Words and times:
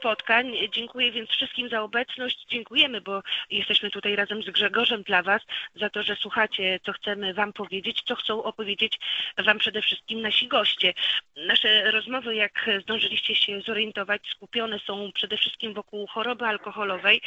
spotkań. 0.00 0.52
Dziękuję 0.72 1.12
więc 1.12 1.30
wszystkim 1.30 1.68
za 1.68 1.82
obecność. 1.82 2.46
Dziękujemy, 2.48 3.00
bo 3.00 3.22
jesteśmy 3.50 3.90
tutaj 3.90 4.16
razem 4.16 4.42
z 4.42 4.50
Grzegorzem 4.50 5.02
dla 5.02 5.22
Was, 5.22 5.42
za 5.74 5.90
to, 5.90 6.02
że 6.02 6.16
słuchacie, 6.16 6.80
co 6.82 6.92
chcemy 6.92 7.34
Wam 7.34 7.52
powiedzieć, 7.52 8.02
co 8.02 8.16
chcą 8.16 8.42
opowiedzieć 8.42 8.98
Wam 9.38 9.58
przede 9.58 9.82
wszystkim 9.82 10.20
nasi 10.20 10.48
goście. 10.48 10.94
Nasze 11.36 11.90
rozmowy, 11.90 12.34
jak 12.34 12.70
zdążyliście 12.82 13.34
się 13.34 13.60
zorientować, 13.60 14.22
skupione 14.30 14.78
są 14.78 15.12
przede 15.14 15.36
wszystkim 15.36 15.74
wokół 15.74 16.06
choroby 16.06 16.44
alkoholowej. 16.46 17.20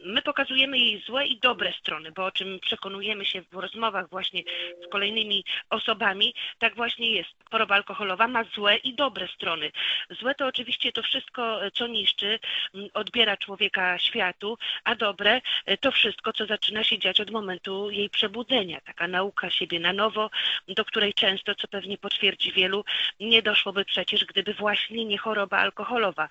My 0.00 0.22
pokazujemy 0.22 0.78
jej 0.78 1.02
złe 1.06 1.26
i 1.26 1.38
dobre 1.38 1.72
strony, 1.72 2.12
bo 2.12 2.24
o 2.24 2.30
czym 2.30 2.60
przekonujemy 2.60 3.24
się 3.24 3.42
w 3.42 3.54
rozmowach 3.54 4.10
właśnie 4.10 4.42
z 4.86 4.88
kolejnymi 4.88 5.44
osobami, 5.70 6.34
tak 6.58 6.74
właśnie 6.74 7.12
jest. 7.12 7.30
Choroba 7.50 7.74
alkoholowa 7.74 8.28
ma 8.28 8.44
złe 8.44 8.76
i 8.76 8.94
dobre 8.94 9.28
strony. 9.28 9.70
Złe 10.10 10.34
to 10.34 10.46
oczywiście 10.46 10.92
to 10.92 11.02
wszystko, 11.02 11.60
co 11.74 11.86
niszczy, 11.86 12.17
m, 12.26 12.88
odbiera 12.94 13.36
człowieka 13.36 13.98
światu, 13.98 14.58
a 14.84 14.94
dobre 14.94 15.40
e, 15.66 15.76
to 15.76 15.92
wszystko, 15.92 16.32
co 16.32 16.46
zaczyna 16.46 16.84
się 16.84 16.98
dziać 16.98 17.20
od 17.20 17.30
momentu 17.30 17.90
jej 17.90 18.10
przebudzenia. 18.10 18.80
Taka 18.80 19.08
nauka 19.08 19.50
siebie 19.50 19.80
na 19.80 19.92
nowo, 19.92 20.30
do 20.68 20.84
której 20.84 21.14
często, 21.14 21.54
co 21.54 21.68
pewnie 21.68 21.98
potwierdzi 21.98 22.52
wielu, 22.52 22.84
nie 23.20 23.42
doszłoby 23.42 23.84
przecież, 23.84 24.24
gdyby 24.24 24.54
właśnie 24.54 25.04
nie 25.04 25.18
choroba 25.18 25.58
alkoholowa. 25.58 26.28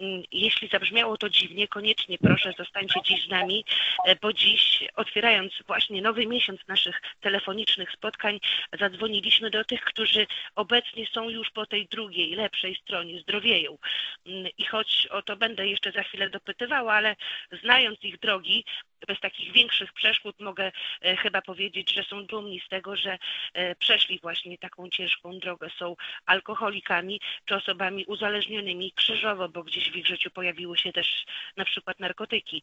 Mm, 0.00 0.22
Jeśli 0.32 0.68
zabrzmiało 0.68 1.16
to 1.16 1.28
dziwnie, 1.30 1.68
koniecznie 1.68 2.18
proszę 2.18 2.52
zostańcie 2.58 3.00
dziś 3.02 3.24
z 3.24 3.28
nami, 3.28 3.64
e, 4.06 4.16
bo 4.16 4.32
dziś, 4.32 4.84
otwierając 4.96 5.52
właśnie 5.66 6.02
nowy 6.02 6.26
miesiąc 6.26 6.60
naszych 6.68 7.02
telefonicznych 7.20 7.92
spotkań, 7.92 8.40
zadzwoniliśmy 8.78 9.50
do 9.50 9.64
tych, 9.64 9.84
którzy 9.84 10.26
obecnie 10.54 11.06
są 11.06 11.28
już 11.28 11.50
po 11.50 11.66
tej 11.66 11.86
drugiej, 11.86 12.34
lepszej 12.34 12.74
stronie, 12.76 13.20
zdrowieją. 13.20 13.78
Mm, 14.26 14.46
I 14.58 14.64
choć 14.64 15.06
o 15.10 15.22
to 15.28 15.36
będę 15.36 15.66
jeszcze 15.66 15.92
za 15.92 16.02
chwilę 16.02 16.30
dopytywała, 16.30 16.92
ale 16.94 17.16
znając 17.62 18.04
ich 18.04 18.18
drogi, 18.18 18.64
bez 19.08 19.20
takich 19.20 19.52
większych 19.52 19.92
przeszkód 19.92 20.40
mogę 20.40 20.72
e, 21.02 21.16
chyba 21.16 21.42
powiedzieć, 21.42 21.94
że 21.94 22.02
są 22.02 22.26
dumni 22.26 22.60
z 22.66 22.68
tego, 22.68 22.96
że 22.96 23.18
e, 23.54 23.74
przeszli 23.74 24.18
właśnie 24.22 24.58
taką 24.58 24.88
ciężką 24.88 25.38
drogę. 25.38 25.68
Są 25.78 25.96
alkoholikami 26.26 27.20
czy 27.44 27.54
osobami 27.54 28.04
uzależnionymi 28.04 28.92
krzyżowo, 28.92 29.48
bo 29.48 29.62
gdzieś 29.64 29.92
w 29.92 29.96
ich 29.96 30.06
życiu 30.06 30.30
pojawiły 30.30 30.78
się 30.78 30.92
też 30.92 31.26
na 31.56 31.64
przykład 31.64 32.00
narkotyki. 32.00 32.62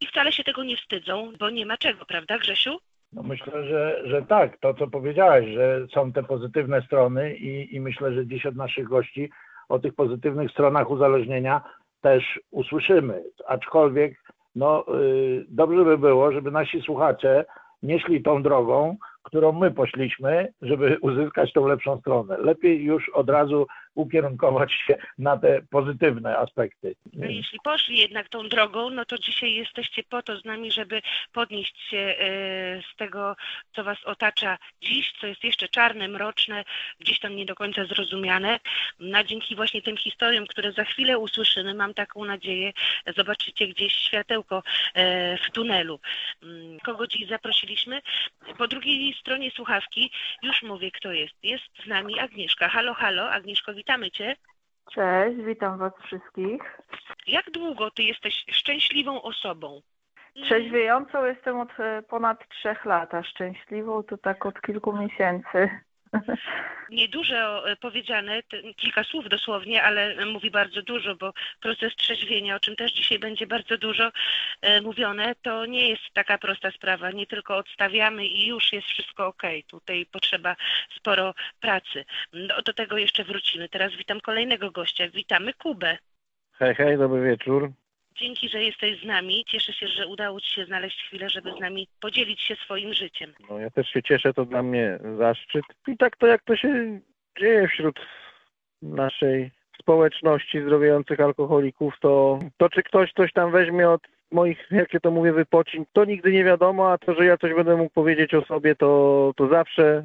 I 0.00 0.06
wcale 0.06 0.32
się 0.32 0.44
tego 0.44 0.64
nie 0.64 0.76
wstydzą, 0.76 1.32
bo 1.38 1.50
nie 1.50 1.66
ma 1.66 1.76
czego, 1.76 2.04
prawda 2.04 2.38
Grzesiu? 2.38 2.78
No 3.12 3.22
myślę, 3.22 3.66
że, 3.68 4.02
że 4.04 4.22
tak, 4.22 4.58
to 4.60 4.74
co 4.74 4.86
powiedziałaś, 4.86 5.44
że 5.54 5.86
są 5.94 6.12
te 6.12 6.22
pozytywne 6.22 6.82
strony 6.82 7.36
i, 7.36 7.74
i 7.74 7.80
myślę, 7.80 8.12
że 8.14 8.26
dziś 8.26 8.46
od 8.46 8.56
naszych 8.56 8.88
gości 8.88 9.30
o 9.68 9.78
tych 9.78 9.94
pozytywnych 9.94 10.50
stronach 10.50 10.90
uzależnienia 10.90 11.60
też 12.00 12.40
usłyszymy. 12.50 13.22
Aczkolwiek 13.46 14.22
no, 14.54 14.84
y, 15.00 15.46
dobrze 15.48 15.84
by 15.84 15.98
było, 15.98 16.32
żeby 16.32 16.50
nasi 16.50 16.80
słuchacze 16.80 17.44
nie 17.82 18.00
szli 18.00 18.22
tą 18.22 18.42
drogą, 18.42 18.96
którą 19.22 19.52
my 19.52 19.70
poszliśmy, 19.70 20.52
żeby 20.62 20.98
uzyskać 21.00 21.52
tą 21.52 21.66
lepszą 21.66 22.00
stronę. 22.00 22.36
Lepiej 22.38 22.84
już 22.84 23.08
od 23.08 23.30
razu 23.30 23.66
ukierunkować 23.96 24.72
się 24.72 24.96
na 25.18 25.36
te 25.36 25.62
pozytywne 25.70 26.38
aspekty. 26.38 26.94
No, 27.12 27.26
jeśli 27.26 27.58
poszli 27.64 27.98
jednak 27.98 28.28
tą 28.28 28.48
drogą, 28.48 28.90
no 28.90 29.04
to 29.04 29.18
dzisiaj 29.18 29.54
jesteście 29.54 30.02
po 30.02 30.22
to 30.22 30.40
z 30.40 30.44
nami, 30.44 30.72
żeby 30.72 31.02
podnieść 31.32 31.80
się 31.90 31.98
e, 31.98 32.16
z 32.92 32.96
tego, 32.96 33.36
co 33.72 33.84
Was 33.84 34.04
otacza 34.04 34.58
dziś, 34.82 35.12
co 35.20 35.26
jest 35.26 35.44
jeszcze 35.44 35.68
czarne, 35.68 36.08
mroczne, 36.08 36.64
gdzieś 37.00 37.20
tam 37.20 37.36
nie 37.36 37.46
do 37.46 37.54
końca 37.54 37.84
zrozumiane. 37.84 38.60
No, 39.00 39.24
dzięki 39.24 39.56
właśnie 39.56 39.82
tym 39.82 39.96
historiom, 39.96 40.46
które 40.46 40.72
za 40.72 40.84
chwilę 40.84 41.18
usłyszymy, 41.18 41.74
mam 41.74 41.94
taką 41.94 42.24
nadzieję, 42.24 42.72
zobaczycie 43.16 43.68
gdzieś 43.68 43.92
światełko 43.92 44.62
e, 44.94 45.38
w 45.38 45.50
tunelu. 45.50 46.00
Mm, 46.42 46.80
Kogo 46.80 47.06
dziś 47.06 47.28
zaprosiliśmy? 47.28 48.02
Po 48.58 48.68
drugiej 48.68 49.14
stronie 49.20 49.50
słuchawki 49.50 50.10
już 50.42 50.62
mówię, 50.62 50.90
kto 50.90 51.12
jest. 51.12 51.34
Jest 51.42 51.64
z 51.84 51.86
nami 51.86 52.18
Agnieszka. 52.18 52.68
Halo, 52.68 52.94
halo, 52.94 53.30
Agnieszko, 53.30 53.74
witamy 53.86 54.10
Cię. 54.10 54.36
Cześć, 54.92 55.36
witam 55.44 55.78
Was 55.78 55.92
wszystkich. 56.04 56.78
Jak 57.26 57.50
długo 57.50 57.90
Ty 57.90 58.02
jesteś 58.02 58.44
szczęśliwą 58.50 59.22
osobą? 59.22 59.80
Trzeźwiejącą 60.44 61.24
jestem 61.24 61.60
od 61.60 61.80
e, 61.80 62.02
ponad 62.02 62.48
trzech 62.48 62.84
lat, 62.84 63.14
a 63.14 63.22
szczęśliwą 63.22 64.02
to 64.02 64.18
tak 64.18 64.46
od 64.46 64.60
kilku 64.60 64.96
miesięcy. 64.96 65.70
Niedużo 66.90 67.70
e, 67.70 67.76
powiedziane, 67.76 68.42
kilka 68.76 69.04
słów 69.04 69.28
dosłownie, 69.28 69.82
ale 69.82 70.26
mówi 70.26 70.50
bardzo 70.50 70.82
dużo, 70.82 71.16
bo 71.16 71.32
proces 71.60 71.96
trzeźwienia, 71.96 72.56
o 72.56 72.60
czym 72.60 72.76
też 72.76 72.92
dzisiaj 72.92 73.18
będzie 73.18 73.46
bardzo 73.46 73.78
dużo 73.78 74.10
e, 74.60 74.80
mówione, 74.80 75.34
to 75.42 75.66
nie 75.66 75.88
jest 75.88 76.02
taka 76.14 76.38
prosta 76.38 76.70
sprawa. 76.70 77.10
Nie 77.10 77.26
tylko 77.26 77.56
odstawiamy 77.56 78.26
i 78.26 78.46
już 78.46 78.72
jest 78.72 78.86
wszystko 78.86 79.26
ok. 79.26 79.42
Tutaj 79.66 80.06
potrzeba 80.12 80.56
sporo 80.96 81.34
pracy. 81.60 82.04
No, 82.32 82.62
do 82.62 82.72
tego 82.72 82.98
jeszcze 82.98 83.24
wrócimy. 83.24 83.68
Teraz 83.68 83.92
witam 83.96 84.20
kolejnego 84.20 84.70
gościa. 84.70 85.08
Witamy 85.08 85.52
Kubę. 85.54 85.98
Hej, 86.58 86.74
hej, 86.74 86.98
dobry 86.98 87.22
wieczór. 87.22 87.72
Dzięki, 88.18 88.48
że 88.48 88.62
jesteś 88.62 89.00
z 89.00 89.04
nami. 89.04 89.44
Cieszę 89.46 89.72
się, 89.72 89.88
że 89.88 90.06
udało 90.06 90.40
Ci 90.40 90.54
się 90.54 90.64
znaleźć 90.64 91.02
chwilę, 91.02 91.28
żeby 91.30 91.52
z 91.52 91.60
nami 91.60 91.88
podzielić 92.00 92.40
się 92.40 92.56
swoim 92.56 92.94
życiem. 92.94 93.32
No, 93.50 93.58
ja 93.58 93.70
też 93.70 93.88
się 93.88 94.02
cieszę, 94.02 94.34
to 94.34 94.44
dla 94.44 94.62
mnie 94.62 94.98
zaszczyt. 95.18 95.64
I 95.88 95.96
tak 95.96 96.16
to 96.16 96.26
jak 96.26 96.42
to 96.42 96.56
się 96.56 97.00
dzieje 97.40 97.68
wśród 97.68 98.00
naszej 98.82 99.50
społeczności 99.80 100.62
zdrowiejących 100.62 101.20
alkoholików, 101.20 101.94
to, 102.00 102.38
to 102.56 102.68
czy 102.68 102.82
ktoś 102.82 103.12
coś 103.12 103.32
tam 103.32 103.52
weźmie 103.52 103.90
od 103.90 104.00
moich, 104.32 104.66
jak 104.70 104.94
ja 104.94 105.00
to 105.00 105.10
mówię, 105.10 105.32
wypocin, 105.32 105.84
to 105.92 106.04
nigdy 106.04 106.32
nie 106.32 106.44
wiadomo, 106.44 106.92
a 106.92 106.98
to, 106.98 107.14
że 107.14 107.24
ja 107.24 107.36
coś 107.36 107.54
będę 107.54 107.76
mógł 107.76 107.90
powiedzieć 107.94 108.34
o 108.34 108.44
sobie, 108.44 108.74
to, 108.74 109.32
to 109.36 109.48
zawsze 109.48 110.04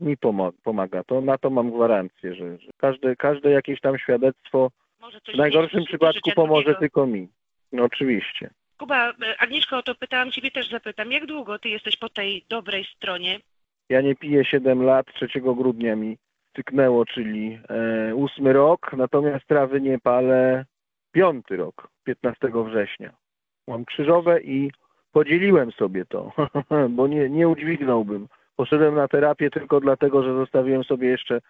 mi 0.00 0.16
pomaga. 0.64 1.04
To 1.04 1.20
na 1.20 1.38
to 1.38 1.50
mam 1.50 1.70
gwarancję, 1.70 2.34
że, 2.34 2.58
że 2.58 2.70
każde, 2.76 3.16
każde 3.16 3.50
jakieś 3.50 3.80
tam 3.80 3.98
świadectwo 3.98 4.70
w 5.34 5.36
najgorszym 5.36 5.84
przypadku 5.84 6.30
pomoże 6.34 6.62
drugiego. 6.62 6.80
tylko 6.80 7.06
mi. 7.06 7.28
No 7.72 7.84
oczywiście. 7.84 8.50
Kuba, 8.78 9.10
e, 9.10 9.14
Agnieszko, 9.38 9.76
o 9.78 9.82
to 9.82 9.94
pytałam, 9.94 10.30
Ciebie 10.30 10.50
też 10.50 10.70
zapytam. 10.70 11.12
Jak 11.12 11.26
długo 11.26 11.58
Ty 11.58 11.68
jesteś 11.68 11.96
po 11.96 12.08
tej 12.08 12.44
dobrej 12.48 12.84
stronie? 12.84 13.38
Ja 13.88 14.00
nie 14.00 14.14
piję 14.14 14.44
7 14.44 14.82
lat, 14.82 15.06
3 15.14 15.40
grudnia 15.40 15.96
mi 15.96 16.18
styknęło, 16.50 17.06
czyli 17.06 17.58
e, 17.70 18.14
8 18.24 18.46
rok, 18.46 18.92
natomiast 18.92 19.46
trawy 19.46 19.80
nie 19.80 19.98
palę 19.98 20.64
5 21.12 21.44
rok, 21.50 21.88
15 22.04 22.48
września. 22.64 23.12
Mam 23.68 23.84
krzyżowe 23.84 24.40
i 24.40 24.70
podzieliłem 25.12 25.72
sobie 25.72 26.04
to, 26.04 26.32
bo 26.96 27.06
nie, 27.06 27.30
nie 27.30 27.48
udźwignąłbym. 27.48 28.28
Poszedłem 28.56 28.94
na 28.94 29.08
terapię 29.08 29.50
tylko 29.50 29.80
dlatego, 29.80 30.22
że 30.22 30.34
zostawiłem 30.34 30.84
sobie 30.84 31.08
jeszcze, 31.08 31.40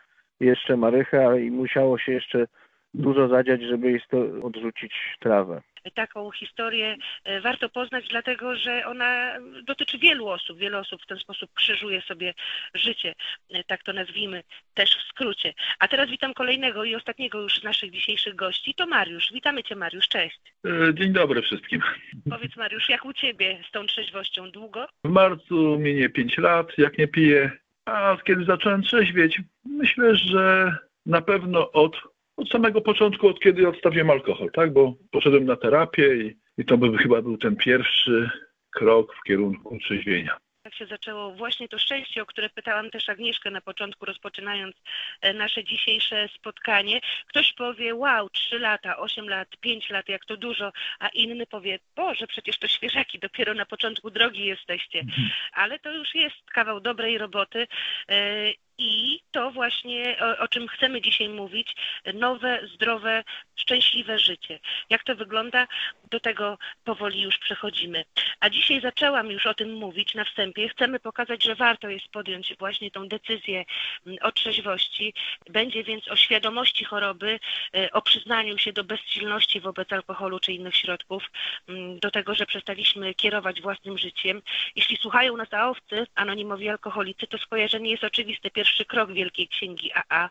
jeszcze 0.40 0.76
marychę 0.76 1.40
i 1.42 1.50
musiało 1.50 1.98
się 1.98 2.12
jeszcze 2.12 2.46
dużo 2.96 3.28
zadziać, 3.28 3.62
żeby 3.62 3.92
jest 3.92 4.08
to 4.08 4.18
odrzucić 4.42 4.92
trawę. 5.20 5.62
Taką 5.94 6.30
historię 6.30 6.96
e, 7.24 7.40
warto 7.40 7.68
poznać, 7.68 8.08
dlatego 8.08 8.56
że 8.56 8.86
ona 8.86 9.36
dotyczy 9.64 9.98
wielu 9.98 10.28
osób. 10.28 10.58
Wiele 10.58 10.78
osób 10.78 11.02
w 11.02 11.06
ten 11.06 11.18
sposób 11.18 11.50
krzyżuje 11.54 12.02
sobie 12.02 12.34
życie, 12.74 13.14
e, 13.50 13.64
tak 13.64 13.82
to 13.82 13.92
nazwijmy, 13.92 14.42
też 14.74 14.90
w 14.90 15.08
skrócie. 15.08 15.54
A 15.78 15.88
teraz 15.88 16.10
witam 16.10 16.34
kolejnego 16.34 16.84
i 16.84 16.94
ostatniego 16.94 17.42
już 17.42 17.60
z 17.60 17.64
naszych 17.64 17.90
dzisiejszych 17.90 18.34
gości. 18.34 18.74
To 18.74 18.86
Mariusz. 18.86 19.32
Witamy 19.32 19.62
Cię, 19.62 19.76
Mariusz. 19.76 20.08
Cześć. 20.08 20.40
E, 20.66 20.94
Dzień 20.94 21.12
dobry 21.12 21.42
wszystkim. 21.42 21.80
Powiedz, 22.30 22.56
Mariusz, 22.56 22.88
jak 22.88 23.04
u 23.04 23.12
Ciebie 23.12 23.62
z 23.68 23.70
tą 23.70 23.86
trzeźwością? 23.86 24.50
Długo? 24.50 24.86
W 25.04 25.08
marcu 25.08 25.78
minie 25.78 26.08
5 26.08 26.38
lat, 26.38 26.78
jak 26.78 26.98
nie 26.98 27.08
piję, 27.08 27.50
a 27.84 28.16
kiedy 28.24 28.44
zacząłem 28.44 28.82
trzeźwieć, 28.82 29.40
myślę, 29.64 30.16
że 30.16 30.76
na 31.06 31.22
pewno 31.22 31.72
od, 31.72 31.96
od 32.36 32.48
samego 32.48 32.80
początku, 32.80 33.28
od 33.28 33.40
kiedy 33.40 33.68
odstawiłem 33.68 34.10
alkohol, 34.10 34.50
tak? 34.52 34.72
Bo 34.72 34.94
poszedłem 35.10 35.44
na 35.44 35.56
terapię 35.56 36.16
i, 36.16 36.36
i 36.58 36.64
to 36.64 36.78
by 36.78 36.98
chyba 36.98 37.22
był 37.22 37.38
ten 37.38 37.56
pierwszy, 37.56 38.30
krok 38.70 39.14
w 39.14 39.22
kierunku 39.22 39.78
trzeźwienia. 39.78 40.36
Tak 40.62 40.74
się 40.74 40.86
zaczęło 40.86 41.32
właśnie 41.32 41.68
to 41.68 41.78
szczęście, 41.78 42.22
o 42.22 42.26
które 42.26 42.50
pytałam 42.50 42.90
też 42.90 43.08
Agnieszkę 43.08 43.50
na 43.50 43.60
początku, 43.60 44.06
rozpoczynając 44.06 44.76
e, 45.20 45.34
nasze 45.34 45.64
dzisiejsze 45.64 46.28
spotkanie. 46.28 47.00
Ktoś 47.26 47.52
powie, 47.52 47.94
wow, 47.94 48.28
3 48.28 48.58
lata, 48.58 48.96
8 48.96 49.28
lat, 49.28 49.48
5 49.60 49.90
lat, 49.90 50.08
jak 50.08 50.24
to 50.24 50.36
dużo, 50.36 50.72
a 50.98 51.08
inny 51.08 51.46
powie, 51.46 51.78
Boże, 51.96 52.26
przecież 52.26 52.58
to 52.58 52.68
świeżaki, 52.68 53.18
dopiero 53.18 53.54
na 53.54 53.66
początku 53.66 54.10
drogi 54.10 54.44
jesteście. 54.44 55.04
Ale 55.52 55.78
to 55.78 55.92
już 55.92 56.14
jest 56.14 56.50
kawał 56.54 56.80
dobrej 56.80 57.18
roboty 57.18 57.66
e, 58.08 58.52
i 58.78 59.20
to 59.30 59.50
właśnie, 59.50 60.16
o, 60.20 60.38
o, 60.38 60.48
czym 60.48 60.68
chcemy 60.68 61.00
dzisiaj 61.00 61.28
mówić, 61.28 61.76
nowe, 62.14 62.60
zdrowe, 62.74 63.24
szczęśliwe 63.56 64.18
życie. 64.18 64.58
Jak 64.90 65.04
to 65.04 65.16
wygląda, 65.16 65.66
do 66.10 66.20
tego 66.20 66.58
powoli 66.84 67.22
już 67.22 67.38
przechodzimy. 67.38 68.04
A 68.40 68.50
dzisiaj 68.50 68.80
zaczęłam 68.80 69.30
już 69.30 69.46
o 69.46 69.54
tym 69.54 69.72
mówić 69.74 70.14
na 70.14 70.24
wstępie. 70.24 70.68
Chcemy 70.68 71.00
pokazać, 71.00 71.44
że 71.44 71.54
warto 71.54 71.88
jest 71.88 72.08
podjąć 72.08 72.54
właśnie 72.58 72.90
tą 72.90 73.08
decyzję 73.08 73.64
mm, 74.06 74.18
o 74.22 74.32
trzeźwości. 74.32 75.14
Będzie 75.50 75.84
więc 75.84 76.08
o 76.08 76.16
świadomości 76.16 76.84
choroby, 76.84 77.40
e, 77.74 77.92
o 77.92 78.02
przyznaniu 78.02 78.58
się 78.58 78.72
do 78.72 78.84
bezsilności 78.84 79.60
wobec 79.60 79.92
alkoholu 79.92 80.40
czy 80.40 80.52
innych 80.52 80.76
środków, 80.76 81.30
mm, 81.68 81.98
do 81.98 82.10
tego, 82.10 82.34
że 82.34 82.46
przestaliśmy 82.46 83.14
kierować 83.14 83.60
własnym 83.62 83.98
życiem. 83.98 84.42
Jeśli 84.76 84.96
słuchają 84.96 85.36
nas 85.36 85.54
aowcy, 85.54 86.06
anonimowi 86.14 86.68
alkoholicy, 86.68 87.26
to 87.26 87.38
skojarzenie 87.38 87.90
jest 87.90 88.04
oczywiste 88.04 88.50
pierwszy 88.66 88.84
krok 88.84 89.12
Wielkiej 89.12 89.48
Księgi 89.48 89.90
AA, 89.94 90.30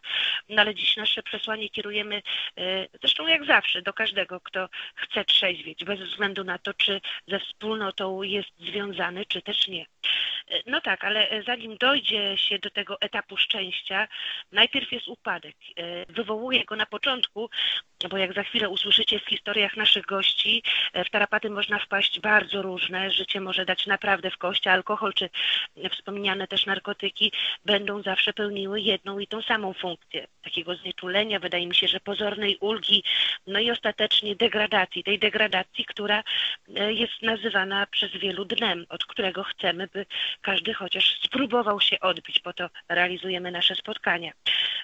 no 0.49 0.61
ale 0.61 0.75
dziś 0.75 0.97
nasze 0.97 1.23
przesłanie 1.23 1.69
kierujemy 1.69 2.21
e, 2.57 2.87
zresztą 3.01 3.27
jak 3.27 3.45
zawsze 3.45 3.81
do 3.81 3.93
każdego, 3.93 4.39
kto 4.39 4.69
chce 4.95 5.25
trzeźwieć, 5.25 5.85
bez 5.85 5.99
względu 5.99 6.43
na 6.43 6.57
to, 6.57 6.73
czy 6.73 7.01
ze 7.27 7.39
wspólnotą 7.39 8.23
jest 8.23 8.49
związany, 8.59 9.25
czy 9.25 9.41
też 9.41 9.67
nie. 9.67 9.85
E, 10.47 10.61
no 10.65 10.81
tak, 10.81 11.03
ale 11.03 11.43
zanim 11.45 11.77
dojdzie 11.77 12.37
się 12.37 12.59
do 12.59 12.69
tego 12.69 13.01
etapu 13.01 13.37
szczęścia, 13.37 14.07
najpierw 14.51 14.91
jest 14.91 15.07
upadek. 15.07 15.55
E, 15.77 16.05
wywołuje 16.13 16.65
go 16.65 16.75
na 16.75 16.85
początku, 16.85 17.49
bo 18.09 18.17
jak 18.17 18.33
za 18.33 18.43
chwilę 18.43 18.69
usłyszycie 18.69 19.19
w 19.19 19.29
historiach 19.29 19.77
naszych 19.77 20.05
gości, 20.05 20.63
w 21.05 21.09
tarapaty 21.09 21.49
można 21.49 21.79
wpaść 21.79 22.19
bardzo 22.19 22.61
różne, 22.61 23.11
życie 23.11 23.41
może 23.41 23.65
dać 23.65 23.87
naprawdę 23.87 24.31
w 24.31 24.37
kości, 24.37 24.69
alkohol 24.69 25.13
czy 25.13 25.29
wspomniane 25.91 26.47
też 26.47 26.65
narkotyki 26.65 27.31
będą 27.65 28.01
zawsze 28.01 28.24
zawsze 28.25 28.33
pełniły 28.33 28.81
jedną 28.81 29.19
i 29.19 29.27
tą 29.27 29.41
samą 29.41 29.73
funkcję. 29.73 30.27
Takiego 30.43 30.75
znieczulenia, 30.75 31.39
wydaje 31.39 31.67
mi 31.67 31.75
się, 31.75 31.87
że 31.87 31.99
pozornej 31.99 32.57
ulgi, 32.59 33.03
no 33.47 33.59
i 33.59 33.71
ostatecznie 33.71 34.35
degradacji. 34.35 35.03
Tej 35.03 35.19
degradacji, 35.19 35.85
która 35.85 36.23
e, 36.75 36.93
jest 36.93 37.21
nazywana 37.21 37.87
przez 37.91 38.11
wielu 38.11 38.45
dnem, 38.45 38.85
od 38.89 39.05
którego 39.05 39.43
chcemy, 39.43 39.87
by 39.93 40.05
każdy 40.41 40.73
chociaż 40.73 41.19
spróbował 41.21 41.81
się 41.81 41.99
odbić. 41.99 42.39
Po 42.39 42.53
to 42.53 42.69
realizujemy 42.89 43.51
nasze 43.51 43.75
spotkania. 43.75 44.31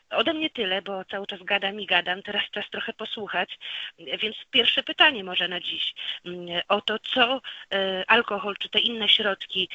Ode 0.10 0.34
mnie 0.34 0.50
tyle, 0.50 0.82
bo 0.82 1.06
cały 1.06 1.28
czas 1.28 1.40
gadam 1.44 1.82
i 1.82 1.86
gadam. 1.86 2.22
Teraz 2.22 2.44
czas 2.52 2.70
trochę 2.70 2.94
posłuchać. 2.94 3.60
Więc 3.98 4.36
pierwsze 4.52 4.84
pytanie 4.84 5.24
może 5.24 5.48
na 5.48 5.60
dziś 5.60 5.94
mm, 6.26 6.62
o 6.68 6.82
to, 6.82 7.00
co 7.00 7.42
e, 7.74 8.04
alkohol 8.08 8.56
czy 8.60 8.70
te 8.70 8.80
inne 8.80 9.10
środki 9.10 9.70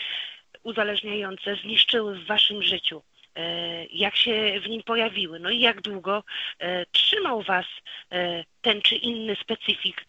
uzależniające 0.66 1.56
zniszczyły 1.56 2.18
w 2.18 2.26
waszym 2.26 2.62
życiu. 2.62 3.02
E, 3.36 3.84
jak 3.84 4.16
się 4.16 4.60
w 4.60 4.68
nim 4.68 4.82
pojawiły, 4.82 5.38
no 5.38 5.50
i 5.50 5.60
jak 5.60 5.80
długo 5.80 6.22
e, 6.58 6.86
trzymał 6.86 7.42
Was 7.42 7.66
e, 8.12 8.44
ten 8.60 8.82
czy 8.82 8.94
inny 8.94 9.36
specyfik 9.36 10.04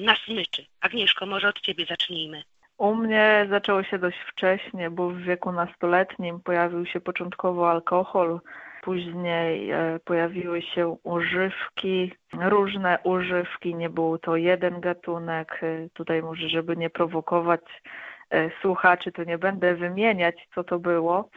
na 0.00 0.16
smyczy. 0.16 0.66
Agnieszko, 0.80 1.26
może 1.26 1.48
od 1.48 1.60
Ciebie 1.60 1.86
zacznijmy. 1.86 2.42
U 2.78 2.94
mnie 2.94 3.46
zaczęło 3.50 3.82
się 3.82 3.98
dość 3.98 4.18
wcześnie, 4.18 4.90
bo 4.90 5.10
w 5.10 5.18
wieku 5.18 5.52
nastoletnim 5.52 6.40
pojawił 6.40 6.86
się 6.86 7.00
początkowo 7.00 7.70
alkohol, 7.70 8.40
później 8.82 9.70
pojawiły 10.04 10.62
się 10.62 10.96
używki, 11.02 12.12
różne 12.32 12.98
używki, 13.04 13.74
nie 13.74 13.90
był 13.90 14.18
to 14.18 14.36
jeden 14.36 14.80
gatunek. 14.80 15.60
Tutaj 15.92 16.22
może, 16.22 16.48
żeby 16.48 16.76
nie 16.76 16.90
prowokować 16.90 17.60
słuchaczy, 18.60 19.12
to 19.12 19.24
nie 19.24 19.38
będę 19.38 19.74
wymieniać, 19.74 20.34
co 20.54 20.64
to 20.64 20.78
było 20.78 21.28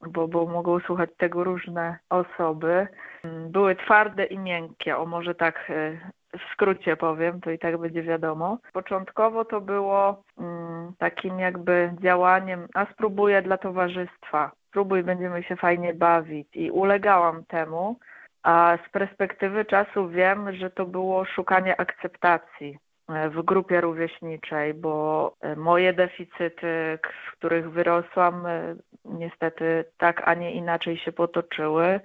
bo, 0.00 0.28
bo 0.28 0.46
mogą 0.46 0.80
słuchać 0.80 1.10
tego 1.16 1.44
różne 1.44 1.98
osoby. 2.10 2.86
Były 3.48 3.76
twarde 3.76 4.24
i 4.24 4.38
miękkie, 4.38 4.96
o 4.96 5.06
może 5.06 5.34
tak 5.34 5.70
e, 5.70 5.98
w 6.38 6.52
skrócie 6.52 6.96
powiem, 6.96 7.40
to 7.40 7.50
i 7.50 7.58
tak 7.58 7.78
będzie 7.78 8.02
wiadomo. 8.02 8.58
Początkowo 8.72 9.44
to 9.44 9.60
było 9.60 10.22
mm, 10.38 10.92
takim 10.98 11.38
jakby 11.38 11.92
działaniem, 12.00 12.68
a 12.74 12.86
spróbuję 12.92 13.42
dla 13.42 13.58
towarzystwa, 13.58 14.52
spróbuj, 14.68 15.02
będziemy 15.02 15.42
się 15.42 15.56
fajnie 15.56 15.94
bawić 15.94 16.48
i 16.54 16.70
ulegałam 16.70 17.44
temu, 17.44 17.98
a 18.42 18.78
z 18.88 18.90
perspektywy 18.90 19.64
czasu 19.64 20.08
wiem, 20.08 20.56
że 20.56 20.70
to 20.70 20.86
było 20.86 21.24
szukanie 21.24 21.80
akceptacji 21.80 22.78
w 23.08 23.42
grupie 23.42 23.80
rówieśniczej, 23.80 24.74
bo 24.74 25.34
e, 25.40 25.56
moje 25.56 25.92
deficyty, 25.92 26.98
w 27.28 27.32
których 27.32 27.70
wyrosłam, 27.70 28.46
e, 28.46 28.76
niestety 29.04 29.84
tak, 29.98 30.28
a 30.28 30.34
nie 30.34 30.52
inaczej 30.52 30.98
się 30.98 31.12
potoczyły, 31.12 32.00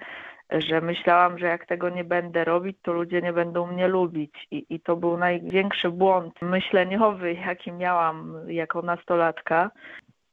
że 0.51 0.81
myślałam, 0.81 1.39
że 1.39 1.45
jak 1.45 1.65
tego 1.65 1.89
nie 1.89 2.03
będę 2.03 2.43
robić, 2.43 2.77
to 2.81 2.93
ludzie 2.93 3.21
nie 3.21 3.33
będą 3.33 3.67
mnie 3.67 3.87
lubić. 3.87 4.47
I, 4.51 4.65
i 4.69 4.79
to 4.79 4.95
był 4.95 5.17
największy 5.17 5.89
błąd 5.89 6.41
myśleniowy, 6.41 7.33
jaki 7.47 7.71
miałam 7.71 8.35
jako 8.47 8.81
nastolatka. 8.81 9.71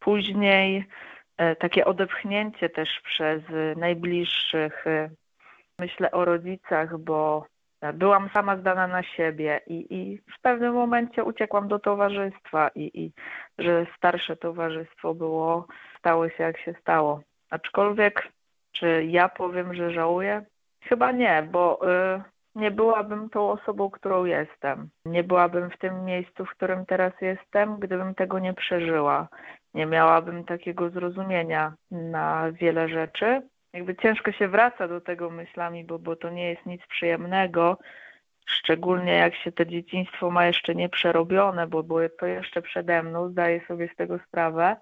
Później 0.01 0.85
e, 1.37 1.57
takie 1.57 1.85
odepchnięcie 1.85 2.69
też 2.69 3.01
przez 3.05 3.43
najbliższych. 3.77 4.85
Myślę 5.79 6.11
o 6.11 6.25
rodzicach, 6.25 6.99
bo 6.99 7.47
Byłam 7.95 8.31
sama 8.35 8.57
zdana 8.57 8.87
na 8.87 9.03
siebie 9.03 9.61
i, 9.67 9.95
i 9.95 10.19
w 10.19 10.41
pewnym 10.43 10.75
momencie 10.75 11.25
uciekłam 11.25 11.69
do 11.69 11.79
towarzystwa 11.79 12.69
i, 12.75 12.91
i 13.03 13.13
że 13.59 13.87
starsze 13.97 14.37
towarzystwo 14.37 15.15
było, 15.15 15.67
stało 15.99 16.29
się 16.29 16.43
jak 16.43 16.59
się 16.59 16.75
stało. 16.81 17.21
Aczkolwiek, 17.51 18.29
czy 18.73 19.05
ja 19.05 19.29
powiem, 19.29 19.75
że 19.75 19.93
żałuję? 19.93 20.45
Chyba 20.83 21.13
nie, 21.13 21.49
bo 21.53 21.81
y, 22.17 22.23
nie 22.55 22.71
byłabym 22.71 23.31
tą 23.31 23.51
osobą, 23.51 23.91
którą 23.91 24.25
jestem. 24.25 24.89
Nie 25.05 25.25
byłabym 25.25 25.71
w 25.71 25.79
tym 25.79 26.05
miejscu, 26.05 26.45
w 26.45 26.51
którym 26.51 26.87
teraz 26.87 27.13
jestem, 27.21 27.77
gdybym 27.79 28.15
tego 28.15 28.39
nie 28.39 28.55
przeżyła. 28.55 29.29
Nie 29.75 29.87
miałabym 29.87 30.45
takiego 30.45 30.91
zrozumienia 30.91 31.75
na 31.91 32.53
wiele 32.53 32.89
rzeczy 32.89 33.43
jakby 33.73 33.97
ciężko 33.97 34.33
się 34.33 34.49
wraca 34.49 34.89
do 34.89 35.01
tego 35.01 35.31
myślami, 35.31 35.85
bo, 35.85 35.99
bo 35.99 36.17
to 36.17 36.31
nie 36.31 36.51
jest 36.51 36.67
nic 36.67 36.83
przyjemnego, 36.87 37.79
szczególnie 38.47 39.13
jak 39.13 39.35
się 39.35 39.53
to 39.53 39.65
dzieciństwo 39.65 40.31
ma 40.31 40.47
jeszcze 40.47 40.75
nie 40.75 40.89
przerobione, 40.89 41.67
bo 41.67 41.83
było 41.83 42.01
to 42.19 42.27
jeszcze 42.27 42.63
przede 42.63 43.03
mną, 43.03 43.29
zdaję 43.29 43.61
sobie 43.69 43.89
z 43.95 43.97
tego 43.97 44.19
sprawę, 44.29 44.77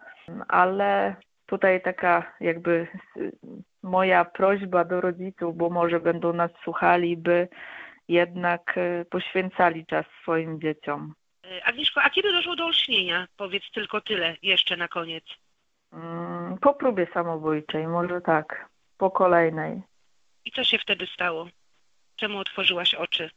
ale 0.48 1.16
tutaj 1.46 1.82
taka 1.82 2.32
jakby 2.40 2.86
moja 3.82 4.24
prośba 4.24 4.84
do 4.84 5.00
rodziców, 5.00 5.56
bo 5.56 5.70
może 5.70 6.00
będą 6.00 6.32
nas 6.32 6.50
słuchali, 6.64 7.16
by 7.16 7.48
jednak 8.08 8.74
e, 8.78 9.04
poświęcali 9.04 9.86
czas 9.86 10.06
swoim 10.22 10.60
dzieciom. 10.60 11.14
E, 11.44 11.64
Agnieszko, 11.64 12.02
a 12.02 12.10
kiedy 12.10 12.32
doszło 12.32 12.56
do 12.56 12.64
olśnienia? 12.64 13.26
Powiedz 13.36 13.70
tylko 13.74 14.00
tyle 14.00 14.36
jeszcze 14.42 14.76
na 14.76 14.88
koniec. 14.88 15.24
Mm, 15.92 16.58
po 16.58 16.74
próbie 16.74 17.06
samobójczej, 17.14 17.86
może 17.86 18.20
tak 18.20 18.68
po 18.98 19.10
kolejnej. 19.10 19.82
I 20.44 20.52
co 20.52 20.64
się 20.64 20.78
wtedy 20.78 21.06
stało? 21.06 21.46
Czemu 22.16 22.38
otworzyłaś 22.38 22.94
oczy? 22.94 23.30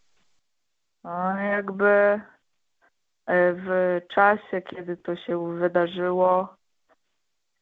No, 1.04 1.38
jakby 1.38 1.86
e, 1.86 2.22
w 3.54 4.01
czasie, 4.10 4.62
kiedy 4.62 4.98
to 4.98 5.16
się 5.16 5.56
wydarzyło, 5.60 6.56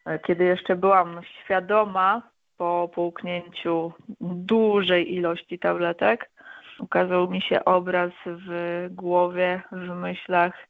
e, 0.06 0.20
kiedy 0.20 0.44
jeszcze 0.44 0.76
byłam 0.76 1.22
świadoma 1.44 2.22
po 2.58 2.90
połknięciu 2.96 3.94
dużej 4.22 5.14
ilości 5.16 5.60
tabletek, 5.60 6.30
ukazał 6.80 7.30
mi 7.30 7.42
się 7.42 7.66
obraz 7.66 8.12
w 8.26 8.88
głowie, 8.92 9.62
w 9.72 9.90
myślach 9.90 10.68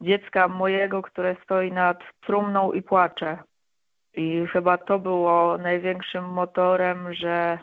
dziecka 0.00 0.48
mojego, 0.48 1.02
które 1.02 1.36
stoi 1.44 1.72
nad 1.72 1.98
trumną 2.20 2.72
i 2.72 2.82
płacze. 2.82 3.38
I 4.16 4.46
chyba 4.46 4.78
to 4.78 4.98
było 4.98 5.58
największym 5.58 6.24
motorem, 6.24 7.14
że 7.14 7.58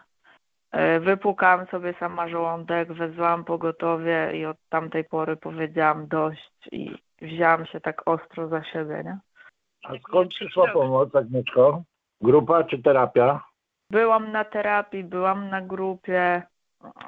e, 0.71 0.99
wypukałam 0.99 1.67
sobie 1.67 1.93
sama 1.99 2.29
żołądek, 2.29 2.93
wezwałam 2.93 3.43
pogotowie 3.43 4.31
i 4.33 4.45
od 4.45 4.57
tamtej 4.69 5.03
pory 5.03 5.35
powiedziałam 5.35 6.07
dość 6.07 6.51
i 6.71 6.95
wzięłam 7.21 7.65
się 7.65 7.81
tak 7.81 8.07
ostro 8.07 8.47
za 8.47 8.63
siebie, 8.63 9.01
nie? 9.05 9.17
A 9.83 9.97
skąd 9.97 10.29
przyszła 10.29 10.67
pomoc, 10.67 11.15
Agnieszko? 11.15 11.83
Grupa 12.21 12.63
czy 12.63 12.83
terapia? 12.83 13.43
Byłam 13.89 14.31
na 14.31 14.45
terapii, 14.45 15.03
byłam 15.03 15.49
na 15.49 15.61
grupie. 15.61 16.43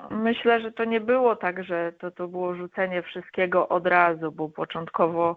Myślę, 0.09 0.61
że 0.61 0.71
to 0.71 0.85
nie 0.85 1.01
było 1.01 1.35
tak, 1.35 1.63
że 1.63 1.93
to, 1.99 2.11
to 2.11 2.27
było 2.27 2.55
rzucenie 2.55 3.01
wszystkiego 3.01 3.69
od 3.69 3.87
razu, 3.87 4.31
bo 4.31 4.49
początkowo 4.49 5.35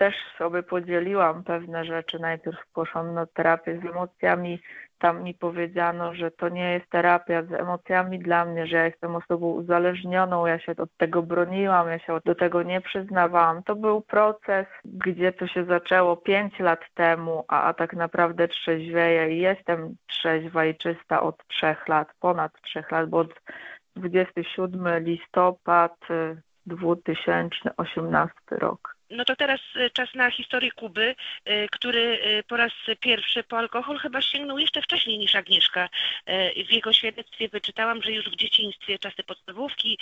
też 0.00 0.14
sobie 0.38 0.62
podzieliłam 0.62 1.44
pewne 1.44 1.84
rzeczy. 1.84 2.18
Najpierw 2.18 2.58
poszłam 2.72 3.14
na 3.14 3.26
terapię 3.26 3.80
z 3.82 3.86
emocjami. 3.86 4.60
Tam 4.98 5.22
mi 5.22 5.34
powiedziano, 5.34 6.14
że 6.14 6.30
to 6.30 6.48
nie 6.48 6.72
jest 6.72 6.90
terapia 6.90 7.42
z 7.42 7.52
emocjami 7.52 8.18
dla 8.18 8.44
mnie, 8.44 8.66
że 8.66 8.76
ja 8.76 8.84
jestem 8.84 9.16
osobą 9.16 9.46
uzależnioną, 9.46 10.46
ja 10.46 10.58
się 10.58 10.72
od 10.76 10.96
tego 10.96 11.22
broniłam, 11.22 11.88
ja 11.88 11.98
się 11.98 12.18
do 12.24 12.34
tego 12.34 12.62
nie 12.62 12.80
przyznawałam. 12.80 13.62
To 13.62 13.76
był 13.76 14.00
proces, 14.00 14.66
gdzie 14.84 15.32
to 15.32 15.46
się 15.46 15.64
zaczęło 15.64 16.16
pięć 16.16 16.58
lat 16.58 16.80
temu, 16.94 17.44
a, 17.48 17.62
a 17.62 17.74
tak 17.74 17.92
naprawdę 17.94 18.48
trzeźwieję 18.48 19.34
i 19.34 19.38
jestem 19.38 19.96
trzeźwa 20.06 20.64
i 20.64 20.74
czysta 20.74 21.22
od 21.22 21.46
trzech 21.46 21.88
lat, 21.88 22.08
ponad 22.20 22.52
trzech 22.62 22.90
lat, 22.90 23.10
bo 23.10 23.18
od 23.18 23.40
27 23.96 25.04
listopad 25.04 25.96
2018 26.66 28.34
rok. 28.50 28.99
No 29.10 29.24
to 29.24 29.36
teraz 29.36 29.60
y, 29.76 29.90
czas 29.90 30.14
na 30.14 30.30
historię 30.30 30.72
Kuby, 30.72 31.14
y, 31.48 31.66
który 31.72 32.00
y, 32.00 32.42
po 32.48 32.56
raz 32.56 32.72
pierwszy 33.00 33.42
po 33.42 33.58
alkohol 33.58 33.98
chyba 33.98 34.20
sięgnął 34.20 34.58
jeszcze 34.58 34.82
wcześniej 34.82 35.18
niż 35.18 35.36
Agnieszka. 35.36 35.88
W 36.68 36.72
jego 36.72 36.92
świadectwie 36.92 37.48
wyczytałam, 37.48 38.02
że 38.02 38.12
już 38.12 38.30
w 38.30 38.36
dzieciństwie 38.36 38.98
czasy 38.98 39.22
podstawówki, 39.22 39.98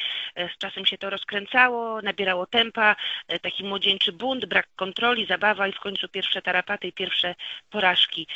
z 0.54 0.58
czasem 0.58 0.86
się 0.86 0.98
to 0.98 1.10
rozkręcało, 1.10 2.02
nabierało 2.02 2.46
tempa, 2.46 2.96
taki 3.42 3.64
młodzieńczy 3.64 4.12
bunt, 4.12 4.46
brak 4.46 4.68
kontroli, 4.76 5.26
zabawa 5.26 5.68
i 5.68 5.72
w 5.72 5.80
końcu 5.80 6.08
pierwsze 6.08 6.42
tarapaty 6.42 6.88
i 6.88 6.92
pierwsze 6.92 7.34
porażki. 7.70 8.26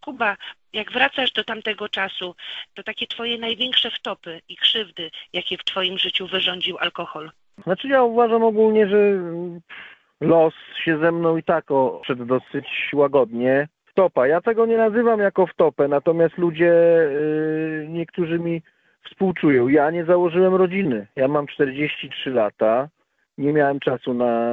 Kuba, 0.00 0.36
jak 0.72 0.92
wracasz 0.92 1.32
do 1.32 1.44
tamtego 1.44 1.88
czasu, 1.88 2.34
to 2.74 2.82
takie 2.82 3.06
twoje 3.06 3.38
największe 3.38 3.90
wtopy 3.90 4.40
i 4.48 4.56
krzywdy, 4.56 5.10
jakie 5.32 5.58
w 5.58 5.64
twoim 5.64 5.98
życiu 5.98 6.26
wyrządził 6.26 6.78
alkohol? 6.78 7.30
Znaczy 7.62 7.88
ja 7.88 8.02
uważam 8.02 8.42
ogólnie, 8.42 8.88
że 8.88 8.98
los 10.20 10.54
się 10.84 10.98
ze 10.98 11.12
mną 11.12 11.36
i 11.36 11.42
tak 11.42 11.64
szedł 12.06 12.24
dosyć 12.24 12.90
łagodnie. 12.94 13.68
Wtopa. 13.84 14.26
Ja 14.26 14.40
tego 14.40 14.66
nie 14.66 14.76
nazywam 14.76 15.20
jako 15.20 15.46
wtopę, 15.46 15.88
natomiast 15.88 16.38
ludzie, 16.38 16.72
yy, 17.10 17.86
niektórzy 17.88 18.38
mi 18.38 18.62
współczują. 19.10 19.68
Ja 19.68 19.90
nie 19.90 20.04
założyłem 20.04 20.54
rodziny. 20.54 21.06
Ja 21.16 21.28
mam 21.28 21.46
43 21.46 22.30
lata. 22.30 22.88
Nie 23.38 23.52
miałem 23.52 23.80
czasu 23.80 24.14
na 24.14 24.52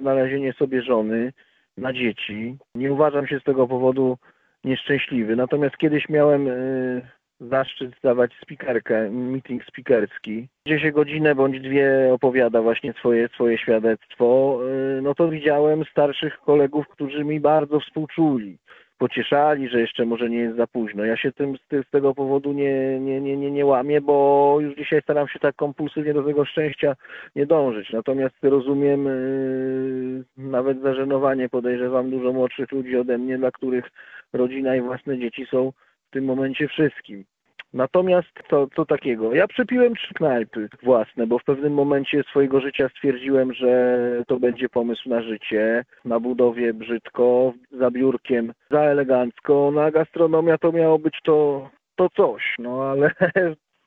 znalezienie 0.00 0.52
sobie 0.52 0.82
żony, 0.82 1.32
na 1.76 1.92
dzieci. 1.92 2.56
Nie 2.74 2.92
uważam 2.92 3.26
się 3.26 3.40
z 3.40 3.44
tego 3.44 3.68
powodu 3.68 4.18
nieszczęśliwy. 4.64 5.36
Natomiast 5.36 5.76
kiedyś 5.76 6.08
miałem 6.08 6.46
yy, 6.46 7.02
zaszczyt 7.50 7.98
zdawać 7.98 8.32
spikerkę, 8.42 9.10
meeting 9.10 9.64
spikerski, 9.64 10.48
gdzie 10.66 10.80
się 10.80 10.92
godzinę 10.92 11.34
bądź 11.34 11.60
dwie 11.60 12.10
opowiada 12.12 12.62
właśnie 12.62 12.92
swoje, 12.92 13.28
swoje 13.28 13.58
świadectwo, 13.58 14.58
y, 14.98 15.02
no 15.02 15.14
to 15.14 15.28
widziałem 15.28 15.84
starszych 15.84 16.38
kolegów, 16.38 16.88
którzy 16.88 17.24
mi 17.24 17.40
bardzo 17.40 17.80
współczuli. 17.80 18.58
Pocieszali, 18.98 19.68
że 19.68 19.80
jeszcze 19.80 20.04
może 20.04 20.30
nie 20.30 20.38
jest 20.38 20.56
za 20.56 20.66
późno. 20.66 21.04
Ja 21.04 21.16
się 21.16 21.32
tym 21.32 21.56
z, 21.56 21.90
tego 21.90 22.14
powodu 22.14 22.52
nie, 22.52 23.00
nie, 23.00 23.20
nie, 23.20 23.36
nie, 23.36 23.50
nie 23.50 23.66
łamię, 23.66 24.00
bo 24.00 24.56
już 24.60 24.76
dzisiaj 24.76 25.02
staram 25.02 25.28
się 25.28 25.38
tak 25.38 25.56
kompulsywnie 25.56 26.14
do 26.14 26.22
tego 26.22 26.44
szczęścia 26.44 26.96
nie 27.36 27.46
dążyć. 27.46 27.92
Natomiast 27.92 28.34
rozumiem 28.42 29.04
yy, 29.04 30.24
nawet 30.36 30.82
zażenowanie, 30.82 31.48
podejrzewam 31.48 32.10
dużo 32.10 32.32
młodszych 32.32 32.72
ludzi 32.72 32.96
ode 32.96 33.18
mnie, 33.18 33.38
dla 33.38 33.50
których 33.50 33.90
rodzina 34.32 34.76
i 34.76 34.80
własne 34.80 35.18
dzieci 35.18 35.46
są 35.50 35.72
w 36.08 36.10
tym 36.12 36.24
momencie 36.24 36.68
wszystkim. 36.68 37.24
Natomiast 37.72 38.28
to, 38.48 38.68
to 38.74 38.86
takiego. 38.86 39.34
Ja 39.34 39.48
przepiłem 39.48 39.94
trzy 39.94 40.14
knajpy 40.14 40.68
własne, 40.82 41.26
bo 41.26 41.38
w 41.38 41.44
pewnym 41.44 41.74
momencie 41.74 42.22
swojego 42.22 42.60
życia 42.60 42.88
stwierdziłem, 42.88 43.54
że 43.54 43.98
to 44.28 44.40
będzie 44.40 44.68
pomysł 44.68 45.08
na 45.08 45.22
życie. 45.22 45.84
Na 46.04 46.20
budowie 46.20 46.74
brzydko, 46.74 47.52
za 47.70 47.90
biurkiem 47.90 48.52
za 48.70 48.80
elegancko. 48.80 49.70
Na 49.74 49.90
gastronomia 49.90 50.58
to 50.58 50.72
miało 50.72 50.98
być 50.98 51.18
to, 51.24 51.70
to 51.96 52.08
coś. 52.08 52.54
No 52.58 52.84
ale 52.84 53.10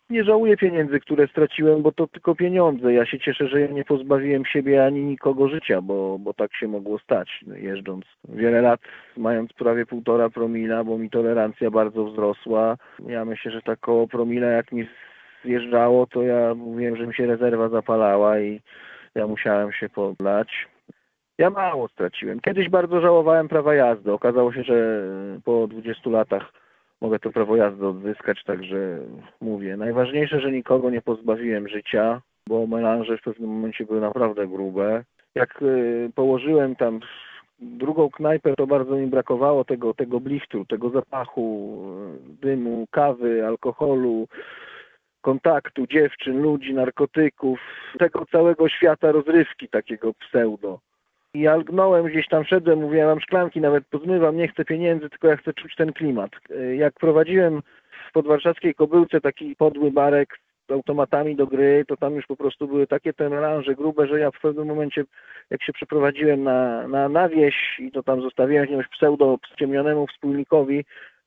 nie 0.10 0.24
żałuję 0.24 0.58
pieniędzy, 0.58 1.00
które 1.00 1.28
straciłem, 1.28 1.82
bo 1.82 1.92
to 1.92 2.08
tylko 2.08 2.36
pieniądze. 2.36 2.94
Ja 2.94 3.06
się 3.06 3.20
cieszę, 3.20 3.48
że 3.48 3.62
ja 3.62 3.68
nie 3.68 3.86
pozbawiłem 3.86 4.46
siebie 4.46 4.86
ani 4.86 5.04
nikogo 5.04 5.48
życia, 5.48 5.82
bo, 5.82 6.20
bo 6.20 6.34
tak 6.34 6.56
się 6.56 6.68
mogło 6.68 7.00
stać, 7.00 7.46
jeżdżąc 7.56 8.06
wiele 8.30 8.62
lat, 8.62 8.80
mając 9.18 9.54
prawie 9.54 9.86
półtora 9.86 10.30
promila, 10.30 10.84
bo 10.84 10.98
mi 10.98 11.10
tolerancja 11.10 11.72
bardzo 11.72 12.06
wzrosła. 12.06 12.78
Ja 13.08 13.26
myślę, 13.26 13.52
że 13.52 13.62
tak 13.62 13.80
koło 13.80 14.08
promila 14.08 14.48
jak 14.48 14.72
mi 14.72 14.88
zjeżdżało, 15.46 16.08
to 16.08 16.22
ja 16.22 16.56
mówiłem, 16.56 16.98
że 16.98 17.08
mi 17.08 17.14
się 17.14 17.26
rezerwa 17.28 17.70
zapalała 17.70 18.40
i 18.40 18.62
ja 19.16 19.28
musiałem 19.28 19.72
się 19.72 19.90
podlać. 19.90 20.68
Ja 21.38 21.50
mało 21.50 21.88
straciłem. 21.88 22.40
Kiedyś 22.40 22.70
bardzo 22.70 23.02
żałowałem 23.02 23.48
prawa 23.48 23.76
jazdy. 23.76 24.12
Okazało 24.12 24.54
się, 24.54 24.64
że 24.64 25.04
po 25.44 25.68
20 25.68 26.10
latach 26.10 26.52
mogę 27.06 27.20
to 27.20 27.32
prawo 27.32 27.56
jazdy 27.56 27.88
odzyskać, 27.88 28.44
także 28.44 29.00
mówię. 29.42 29.78
Najważniejsze, 29.78 30.40
że 30.40 30.52
nikogo 30.52 30.90
nie 30.90 31.02
pozbawiłem 31.02 31.68
życia, 31.68 32.22
bo 32.50 32.68
melanże 32.68 33.18
w 33.18 33.22
pewnym 33.22 33.50
momencie 33.50 33.86
były 33.86 34.02
naprawdę 34.02 34.48
grube. 34.48 35.04
Jak 35.36 35.62
y, 35.62 36.12
położyłem 36.16 36.76
tam 36.76 37.00
drugą 37.60 38.10
knajpę, 38.10 38.54
to 38.58 38.68
bardzo 38.68 38.96
mi 38.96 39.08
brakowało 39.08 39.64
tego, 39.66 39.94
tego 39.94 40.20
blichtru, 40.20 40.66
tego 40.66 40.90
zapachu, 40.90 41.78
y, 42.42 42.46
dymu, 42.46 42.88
kawy, 42.92 43.48
alkoholu, 43.48 44.28
kontaktu 45.22 45.88
dziewczyn, 45.88 46.42
ludzi, 46.42 46.74
narkotyków, 46.74 47.60
tego 48.00 48.26
całego 48.32 48.70
świata 48.70 49.12
rozrywki 49.12 49.70
takiego 49.70 50.14
pseudo. 50.14 50.80
Ja 51.36 51.56
lgnąłem, 51.56 52.06
gdzieś 52.06 52.27
tam 52.27 52.46
szedłem, 52.46 52.80
mówiłem, 52.80 53.08
mam 53.08 53.20
szklanki, 53.20 53.62
nawet 53.62 53.88
pozmywam, 53.88 54.38
nie 54.38 54.48
chcę 54.48 54.65
pieniędzy, 54.65 55.10
tylko 55.10 55.27
ja 55.27 55.38
chcę 55.38 55.54
czuć 55.54 55.75
ten 55.75 55.94
klimat. 55.94 56.32
E, 56.50 56.75
jak 56.75 56.94
prowadziłem 56.94 57.62
w 58.10 58.12
podwarszawskiej 58.13 58.75
Kobyłce 58.75 59.22
taki 59.22 59.56
podły 59.56 59.92
barek 59.92 60.39
z 60.70 60.72
automatami 60.72 61.36
do 61.36 61.48
gry, 61.48 61.86
to 61.88 61.98
tam 61.98 62.15
już 62.15 62.25
po 62.25 62.36
prostu 62.36 62.68
były 62.68 62.88
takie 62.88 63.13
te 63.13 63.30
melanże 63.30 63.75
grube, 63.75 64.08
że 64.08 64.20
ja 64.20 64.32
w 64.32 64.39
pewnym 64.42 64.68
momencie, 64.68 65.04
jak 65.50 65.63
się 65.63 65.74
przeprowadziłem 65.74 66.44
na, 66.44 66.88
na, 66.88 67.10
na 67.10 67.30
wieś 67.30 67.56
i 67.80 67.92
to 67.92 68.04
tam 68.04 68.22
zostawiłem 68.22 68.63
jakiemuś 68.63 68.88
pseudo 68.88 69.38
ciemnionemu 69.60 70.08
wspólnikowi, 70.08 70.86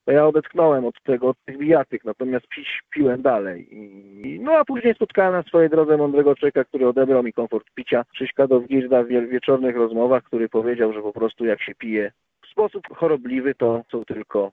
to 0.08 0.12
ja 0.12 0.26
odetchnąłem 0.26 0.84
od 0.84 1.02
tego, 1.02 1.28
od 1.28 1.36
tych 1.44 1.58
bijatyk, 1.58 2.04
natomiast 2.04 2.46
pić 2.48 2.82
piłem 2.90 3.22
dalej. 3.22 3.68
I, 3.76 4.40
no 4.40 4.52
a 4.52 4.64
później 4.64 4.94
spotkałem 4.94 5.32
na 5.32 5.42
swojej 5.42 5.70
drodze 5.70 5.96
mądrego 5.96 6.36
człowieka, 6.36 6.64
który 6.64 6.88
odebrał 6.88 7.22
mi 7.22 7.32
komfort 7.32 7.66
picia. 7.74 8.04
Krzyśka 8.14 8.46
Dowgirda 8.46 9.02
w 9.02 9.08
wieczornych 9.08 9.76
rozmowach, 9.76 10.22
który 10.22 10.48
powiedział, 10.48 10.92
że 10.92 11.02
po 11.02 11.12
prostu 11.12 11.44
jak 11.44 11.62
się 11.62 11.74
pije 11.74 12.12
w 12.42 12.50
sposób 12.50 12.82
chorobliwy, 12.96 13.54
to 13.54 13.82
są 13.92 14.04
tylko 14.04 14.52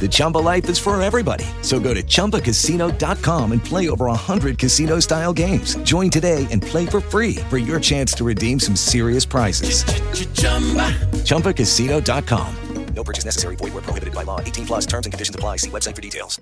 The 0.00 0.08
Chumba 0.10 0.38
life 0.38 0.66
is 0.70 0.78
for 0.78 1.00
everybody. 1.02 1.44
So 1.60 1.78
go 1.78 1.92
to 1.92 2.02
ChumbaCasino.com 2.02 3.52
and 3.52 3.62
play 3.62 3.90
over 3.90 4.06
100 4.06 4.56
casino 4.56 5.00
style 5.00 5.34
games. 5.34 5.76
Join 5.82 6.08
today 6.08 6.46
and 6.50 6.62
play 6.62 6.86
for 6.86 7.02
free 7.02 7.34
for 7.50 7.58
your 7.58 7.78
chance 7.78 8.14
to 8.14 8.24
redeem 8.24 8.58
some 8.58 8.76
serious 8.76 9.26
prizes. 9.26 9.84
ChumbaCasino.com. 11.24 12.56
No 12.94 13.04
purchase 13.04 13.24
necessary. 13.24 13.56
Void 13.56 13.74
where 13.74 13.82
prohibited 13.82 14.14
by 14.14 14.24
law. 14.24 14.40
18 14.40 14.66
plus 14.66 14.86
terms 14.86 15.06
and 15.06 15.12
conditions 15.12 15.34
apply. 15.34 15.56
See 15.56 15.70
website 15.70 15.96
for 15.96 16.02
details. 16.02 16.40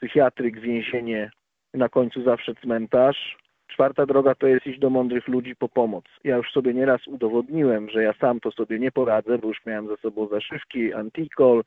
Psychiatryk, 0.00 0.60
więzienie, 0.60 1.30
na 1.74 1.88
końcu 1.88 2.22
zawsze 2.22 2.54
cmentarz. 2.54 3.36
Czwarta 3.68 4.06
droga 4.06 4.34
to 4.34 4.46
jest 4.46 4.66
iść 4.66 4.78
do 4.78 4.90
mądrych 4.90 5.28
ludzi 5.28 5.56
po 5.56 5.68
pomoc. 5.68 6.04
Ja 6.24 6.36
już 6.36 6.50
sobie 6.50 6.74
nieraz 6.74 7.06
udowodniłem, 7.06 7.90
że 7.90 8.02
ja 8.02 8.12
sam 8.20 8.40
to 8.40 8.50
sobie 8.50 8.78
nie 8.78 8.92
poradzę, 8.92 9.38
bo 9.38 9.48
już 9.48 9.66
miałem 9.66 9.88
ze 9.88 9.96
sobą 9.96 10.28
zaszywki, 10.28 10.92
antikol, 10.92 11.64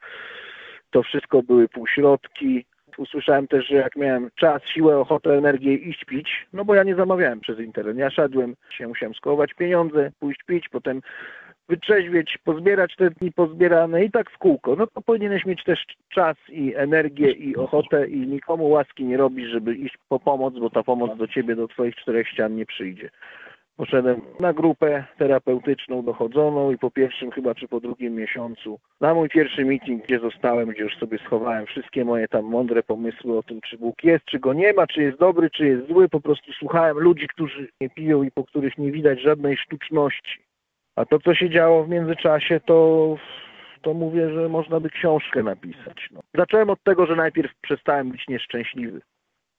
to 0.92 1.04
wszystko 1.04 1.44
były 1.44 1.68
półśrodki. 1.68 2.66
Usłyszałem 2.98 3.48
też, 3.48 3.68
że 3.68 3.76
jak 3.76 3.96
miałem 3.96 4.30
czas, 4.36 4.62
siłę, 4.66 4.98
ochotę, 4.98 5.38
energię 5.38 5.76
iść 5.76 6.06
pić, 6.06 6.48
no 6.54 6.66
bo 6.66 6.76
ja 6.76 6.84
nie 6.84 6.96
zamawiałem 6.96 7.40
przez 7.40 7.60
internet. 7.60 7.98
Ja 7.98 8.10
szedłem, 8.10 8.56
się 8.70 8.88
musiałem 8.88 9.16
skołować 9.16 9.54
pieniądze, 9.54 10.12
pójść 10.20 10.44
pić, 10.44 10.70
potem 10.70 11.02
wytrzeźwieć, 11.70 12.38
pozbierać 12.44 12.96
te 12.96 13.10
dni 13.10 13.32
pozbierane 13.32 14.04
i 14.04 14.12
tak 14.12 14.32
w 14.32 14.38
kółko. 14.38 14.76
No 14.76 14.88
to 14.88 15.02
powinieneś 15.02 15.46
mieć 15.46 15.64
też 15.64 15.86
czas 16.10 16.38
i 16.50 16.76
energię 16.76 17.32
i 17.32 17.56
ochotę 17.56 18.08
i 18.08 18.18
nikomu 18.28 18.70
łaski 18.70 19.06
nie 19.06 19.18
robisz, 19.18 19.52
żeby 19.52 19.76
iść 19.76 19.98
po 20.10 20.20
pomoc, 20.20 20.54
bo 20.60 20.70
ta 20.70 20.84
pomoc 20.84 21.18
do 21.18 21.28
ciebie, 21.28 21.56
do 21.56 21.68
twoich 21.68 21.96
czterech 21.96 22.28
ścian 22.28 22.56
nie 22.56 22.66
przyjdzie. 22.66 23.10
Poszedłem 23.82 24.22
na 24.40 24.54
grupę 24.54 25.04
terapeutyczną 25.18 26.04
dochodzoną 26.04 26.72
i 26.72 26.78
po 26.78 26.92
pierwszym 26.92 27.32
chyba 27.32 27.56
czy 27.56 27.68
po 27.68 27.80
drugim 27.80 28.16
miesiącu 28.16 28.80
na 29.00 29.14
mój 29.14 29.30
pierwszy 29.30 29.66
meeting, 29.66 30.04
gdzie 30.04 30.20
zostałem, 30.20 30.70
gdzie 30.70 30.84
już 30.84 30.98
sobie 30.98 31.18
schowałem 31.18 31.66
wszystkie 31.66 32.06
moje 32.06 32.28
tam 32.28 32.46
mądre 32.46 32.84
pomysły 32.84 33.38
o 33.38 33.44
tym, 33.44 33.62
czy 33.62 33.78
Bóg 33.78 34.04
jest, 34.04 34.26
czy 34.26 34.40
go 34.40 34.54
nie 34.54 34.74
ma, 34.74 34.88
czy 34.88 35.02
jest 35.02 35.18
dobry, 35.18 35.50
czy 35.50 35.68
jest 35.68 35.88
zły, 35.88 36.10
po 36.10 36.22
prostu 36.22 36.54
słuchałem 36.54 36.98
ludzi, 37.00 37.28
którzy 37.28 37.68
nie 37.82 37.90
piją 37.90 38.24
i 38.24 38.32
po 38.32 38.44
których 38.44 38.78
nie 38.78 38.92
widać 38.92 39.22
żadnej 39.22 39.58
sztuczności. 39.58 40.40
A 40.96 41.06
to, 41.06 41.20
co 41.20 41.36
się 41.36 41.50
działo 41.50 41.84
w 41.84 41.90
międzyczasie, 41.90 42.60
to, 42.60 43.16
to 43.82 43.94
mówię, 43.94 44.34
że 44.34 44.50
można 44.50 44.80
by 44.80 44.90
książkę 44.90 45.44
napisać. 45.44 46.10
No. 46.12 46.20
Zacząłem 46.34 46.70
od 46.70 46.84
tego, 46.84 47.06
że 47.06 47.16
najpierw 47.16 47.52
przestałem 47.62 48.12
być 48.12 48.28
nieszczęśliwy. 48.28 49.02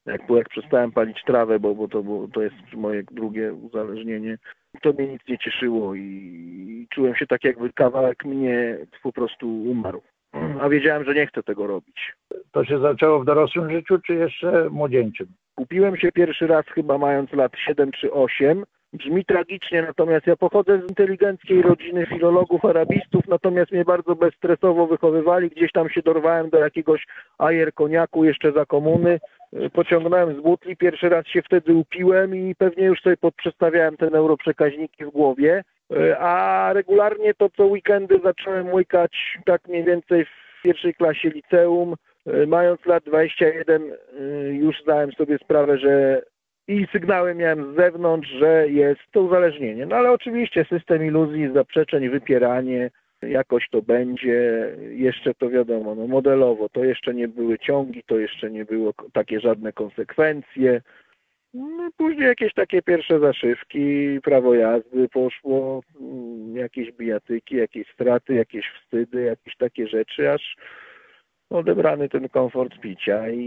Jak, 0.05 0.29
jak 0.29 0.49
przestałem 0.49 0.91
palić 0.91 1.23
trawę, 1.23 1.59
bo, 1.59 1.75
bo, 1.75 1.87
to, 1.87 2.03
bo 2.03 2.27
to 2.33 2.41
jest 2.41 2.55
moje 2.73 3.03
drugie 3.03 3.53
uzależnienie, 3.53 4.37
to 4.81 4.93
mnie 4.93 5.07
nic 5.07 5.21
nie 5.27 5.37
cieszyło 5.37 5.95
i, 5.95 6.01
i 6.01 6.87
czułem 6.89 7.15
się 7.15 7.27
tak, 7.27 7.43
jakby 7.43 7.73
kawałek 7.73 8.25
mnie 8.25 8.77
po 9.03 9.11
prostu 9.11 9.63
umarł. 9.63 10.01
A 10.61 10.69
wiedziałem, 10.69 11.03
że 11.03 11.13
nie 11.13 11.27
chcę 11.27 11.43
tego 11.43 11.67
robić. 11.67 12.13
To 12.51 12.65
się 12.65 12.79
zaczęło 12.79 13.19
w 13.19 13.25
dorosłym 13.25 13.71
życiu, 13.71 13.99
czy 13.99 14.13
jeszcze 14.13 14.69
młodzieńczym? 14.69 15.27
Kupiłem 15.55 15.97
się 15.97 16.11
pierwszy 16.11 16.47
raz 16.47 16.65
chyba 16.65 16.97
mając 16.97 17.33
lat 17.33 17.51
7 17.57 17.91
czy 17.91 18.11
8. 18.11 18.63
Brzmi 18.93 19.25
tragicznie, 19.25 19.81
natomiast 19.81 20.27
ja 20.27 20.35
pochodzę 20.35 20.79
z 20.79 20.89
inteligenckiej 20.89 21.61
rodziny 21.61 22.05
filologów, 22.05 22.65
arabistów, 22.65 23.27
natomiast 23.27 23.71
mnie 23.71 23.85
bardzo 23.85 24.15
bezstresowo 24.15 24.87
wychowywali. 24.87 25.49
Gdzieś 25.49 25.71
tam 25.71 25.89
się 25.89 26.01
dorwałem 26.01 26.49
do 26.49 26.59
jakiegoś 26.59 27.05
ajer 27.37 27.73
koniaku 27.73 28.23
jeszcze 28.23 28.51
za 28.51 28.65
komuny. 28.65 29.19
Pociągnąłem 29.73 30.39
z 30.39 30.41
butli, 30.41 30.77
pierwszy 30.77 31.09
raz 31.09 31.27
się 31.27 31.41
wtedy 31.41 31.73
upiłem 31.73 32.35
i 32.35 32.55
pewnie 32.55 32.85
już 32.85 33.01
sobie 33.01 33.17
podprzestawiałem 33.17 33.97
te 33.97 34.09
neuroprzekaźniki 34.09 35.05
w 35.05 35.09
głowie. 35.09 35.63
A 36.19 36.69
regularnie 36.73 37.33
to 37.33 37.49
co 37.49 37.65
weekendy 37.65 38.19
zacząłem 38.23 38.73
łykać 38.73 39.37
tak 39.45 39.67
mniej 39.67 39.83
więcej 39.83 40.25
w 40.25 40.61
pierwszej 40.63 40.93
klasie 40.93 41.29
liceum. 41.29 41.95
Mając 42.47 42.85
lat 42.85 43.03
21 43.03 43.81
już 44.51 44.81
zdałem 44.81 45.11
sobie 45.11 45.37
sprawę, 45.37 45.77
że 45.77 46.21
i 46.67 46.87
sygnały 46.91 47.35
miałem 47.35 47.73
z 47.73 47.75
zewnątrz, 47.75 48.29
że 48.29 48.69
jest 48.69 49.01
to 49.11 49.21
uzależnienie. 49.21 49.85
No 49.85 49.95
ale 49.95 50.11
oczywiście 50.11 50.65
system 50.65 51.05
iluzji, 51.05 51.53
zaprzeczeń, 51.53 52.09
wypieranie, 52.09 52.89
jakoś 53.21 53.69
to 53.69 53.81
będzie, 53.81 54.69
jeszcze 54.89 55.33
to 55.33 55.49
wiadomo, 55.49 55.95
no 55.95 56.07
modelowo, 56.07 56.69
to 56.69 56.83
jeszcze 56.83 57.13
nie 57.13 57.27
były 57.27 57.59
ciągi, 57.59 58.03
to 58.07 58.17
jeszcze 58.17 58.51
nie 58.51 58.65
było 58.65 58.93
takie 59.13 59.39
żadne 59.39 59.73
konsekwencje. 59.73 60.81
No, 61.53 61.89
później 61.97 62.27
jakieś 62.27 62.53
takie 62.53 62.81
pierwsze 62.81 63.19
zaszywki, 63.19 64.19
prawo 64.23 64.53
jazdy 64.53 65.09
poszło, 65.09 65.81
jakieś 66.53 66.91
bijatyki, 66.91 67.55
jakieś 67.55 67.87
straty, 67.93 68.33
jakieś 68.33 68.65
wstydy, 68.65 69.21
jakieś 69.21 69.57
takie 69.57 69.87
rzeczy, 69.87 70.31
aż 70.31 70.55
odebrany 71.49 72.09
ten 72.09 72.29
komfort 72.29 72.79
picia 72.79 73.29
i, 73.29 73.39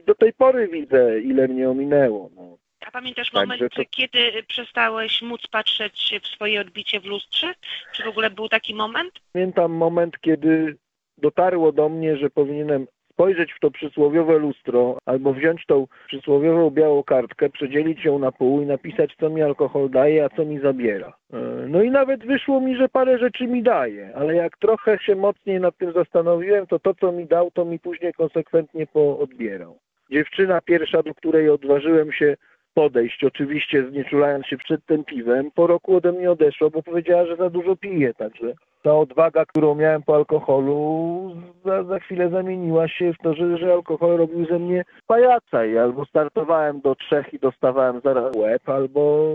i 0.00 0.02
do 0.06 0.14
tej 0.14 0.32
pory 0.32 0.68
widzę, 0.68 1.20
ile 1.20 1.48
mnie 1.48 1.70
ominęło. 1.70 2.30
No. 2.36 2.58
A 2.86 2.90
pamiętasz 2.90 3.32
moment, 3.32 3.62
to- 3.74 3.82
kiedy 3.90 4.42
przestałeś 4.48 5.22
móc 5.22 5.46
patrzeć 5.46 6.14
w 6.22 6.26
swoje 6.26 6.60
odbicie 6.60 7.00
w 7.00 7.04
lustrze? 7.04 7.54
Czy 7.92 8.02
w 8.02 8.08
ogóle 8.08 8.30
był 8.30 8.48
taki 8.48 8.74
moment? 8.74 9.12
Pamiętam 9.32 9.72
moment, 9.72 10.20
kiedy 10.20 10.76
dotarło 11.18 11.72
do 11.72 11.88
mnie, 11.88 12.16
że 12.16 12.30
powinienem 12.30 12.86
spojrzeć 13.18 13.52
w 13.52 13.60
to 13.60 13.70
przysłowiowe 13.70 14.38
lustro 14.38 14.98
albo 15.06 15.32
wziąć 15.32 15.66
tą 15.66 15.86
przysłowiową 16.06 16.70
białą 16.70 17.02
kartkę, 17.02 17.50
przedzielić 17.50 18.04
ją 18.04 18.18
na 18.18 18.32
pół 18.32 18.62
i 18.62 18.66
napisać, 18.66 19.14
co 19.20 19.30
mi 19.30 19.42
alkohol 19.42 19.90
daje, 19.90 20.24
a 20.24 20.28
co 20.28 20.44
mi 20.44 20.58
zabiera. 20.58 21.12
E, 21.32 21.38
No 21.68 21.82
i 21.82 21.90
nawet 21.90 22.26
wyszło 22.26 22.60
mi, 22.60 22.76
że 22.76 22.88
parę 22.88 23.18
rzeczy 23.18 23.46
mi 23.46 23.62
daje, 23.62 24.12
ale 24.14 24.34
jak 24.34 24.58
trochę 24.58 24.98
się 24.98 25.14
mocniej 25.16 25.60
nad 25.60 25.76
tym 25.76 25.92
zastanowiłem, 25.92 26.66
to 26.66 26.78
to, 26.78 26.94
co 26.94 27.12
mi 27.12 27.26
dał, 27.26 27.50
to 27.50 27.64
mi 27.64 27.78
później 27.78 28.12
konsekwentnie 28.12 28.86
poodbierał. 28.86 29.78
Dziewczyna 30.10 30.60
pierwsza, 30.60 31.02
do 31.02 31.14
której 31.14 31.50
odważyłem 31.50 32.12
się 32.12 32.36
podejść, 32.74 33.24
oczywiście 33.24 33.90
znieczulając 33.90 34.46
się 34.46 34.56
przed 34.56 34.86
tym 34.86 35.04
piwem, 35.04 35.50
po 35.50 35.66
roku 35.66 35.96
ode 35.96 36.12
mnie 36.12 36.30
odeszła, 36.30 36.70
bo 36.70 36.82
powiedziała, 36.82 37.26
że 37.26 37.36
za 37.36 37.50
dużo 37.50 37.76
pije, 37.76 38.14
także 38.14 38.54
ta 38.88 38.94
odwaga, 38.94 39.44
którą 39.46 39.74
miałem 39.74 40.02
po 40.02 40.14
alkoholu, 40.14 41.36
za, 41.64 41.84
za 41.84 41.98
chwilę 41.98 42.30
zamieniła 42.30 42.88
się 42.88 43.12
w 43.12 43.18
to, 43.22 43.34
że, 43.34 43.58
że 43.58 43.72
alkohol 43.72 44.16
robił 44.16 44.46
ze 44.46 44.58
mnie 44.58 44.84
pajaca 45.06 45.64
i 45.64 45.78
albo 45.78 46.04
startowałem 46.04 46.80
do 46.80 46.94
trzech 46.94 47.34
i 47.34 47.38
dostawałem 47.38 48.00
zaraz 48.04 48.36
łeb, 48.36 48.68
albo 48.68 49.32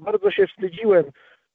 bardzo 0.00 0.30
się 0.30 0.46
wstydziłem 0.46 1.04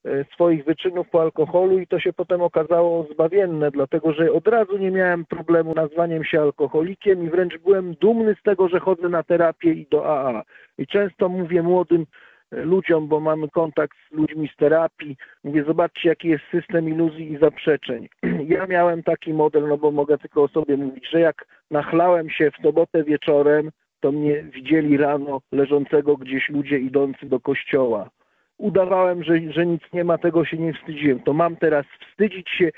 e, 0.05 0.25
swoich 0.33 0.65
wyczynów 0.65 1.09
po 1.09 1.21
alkoholu 1.21 1.79
i 1.79 1.87
to 1.87 1.99
się 1.99 2.13
potem 2.13 2.41
okazało 2.41 3.07
zbawienne, 3.13 3.71
dlatego 3.71 4.13
że 4.13 4.31
od 4.31 4.47
razu 4.47 4.77
nie 4.77 4.91
miałem 4.91 5.25
problemu 5.25 5.73
nazwaniem 5.73 6.23
się 6.23 6.41
alkoholikiem 6.41 7.23
i 7.23 7.29
wręcz 7.29 7.57
byłem 7.57 7.93
dumny 7.93 8.35
z 8.39 8.43
tego, 8.43 8.67
że 8.67 8.79
chodzę 8.79 9.09
na 9.09 9.23
terapię 9.23 9.73
i 9.73 9.87
do 9.91 10.05
AA. 10.05 10.43
I 10.77 10.87
często 10.87 11.29
mówię 11.29 11.63
młodym 11.63 12.05
ludziom, 12.51 13.08
bo 13.08 13.19
mamy 13.19 13.49
kontakt 13.49 13.97
z 14.12 14.15
ludźmi 14.15 14.49
z 14.53 14.55
terapii, 14.55 15.17
mówię, 15.43 15.63
zobaczcie 15.63 16.10
jaki 16.10 16.27
jest 16.27 16.43
system 16.51 16.89
iluzji 16.89 17.31
i 17.34 17.38
zaprzeczeń. 17.38 18.08
Ja 18.55 18.67
miałem 18.67 19.03
taki 19.03 19.34
model, 19.34 19.67
no 19.67 19.77
bo 19.77 19.91
mogę 19.91 20.17
tylko 20.17 20.43
o 20.43 20.47
sobie 20.47 20.77
mówić, 20.77 21.10
że 21.10 21.19
jak 21.19 21.45
nachlałem 21.71 22.29
się 22.29 22.51
w 22.51 22.62
sobotę 22.62 23.03
wieczorem, 23.03 23.71
to 23.99 24.12
mnie 24.12 24.43
widzieli 24.43 24.97
rano 24.97 25.41
leżącego 25.51 26.17
gdzieś 26.17 26.49
ludzie 26.49 26.79
idący 26.79 27.25
do 27.25 27.39
kościoła. 27.39 28.10
Udawałem, 28.58 29.23
że, 29.23 29.34
że 29.51 29.65
nic 29.65 29.81
nie 29.93 30.03
ma, 30.03 30.17
tego 30.17 30.45
się 30.45 30.58
nie 30.58 30.73
wstydziłem. 30.73 31.19
To 31.19 31.34
mam 31.34 31.55
teraz 31.55 31.86
wstydzić 32.10 32.49
się, 32.49 32.69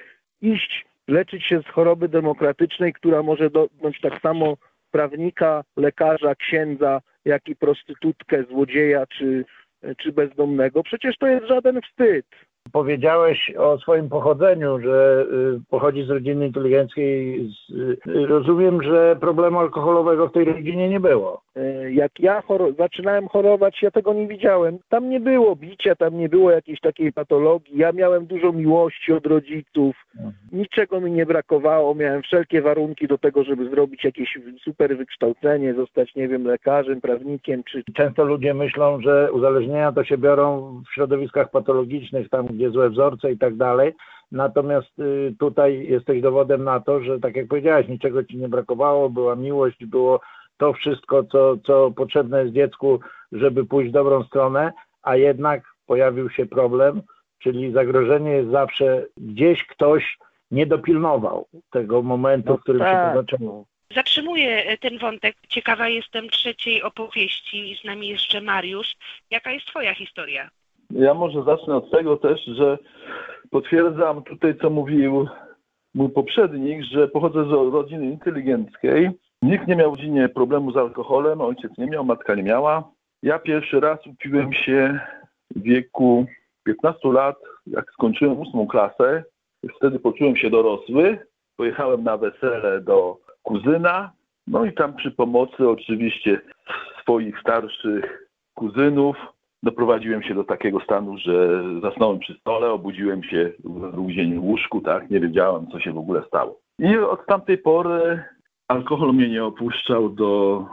iść, 0.42 0.86
leczyć 1.08 1.46
się 1.46 1.62
z 1.62 1.68
choroby 1.68 2.08
demokratycznej, 2.08 2.94
która 2.94 3.24
może 3.24 3.50
dotknąć 3.50 4.02
tak 4.02 4.22
samo 4.22 4.58
prawnika, 4.98 5.64
lekarza, 5.78 6.36
księdza, 6.36 7.02
jak 7.26 7.48
i 7.48 7.56
prostytutkę, 7.56 8.44
złodzieja 8.44 9.06
czy, 9.08 9.46
czy 9.98 10.12
bezdomnego. 10.12 10.84
Przecież 10.84 11.18
to 11.18 11.28
jest 11.28 11.48
żaden 11.48 11.82
wstyd. 11.82 12.26
Powiedziałeś 12.74 13.52
o 13.58 13.78
swoim 13.78 14.10
pochodzeniu, 14.10 14.80
że 14.80 15.26
y, 15.58 15.60
pochodzi 15.70 16.04
z 16.04 16.10
rodziny 16.10 16.48
inteligenckiej. 16.48 17.40
Y, 18.08 18.28
rozumiem, 18.28 18.84
że 18.84 19.16
problemu 19.22 19.60
alkoholowego 19.60 20.28
w 20.28 20.32
tej 20.32 20.46
rodzinie 20.46 20.90
nie 20.90 21.00
było. 21.00 21.42
E, 21.56 21.92
Jak 21.92 22.20
ja 22.20 22.42
choro- 22.42 22.74
zaczynałem 22.78 23.28
chorować, 23.28 23.82
ja 23.82 23.92
tego 23.92 24.14
nie 24.14 24.28
widziałem. 24.28 24.78
Tam 24.90 25.10
nie 25.10 25.20
było 25.20 25.56
bicia, 25.56 25.96
tam 25.96 26.18
nie 26.18 26.30
było 26.30 26.52
jakiejś 26.52 26.80
takiej 26.80 27.14
patologii. 27.14 27.78
Ja 27.78 27.92
miałem 27.92 28.26
dużo 28.26 28.54
miłości 28.54 29.14
od 29.14 29.26
rodziców. 29.26 29.96
Niczego 30.52 31.02
mi 31.02 31.12
nie 31.12 31.26
brakowało. 31.26 31.96
Miałem 31.96 32.22
wszelkie 32.22 32.62
warunki 32.62 33.08
do 33.08 33.18
tego, 33.18 33.44
żeby 33.44 33.70
zrobić 33.70 34.04
jakieś 34.04 34.38
super 34.64 34.98
wykształcenie, 34.98 35.74
zostać, 35.74 36.16
nie 36.16 36.28
wiem, 36.28 36.44
lekarzem, 36.44 37.02
prawnikiem 37.02 37.64
czy 37.64 37.84
Często 37.94 38.24
ludzie 38.26 38.54
myślą, 38.54 39.02
że 39.02 39.30
uzależnienia 39.32 39.92
to 39.92 40.04
się 40.04 40.18
biorą 40.18 40.82
w 40.90 40.94
środowiskach 40.94 41.52
patologicznych, 41.52 42.30
tam 42.30 42.48
gdzie 42.58 42.70
złe 42.72 42.90
wzorce 42.90 43.32
i 43.32 43.38
tak 43.38 43.56
dalej. 43.56 43.94
Natomiast 44.32 45.00
y, 45.00 45.36
tutaj 45.40 45.88
jesteś 45.90 46.22
dowodem 46.22 46.64
na 46.64 46.80
to, 46.80 47.02
że 47.04 47.20
tak 47.20 47.36
jak 47.36 47.48
powiedziałeś, 47.48 47.88
niczego 47.88 48.24
ci 48.24 48.38
nie 48.38 48.50
brakowało, 48.50 49.10
była 49.10 49.36
miłość, 49.36 49.86
było 49.86 50.20
to 50.58 50.74
wszystko, 50.74 51.24
co, 51.24 51.58
co 51.66 51.92
potrzebne 51.92 52.42
jest 52.42 52.54
dziecku, 52.54 53.00
żeby 53.32 53.66
pójść 53.66 53.90
w 53.90 53.94
dobrą 53.94 54.24
stronę, 54.24 54.74
a 55.04 55.16
jednak 55.16 55.64
pojawił 55.86 56.30
się 56.30 56.46
problem, 56.46 57.02
czyli 57.40 57.72
zagrożenie 57.72 58.32
jest 58.32 58.52
zawsze 58.52 59.06
gdzieś 59.18 59.66
ktoś 59.66 60.18
nie 60.52 60.66
dopilnował 60.66 61.48
tego 61.70 62.02
momentu, 62.02 62.50
No 62.50 62.58
w 62.58 62.62
którym 62.62 62.80
się 62.82 62.86
tak. 62.86 63.14
to 63.16 63.22
zaczęło. 63.22 63.66
Zatrzymuję 63.96 64.66
e, 64.66 64.78
ten 64.78 64.98
wątek. 64.98 65.36
Ciekawa 65.50 65.88
jestem 65.90 66.30
trzeciej 66.30 66.84
opowieści. 66.84 67.80
Z 67.82 67.86
nami 67.86 68.08
jeszcze 68.08 68.42
Mariusz. 68.42 68.96
Jaka 69.32 69.52
jest 69.52 69.66
twoja 69.68 69.94
historia? 69.96 70.50
Ja 70.92 71.14
może 71.14 71.44
zacznę 71.44 71.76
od 71.76 71.92
tego 71.92 72.18
też, 72.18 72.46
że 72.46 72.78
potwierdzam 73.50 74.24
tutaj, 74.24 74.56
co 74.62 74.70
mówił 74.70 75.28
mój 75.94 76.10
poprzednik, 76.10 76.84
że 76.84 77.08
pochodzę 77.08 77.46
z 77.46 77.74
rodziny 77.74 78.06
inteligenckiej. 78.06 79.10
Nikt 79.42 79.68
nie 79.68 79.76
miał 79.76 79.92
w 79.92 79.96
rodzinie 79.96 80.30
problemu 80.30 80.72
z 80.72 80.78
alkoholem, 80.78 81.42
ojciec 81.42 81.72
nie 81.78 81.86
miał, 81.86 82.06
matka 82.06 82.36
nie 82.36 82.44
miała. 82.44 82.92
Ja 83.24 83.40
pierwszy 83.40 83.80
raz 83.80 84.08
upiłem 84.08 84.54
się 84.54 85.00
w 85.56 85.62
wieku 85.62 86.26
15 86.64 87.12
lat, 87.12 87.36
jak 87.68 87.92
skończyłem 87.92 88.40
ósmą 88.40 88.68
klasę. 88.68 89.24
Wtedy 89.76 90.00
poczułem 90.00 90.36
się 90.36 90.50
dorosły. 90.50 91.20
Pojechałem 91.56 92.04
na 92.04 92.18
wesele 92.18 92.82
do 92.82 93.18
kuzyna 93.44 94.12
No 94.48 94.66
i 94.66 94.74
tam 94.74 94.96
przy 94.96 95.12
pomocy 95.12 95.70
oczywiście 95.70 96.42
swoich 97.02 97.40
starszych 97.40 98.30
kuzynów 98.54 99.18
doprowadziłem 99.64 100.24
się 100.24 100.36
do 100.36 100.44
takiego 100.44 100.80
stanu, 100.80 101.18
że 101.18 101.64
zasnąłem 101.82 102.20
przy 102.20 102.34
stole, 102.34 102.72
obudziłem 102.72 103.24
się 103.24 103.52
w 103.64 103.92
drugi 103.92 104.16
dzień 104.16 104.40
w 104.40 104.44
łóżku, 104.44 104.82
tak, 104.82 105.10
nie 105.10 105.20
wiedziałem, 105.20 105.68
co 105.68 105.80
się 105.80 105.94
w 105.94 105.98
ogóle 105.98 106.24
stało. 106.28 106.60
I 106.80 106.98
od 106.98 107.26
tamtej 107.26 107.58
pory 107.58 108.24
alkohol 108.68 109.14
mnie 109.14 109.30
nie 109.30 109.44
opuszczał 109.44 110.10
do 110.10 110.66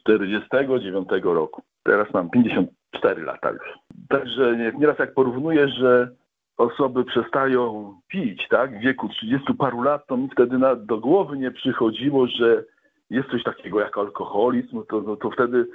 49 0.00 1.08
roku. 1.22 1.62
Teraz 1.82 2.14
mam 2.14 2.30
54 2.30 3.22
lata 3.22 3.50
już. 3.50 3.78
Także 4.08 4.72
nieraz 4.78 4.98
jak 4.98 5.14
porównuję, 5.14 5.68
że 5.68 6.10
osoby 6.56 7.04
przestają 7.04 7.94
pić, 8.08 8.48
tak, 8.48 8.78
w 8.78 8.80
wieku 8.80 9.08
30 9.08 9.54
paru 9.54 9.82
lat, 9.82 10.06
to 10.06 10.16
mi 10.16 10.28
wtedy 10.32 10.58
na, 10.58 10.74
do 10.76 10.98
głowy 10.98 11.38
nie 11.38 11.50
przychodziło, 11.50 12.26
że 12.26 12.64
jest 13.10 13.28
coś 13.30 13.42
takiego 13.42 13.80
jak 13.80 13.98
alkoholizm, 13.98 14.82
to, 14.88 15.00
no, 15.00 15.16
to 15.16 15.30
wtedy 15.30 15.66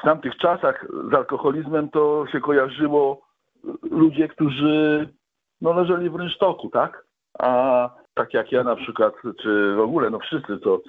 w 0.00 0.02
tamtych 0.02 0.36
czasach 0.36 0.86
z 1.10 1.14
alkoholizmem 1.14 1.88
to 1.88 2.26
się 2.32 2.40
kojarzyło 2.40 3.20
ludzie, 3.82 4.28
którzy 4.28 5.08
no, 5.60 5.72
leżeli 5.72 6.10
w 6.10 6.14
rynsztoku, 6.14 6.70
tak? 6.70 7.04
A 7.38 7.90
tak 8.14 8.34
jak 8.34 8.52
ja 8.52 8.64
na 8.64 8.76
przykład, 8.76 9.14
czy 9.42 9.74
w 9.76 9.80
ogóle, 9.80 10.10
no 10.10 10.18
wszyscy, 10.18 10.58
to 10.58 10.80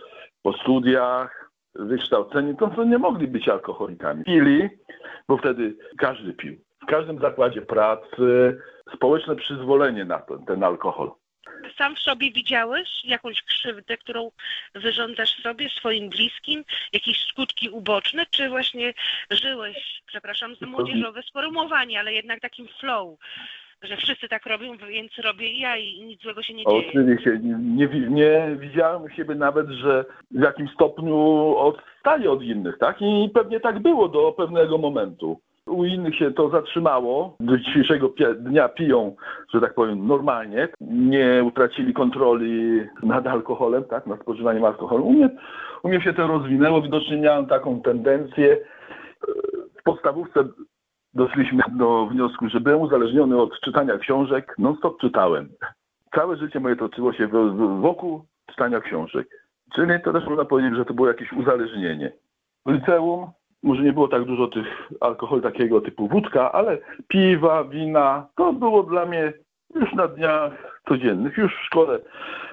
po 0.42 0.54
studiach, 0.54 1.52
wykształceni, 1.76 2.58
to, 2.58 2.68
to 2.68 2.84
nie 2.84 2.98
mogli 2.98 3.28
być 3.28 3.50
alkoholikami. 3.50 4.24
Pili, 4.24 4.70
bo 5.28 5.38
wtedy 5.38 5.78
każdy 5.98 6.34
pił. 6.34 6.56
W 6.84 6.86
każdym 6.86 7.20
zakładzie 7.20 7.62
pracy 7.62 8.58
społeczne 8.96 9.36
przyzwolenie 9.36 10.06
na 10.06 10.20
to, 10.20 10.38
ten 10.38 10.64
alkohol. 10.64 11.12
Sam 11.78 11.96
w 11.96 12.00
sobie 12.00 12.32
widziałeś 12.32 12.90
jakąś 13.06 13.42
krzywdę, 13.42 13.98
którą 13.98 14.32
wyrządzasz 14.76 15.42
sobie, 15.44 15.70
swoim 15.70 16.10
bliskim, 16.10 16.64
jakieś 16.94 17.22
skutki 17.22 17.70
uboczne, 17.70 18.26
czy 18.32 18.50
właśnie 18.50 18.94
żyłeś, 19.32 20.02
przepraszam 20.06 20.56
za 20.56 20.66
młodzieżowe 20.66 21.24
sformułowanie, 21.24 22.00
ale 22.00 22.14
jednak 22.14 22.40
takim 22.40 22.68
flow, 22.80 23.20
że 23.82 23.98
wszyscy 23.98 24.28
tak 24.28 24.46
robią, 24.46 24.78
więc 24.78 25.12
robię 25.18 25.48
i 25.48 25.60
ja 25.60 25.78
i 25.78 26.02
nic 26.02 26.22
złego 26.22 26.44
się 26.44 26.54
nie 26.54 26.66
dzieje. 26.66 26.88
Oczywiście, 26.90 27.40
nie, 27.44 27.88
nie, 27.88 28.10
nie 28.10 28.56
widziałem 28.60 29.02
u 29.02 29.10
siebie 29.10 29.36
nawet, 29.36 29.70
że 29.70 30.06
w 30.32 30.42
jakimś 30.42 30.72
stopniu 30.72 31.18
odstaję 31.58 32.32
od 32.32 32.44
innych, 32.44 32.78
tak? 32.78 33.02
I 33.02 33.30
pewnie 33.34 33.60
tak 33.60 33.80
było 33.80 34.10
do 34.10 34.32
pewnego 34.32 34.78
momentu. 34.78 35.42
U 35.68 35.86
innych 35.86 36.16
się 36.16 36.32
to 36.32 36.50
zatrzymało. 36.50 37.36
Do 37.40 37.58
dzisiejszego 37.58 38.14
dnia 38.36 38.70
piją, 38.70 39.16
że 39.54 39.62
tak 39.62 39.74
powiem, 39.74 40.08
normalnie. 40.08 40.68
Nie 40.82 41.44
utracili 41.44 41.94
kontroli 41.94 42.82
nad 43.04 43.28
alkoholem, 43.28 43.84
tak, 43.84 44.08
nad 44.08 44.22
spożywaniem 44.22 44.66
alkoholu. 44.66 45.06
U 45.06 45.14
mnie, 45.14 45.30
u 45.84 45.90
mnie 45.90 46.02
się 46.02 46.14
to 46.14 46.28
rozwinęło. 46.28 46.82
Widocznie 46.82 47.18
miałem 47.18 47.46
taką 47.46 47.82
tendencję. 47.82 48.58
W 49.80 49.84
podstawówce 49.84 50.44
doszliśmy 51.14 51.64
do 51.78 52.06
wniosku, 52.06 52.50
że 52.50 52.60
byłem 52.60 52.82
uzależniony 52.82 53.38
od 53.38 53.60
czytania 53.60 53.98
książek. 53.98 54.56
Non-stop 54.58 55.02
czytałem. 55.02 55.50
Całe 56.16 56.38
życie 56.38 56.60
moje 56.60 56.76
toczyło 56.76 57.14
się 57.14 57.28
wokół 57.82 58.26
czytania 58.50 58.82
książek. 58.82 59.28
Czyli 59.76 60.02
to 60.04 60.14
też 60.14 60.26
można 60.26 60.46
powiedzieć, 60.46 60.76
że 60.76 60.86
to 60.86 60.94
było 60.94 61.08
jakieś 61.08 61.34
uzależnienie. 61.34 62.12
W 62.66 62.72
liceum 62.72 63.28
może 63.66 63.84
nie 63.84 63.94
było 63.94 64.08
tak 64.08 64.24
dużo 64.24 64.48
tych 64.48 64.92
alkoholi 65.02 65.42
takiego 65.42 65.82
typu 65.82 66.08
wódka, 66.08 66.52
ale 66.52 66.78
piwa, 67.08 67.64
wina, 67.64 68.28
to 68.36 68.54
było 68.54 68.84
dla 68.84 69.06
mnie 69.06 69.34
już 69.76 69.94
na 69.94 70.08
dniach 70.08 70.82
codziennych. 70.88 71.38
Już 71.38 71.56
w 71.56 71.66
szkole 71.66 72.00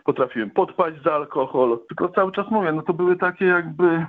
potrafiłem 0.05 0.51
podpaść 0.51 1.03
za 1.05 1.15
alkohol, 1.15 1.79
tylko 1.89 2.09
cały 2.09 2.33
czas 2.33 2.51
mówię, 2.51 2.73
no 2.73 2.83
to 2.83 2.93
były 2.93 3.17
takie 3.17 3.45
jakby 3.45 4.07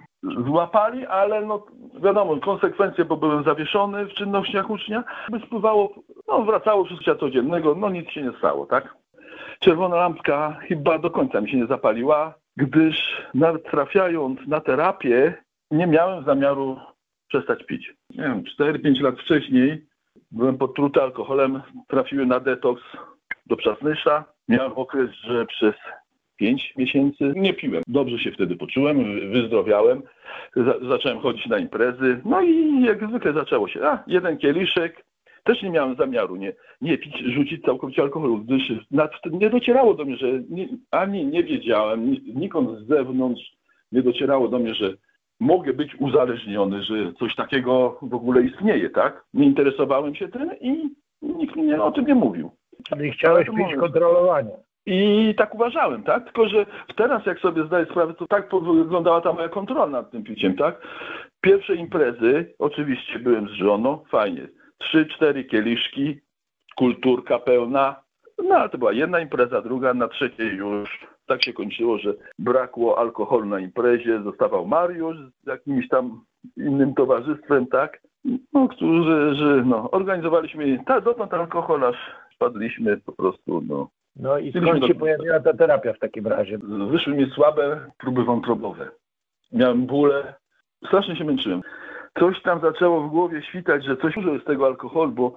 złapali, 0.48 1.06
ale 1.06 1.46
no 1.46 1.66
wiadomo, 2.04 2.38
konsekwencje, 2.38 3.06
bo 3.06 3.18
byłem 3.18 3.44
zawieszony 3.44 4.06
w 4.06 4.14
czynnościach 4.14 4.70
ucznia, 4.70 5.04
by 5.30 5.40
spływało, 5.40 5.94
no 6.28 6.42
wracało 6.42 6.86
wszystko 6.86 7.16
codziennego, 7.16 7.76
no 7.76 7.90
nic 7.90 8.10
się 8.10 8.22
nie 8.22 8.32
stało, 8.38 8.66
tak? 8.66 8.96
Czerwona 9.60 9.96
lampka 9.96 10.58
chyba 10.68 11.00
do 11.00 11.12
końca 11.12 11.42
mi 11.42 11.50
się 11.50 11.58
nie 11.58 11.68
zapaliła, 11.68 12.34
gdyż 12.58 13.22
nawet 13.34 13.72
trafiając 13.72 14.48
na 14.48 14.62
terapię, 14.62 15.34
nie 15.72 15.88
miałem 15.88 16.26
zamiaru 16.26 16.78
przestać 17.28 17.64
pić. 17.66 17.94
Nie 18.10 18.24
wiem, 18.24 18.44
4-5 18.60 19.02
lat 19.02 19.20
wcześniej 19.20 19.86
byłem 20.32 20.58
potruty 20.58 21.02
alkoholem, 21.02 21.62
trafiłem 21.88 22.28
na 22.28 22.40
detoks 22.40 22.84
do 23.46 23.56
Przasnysza. 23.56 24.26
Miałem 24.48 24.72
okres, 24.72 25.12
że 25.12 25.46
przez 25.46 25.74
5 26.38 26.74
miesięcy 26.78 27.34
nie 27.36 27.54
piłem. 27.54 27.84
Dobrze 27.88 28.20
się 28.20 28.32
wtedy 28.32 28.56
poczułem, 28.56 29.32
wyzdrowiałem, 29.32 30.02
zacząłem 30.90 31.20
chodzić 31.20 31.48
na 31.48 31.58
imprezy, 31.58 32.22
no 32.26 32.42
i 32.42 32.84
jak 32.84 33.08
zwykle 33.10 33.34
zaczęło 33.34 33.68
się, 33.68 33.86
a 33.86 34.04
jeden 34.08 34.38
kieliszek, 34.38 35.06
też 35.44 35.62
nie 35.62 35.70
miałem 35.70 35.96
zamiaru 35.96 36.36
nie, 36.36 36.54
nie 36.82 36.98
pić, 36.98 37.18
rzucić 37.18 37.66
całkowicie 37.66 38.02
alkoholu, 38.02 38.38
gdyż 38.38 38.74
nie 39.32 39.50
docierało 39.50 39.94
do 39.94 40.06
mnie, 40.06 40.18
że 40.18 40.28
nie, 40.50 40.68
ani 40.92 41.26
nie 41.26 41.44
wiedziałem, 41.44 42.16
nikąd 42.36 42.80
z 42.80 42.88
zewnątrz 42.88 43.52
nie 43.92 44.02
docierało 44.02 44.48
do 44.48 44.60
mnie, 44.60 44.76
że 44.76 44.94
mogę 45.40 45.74
być 45.74 45.96
uzależniony, 45.96 46.84
że 46.84 47.14
coś 47.14 47.36
takiego 47.36 48.00
w 48.02 48.14
ogóle 48.14 48.42
istnieje, 48.42 48.90
tak? 48.90 49.24
Nie 49.34 49.46
interesowałem 49.46 50.16
się 50.16 50.28
tym 50.28 50.52
i 50.62 50.90
nikt 51.22 51.56
mi 51.56 51.74
o 51.74 51.92
tym 51.92 52.06
nie 52.06 52.16
mówił. 52.16 52.52
Czyli 52.84 53.12
chciałeś 53.12 53.48
pić 53.48 53.80
kontrolowanie. 53.80 54.52
I 54.86 55.34
tak 55.38 55.56
uważałem, 55.56 56.04
tak? 56.04 56.24
Tylko, 56.24 56.50
że 56.50 56.66
teraz 56.96 57.26
jak 57.26 57.40
sobie 57.40 57.66
zdaję 57.66 57.86
sprawę, 57.86 58.14
to 58.14 58.28
tak 58.28 58.50
wyglądała 58.76 59.22
ta 59.22 59.34
moja 59.34 59.50
kontrola 59.50 59.88
nad 59.88 60.12
tym 60.12 60.24
piciem, 60.24 60.56
tak? 60.56 60.88
Pierwsze 61.42 61.76
imprezy, 61.76 62.54
oczywiście 62.60 63.20
byłem 63.20 63.50
z 63.50 63.52
żoną, 63.52 64.00
fajnie. 64.10 64.48
Trzy, 64.78 65.06
cztery 65.06 65.44
kieliszki, 65.44 66.20
kulturka 66.76 67.40
pełna. 67.40 68.04
No 68.44 68.56
ale 68.56 68.70
to 68.70 68.78
była 68.78 68.94
jedna 68.94 69.20
impreza, 69.20 69.62
druga, 69.62 69.94
na 69.94 70.08
trzeciej 70.08 70.48
już 70.48 71.08
tak 71.26 71.44
się 71.44 71.54
kończyło, 71.54 71.98
że 71.98 72.14
brakło 72.40 73.00
alkoholu 73.00 73.46
na 73.46 73.60
imprezie, 73.60 74.22
zostawał 74.24 74.68
Mariusz 74.68 75.18
z 75.44 75.48
jakimś 75.48 75.88
tam 75.88 76.22
innym 76.58 76.94
towarzystwem, 76.94 77.68
tak? 77.68 78.02
No, 78.54 78.68
którzy 78.68 79.36
że, 79.36 79.64
no, 79.66 79.92
organizowaliśmy 79.92 80.80
ta, 80.86 81.02
dotąd 81.02 81.34
alkohol, 81.34 81.84
aż 81.84 81.96
spadliśmy 82.36 82.98
po 82.98 83.12
prostu, 83.12 83.64
no. 83.68 83.90
No 84.16 84.38
i 84.38 84.52
skąd 84.52 84.86
się 84.86 84.96
pojawiła 84.96 85.40
ta 85.40 85.54
terapia 85.54 85.94
w 85.94 86.00
takim 86.00 86.28
razie? 86.28 86.58
Wyszły 86.92 87.14
mi 87.14 87.30
słabe 87.30 87.92
próby 87.98 88.24
wątrobowe. 88.24 88.90
Miałem 89.52 89.86
bóle, 89.86 90.34
strasznie 90.88 91.16
się 91.16 91.24
męczyłem. 91.24 91.62
Coś 92.20 92.42
tam 92.42 92.62
zaczęło 92.62 93.02
w 93.02 93.10
głowie 93.10 93.42
świtać, 93.42 93.86
że 93.86 93.98
coś 93.98 94.16
dużo 94.16 94.40
z 94.40 94.44
tego 94.44 94.66
alkoholu, 94.66 95.12
bo 95.12 95.36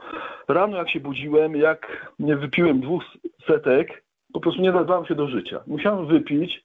rano 0.48 0.76
jak 0.76 0.90
się 0.90 1.00
budziłem, 1.00 1.56
jak 1.56 2.10
nie 2.18 2.36
wypiłem 2.36 2.80
dwóch 2.80 3.02
setek, 3.46 4.04
po 4.32 4.40
prostu 4.40 4.62
nie 4.62 4.72
nadawałem 4.72 5.06
się 5.06 5.14
do 5.14 5.28
życia. 5.28 5.60
Musiałem 5.66 6.06
wypić, 6.06 6.64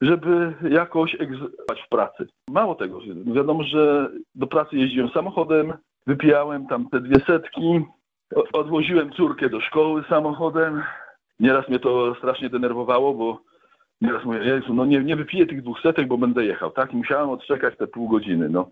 żeby 0.00 0.54
jakoś 0.70 1.14
egzystować 1.14 1.82
w 1.86 1.88
pracy. 1.88 2.26
Mało 2.50 2.74
tego, 2.74 3.00
wiadomo, 3.26 3.62
że 3.62 4.10
do 4.34 4.46
pracy 4.46 4.76
jeździłem 4.76 5.08
samochodem, 5.08 5.72
wypijałem 6.06 6.66
tam 6.66 6.88
te 6.88 7.00
dwie 7.00 7.20
setki, 7.26 7.80
odwoziłem 8.52 9.12
córkę 9.12 9.48
do 9.48 9.60
szkoły 9.60 10.04
samochodem. 10.08 10.82
Nieraz 11.40 11.68
mnie 11.68 11.78
to 11.78 12.14
strasznie 12.14 12.50
denerwowało, 12.50 13.14
bo 13.14 13.40
nieraz 14.00 14.24
mówię, 14.24 14.38
Jezu, 14.38 14.74
no 14.74 14.86
nie, 14.86 15.00
nie 15.00 15.16
wypiję 15.16 15.46
tych 15.46 15.62
dwóch 15.62 15.80
setek, 15.80 16.08
bo 16.08 16.18
będę 16.18 16.44
jechał, 16.44 16.70
tak? 16.70 16.92
I 16.92 16.96
musiałem 16.96 17.30
odczekać 17.30 17.76
te 17.76 17.86
pół 17.86 18.08
godziny, 18.08 18.48
no. 18.48 18.70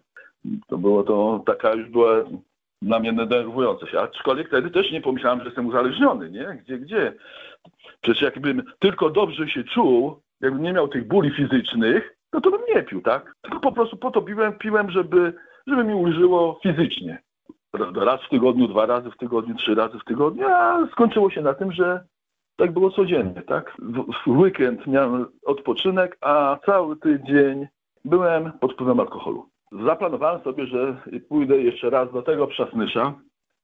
To 0.68 0.78
było 0.78 1.02
to, 1.02 1.42
taka 1.46 1.74
już 1.74 1.88
była 1.88 2.24
dla 2.82 2.98
mnie 2.98 3.12
denerwujące 3.12 3.86
się. 3.86 4.00
Aczkolwiek 4.00 4.48
wtedy 4.48 4.70
też 4.70 4.92
nie 4.92 5.00
pomyślałem, 5.00 5.38
że 5.38 5.46
jestem 5.46 5.66
uzależniony, 5.66 6.30
nie? 6.30 6.58
Gdzie, 6.64 6.78
gdzie? 6.78 7.12
Przecież 8.00 8.22
jakbym 8.22 8.62
tylko 8.78 9.10
dobrze 9.10 9.48
się 9.48 9.64
czuł, 9.64 10.20
jakbym 10.40 10.62
nie 10.62 10.72
miał 10.72 10.88
tych 10.88 11.08
bóli 11.08 11.30
fizycznych, 11.30 12.16
no 12.32 12.40
to 12.40 12.50
bym 12.50 12.60
nie 12.74 12.82
pił, 12.82 13.02
tak? 13.02 13.34
Tylko 13.42 13.60
po 13.60 13.72
prostu 13.72 13.96
po 13.96 14.10
to 14.10 14.22
piłem, 14.22 14.52
piłem 14.52 14.90
żeby, 14.90 15.32
żeby 15.66 15.84
mi 15.84 15.94
ulżyło 15.94 16.60
fizycznie. 16.62 17.18
Raz 17.94 18.20
w 18.22 18.28
tygodniu, 18.28 18.68
dwa 18.68 18.86
razy 18.86 19.10
w 19.10 19.16
tygodniu, 19.16 19.54
trzy 19.54 19.74
razy 19.74 19.98
w 19.98 20.04
tygodniu, 20.04 20.48
a 20.48 20.88
skończyło 20.92 21.30
się 21.30 21.42
na 21.42 21.54
tym, 21.54 21.72
że 21.72 22.04
tak 22.56 22.72
było 22.72 22.90
codziennie, 22.90 23.42
tak? 23.42 23.76
W, 24.26 24.30
weekend 24.30 24.86
miałem 24.86 25.26
odpoczynek, 25.44 26.16
a 26.20 26.58
cały 26.66 26.96
tydzień 26.96 27.66
byłem 28.04 28.52
pod 28.52 28.72
wpływem 28.72 29.00
alkoholu. 29.00 29.48
Zaplanowałem 29.72 30.42
sobie, 30.42 30.66
że 30.66 30.96
pójdę 31.28 31.58
jeszcze 31.58 31.90
raz 31.90 32.12
do 32.12 32.22
tego 32.22 32.46
przasnysza, 32.46 33.14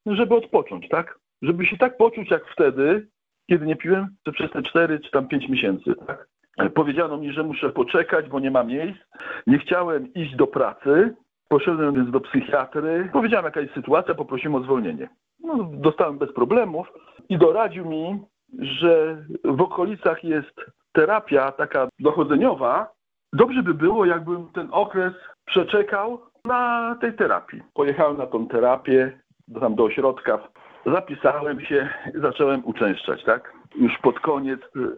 żeby 0.06 0.34
odpocząć, 0.34 0.88
tak? 0.88 1.18
Żeby 1.42 1.66
się 1.66 1.76
tak 1.76 1.96
poczuć 1.96 2.30
jak 2.30 2.48
wtedy, 2.52 3.08
kiedy 3.52 3.66
nie 3.66 3.76
piłem, 3.76 4.08
to 4.24 4.32
przez 4.32 4.50
te 4.50 4.62
4 4.62 5.00
czy 5.00 5.10
tam 5.10 5.28
5 5.28 5.48
miesięcy, 5.48 5.94
tak? 6.06 6.28
Powiedziano 6.74 7.16
mi, 7.16 7.32
że 7.32 7.42
muszę 7.42 7.70
poczekać, 7.70 8.28
bo 8.28 8.40
nie 8.40 8.50
ma 8.50 8.64
miejsc. 8.64 9.00
Nie 9.46 9.58
chciałem 9.58 10.14
iść 10.14 10.36
do 10.36 10.46
pracy. 10.46 11.14
Poszedłem 11.48 11.94
więc 11.94 12.10
do 12.10 12.20
psychiatry. 12.20 13.10
Powiedziałem, 13.12 13.44
jaka 13.44 13.60
jest 13.60 13.74
sytuacja, 13.74 14.14
poprosiłem 14.14 14.54
o 14.54 14.62
zwolnienie. 14.62 15.08
No, 15.44 15.70
dostałem 15.72 16.18
bez 16.18 16.32
problemów 16.32 16.92
i 17.28 17.38
doradził 17.38 17.84
mi, 17.84 18.20
że 18.58 19.24
w 19.44 19.60
okolicach 19.60 20.24
jest 20.24 20.60
terapia 20.92 21.52
taka 21.52 21.88
dochodzeniowa, 21.98 22.88
dobrze 23.32 23.62
by 23.62 23.74
było, 23.74 24.04
jakbym 24.04 24.48
ten 24.52 24.68
okres 24.70 25.12
przeczekał 25.44 26.20
na 26.44 26.96
tej 27.00 27.12
terapii. 27.14 27.62
Pojechałem 27.74 28.16
na 28.16 28.26
tą 28.26 28.48
terapię, 28.48 29.18
tam 29.60 29.74
do 29.74 29.84
ośrodka, 29.84 30.38
zapisałem 30.86 31.60
się 31.60 31.88
zacząłem 32.14 32.64
uczęszczać, 32.64 33.24
tak? 33.24 33.52
Już 33.74 33.98
pod 33.98 34.20
koniec 34.20 34.60
y, 34.60 34.96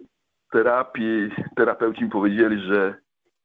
terapii 0.53 1.31
terapeuci 1.57 2.05
mi 2.05 2.11
powiedzieli, 2.11 2.61
że 2.61 2.95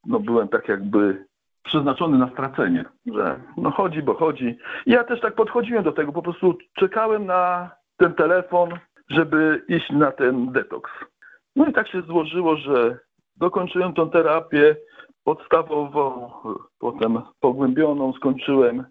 no 0.06 0.20
byłem 0.20 0.48
tak 0.48 0.68
jakby 0.68 1.26
przeznaczony 1.64 2.18
na 2.18 2.30
stracenie, 2.30 2.86
że 3.06 3.40
no 3.58 3.72
chodzi, 3.72 4.02
bo 4.02 4.14
chodzi. 4.14 4.58
I 4.86 4.92
ja 4.92 5.04
też 5.04 5.22
tak 5.22 5.36
podchodziłem 5.36 5.84
do 5.84 5.92
tego, 5.92 6.12
po 6.12 6.22
prostu 6.22 6.58
czekałem 6.74 7.26
na 7.26 7.72
ten 7.98 8.14
telefon, 8.14 8.70
żeby 9.10 9.66
iść 9.68 9.90
na 9.90 10.12
ten 10.12 10.52
detoks. 10.52 10.92
No 11.56 11.66
i 11.66 11.74
tak 11.74 11.88
się 11.88 12.02
złożyło, 12.02 12.56
że 12.56 13.00
dokończyłem 13.36 13.94
tą 13.94 14.10
terapię 14.10 14.76
podstawową, 15.24 16.32
potem 16.80 17.22
pogłębioną 17.40 18.14
skończyłem, 18.14 18.86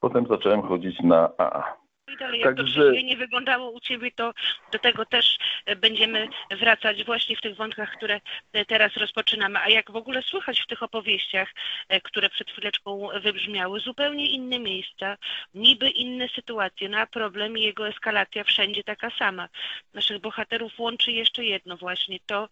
potem 0.00 0.26
zacząłem 0.26 0.62
chodzić 0.62 1.00
na 1.00 1.30
AA. 1.38 1.87
Dalej, 2.16 2.40
jak 2.40 2.56
to 2.56 2.62
Także- 2.62 2.80
trzeźwienie 2.80 3.16
wyglądało 3.16 3.70
u 3.70 3.80
Ciebie, 3.80 4.10
to 4.10 4.34
do 4.72 4.78
tego 4.78 5.06
też 5.06 5.38
e, 5.66 5.76
będziemy 5.76 6.28
wracać 6.50 7.04
właśnie 7.04 7.36
w 7.36 7.40
tych 7.40 7.56
wątkach, 7.56 7.96
które 7.96 8.20
e, 8.52 8.64
teraz 8.64 8.96
rozpoczynamy. 8.96 9.58
A 9.58 9.68
jak 9.68 9.90
w 9.90 9.96
ogóle 9.96 10.22
słychać 10.22 10.60
w 10.60 10.66
tych 10.66 10.82
opowieściach, 10.82 11.54
e, 11.88 12.00
które 12.00 12.30
przed 12.30 12.50
chwileczką 12.50 13.08
wybrzmiały, 13.20 13.80
zupełnie 13.80 14.26
inne 14.26 14.58
miejsca, 14.58 15.16
niby 15.54 15.90
inne 15.90 16.28
sytuacje, 16.28 16.88
no 16.88 16.98
a 16.98 17.06
problem 17.06 17.58
i 17.58 17.62
jego 17.62 17.88
eskalacja 17.88 18.44
wszędzie 18.44 18.84
taka 18.84 19.10
sama. 19.10 19.48
Naszych 19.94 20.18
bohaterów 20.18 20.78
łączy 20.78 21.12
jeszcze 21.12 21.44
jedno 21.44 21.76
właśnie, 21.76 22.18
to 22.26 22.48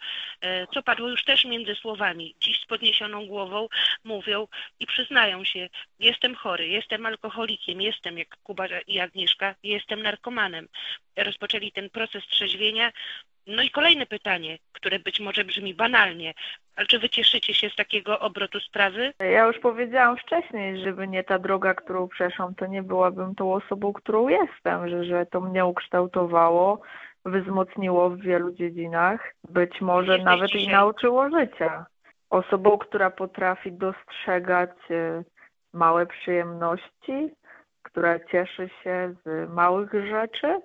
co 0.75 0.83
padło 0.83 1.09
już 1.09 1.25
też 1.25 1.45
między 1.45 1.75
słowami. 1.75 2.35
Dziś 2.41 2.61
z 2.61 2.67
podniesioną 2.67 3.27
głową 3.27 3.69
mówią 4.05 4.49
i 4.81 4.87
przyznają 4.87 5.45
się, 5.45 5.69
jestem 5.99 6.35
chory, 6.35 6.69
jestem 6.69 7.07
alkoholikiem, 7.07 7.81
jestem 7.81 8.19
jak 8.19 8.37
Kuba 8.43 8.67
i 8.87 9.01
Agnieszka, 9.01 9.46
jestem 9.63 10.03
narkomanem. 10.03 10.69
Rozpoczęli 11.17 11.73
ten 11.73 11.91
proces 11.91 12.25
trzeźwienia. 12.27 12.91
No 13.47 13.63
i 13.63 13.71
kolejne 13.71 14.07
pytanie, 14.07 14.59
które 14.73 14.99
być 14.99 15.21
może 15.21 15.45
brzmi 15.45 15.75
banalnie, 15.75 16.35
ale 16.77 16.87
czy 16.87 16.99
wy 16.99 17.09
cieszycie 17.09 17.55
się 17.55 17.71
z 17.71 17.77
takiego 17.77 18.19
obrotu 18.21 18.61
sprawy? 18.61 19.13
Ja 19.21 19.45
już 19.47 19.59
powiedziałam 19.59 20.17
wcześniej, 20.17 20.85
żeby 20.85 21.09
nie 21.09 21.25
ta 21.25 21.39
droga, 21.39 21.75
którą 21.75 22.09
przeszłam, 22.09 22.55
to 22.55 22.67
nie 22.67 22.83
byłabym 22.83 23.35
tą 23.35 23.55
osobą, 23.55 23.93
którą 23.93 24.29
jestem, 24.29 24.89
że, 24.89 25.05
że 25.05 25.27
to 25.27 25.41
mnie 25.41 25.65
ukształtowało, 25.67 26.81
wzmocniło 27.25 28.11
w 28.11 28.21
wielu 28.21 28.53
dziedzinach, 28.53 29.35
być 29.51 29.81
może 29.81 30.13
Jesteś 30.13 30.25
nawet 30.25 30.51
i 30.51 30.59
dzisiaj- 30.59 30.73
nauczyło 30.73 31.31
życia. 31.41 31.87
Osobą, 32.31 32.79
która 32.79 33.11
potrafi 33.11 33.73
dostrzegać 33.73 34.71
e, 34.91 35.23
małe 35.73 36.07
przyjemności, 36.07 37.31
która 37.97 38.21
cieszy 38.21 38.69
się 38.85 39.15
z 39.25 39.51
małych 39.51 39.93
rzeczy, 39.93 40.61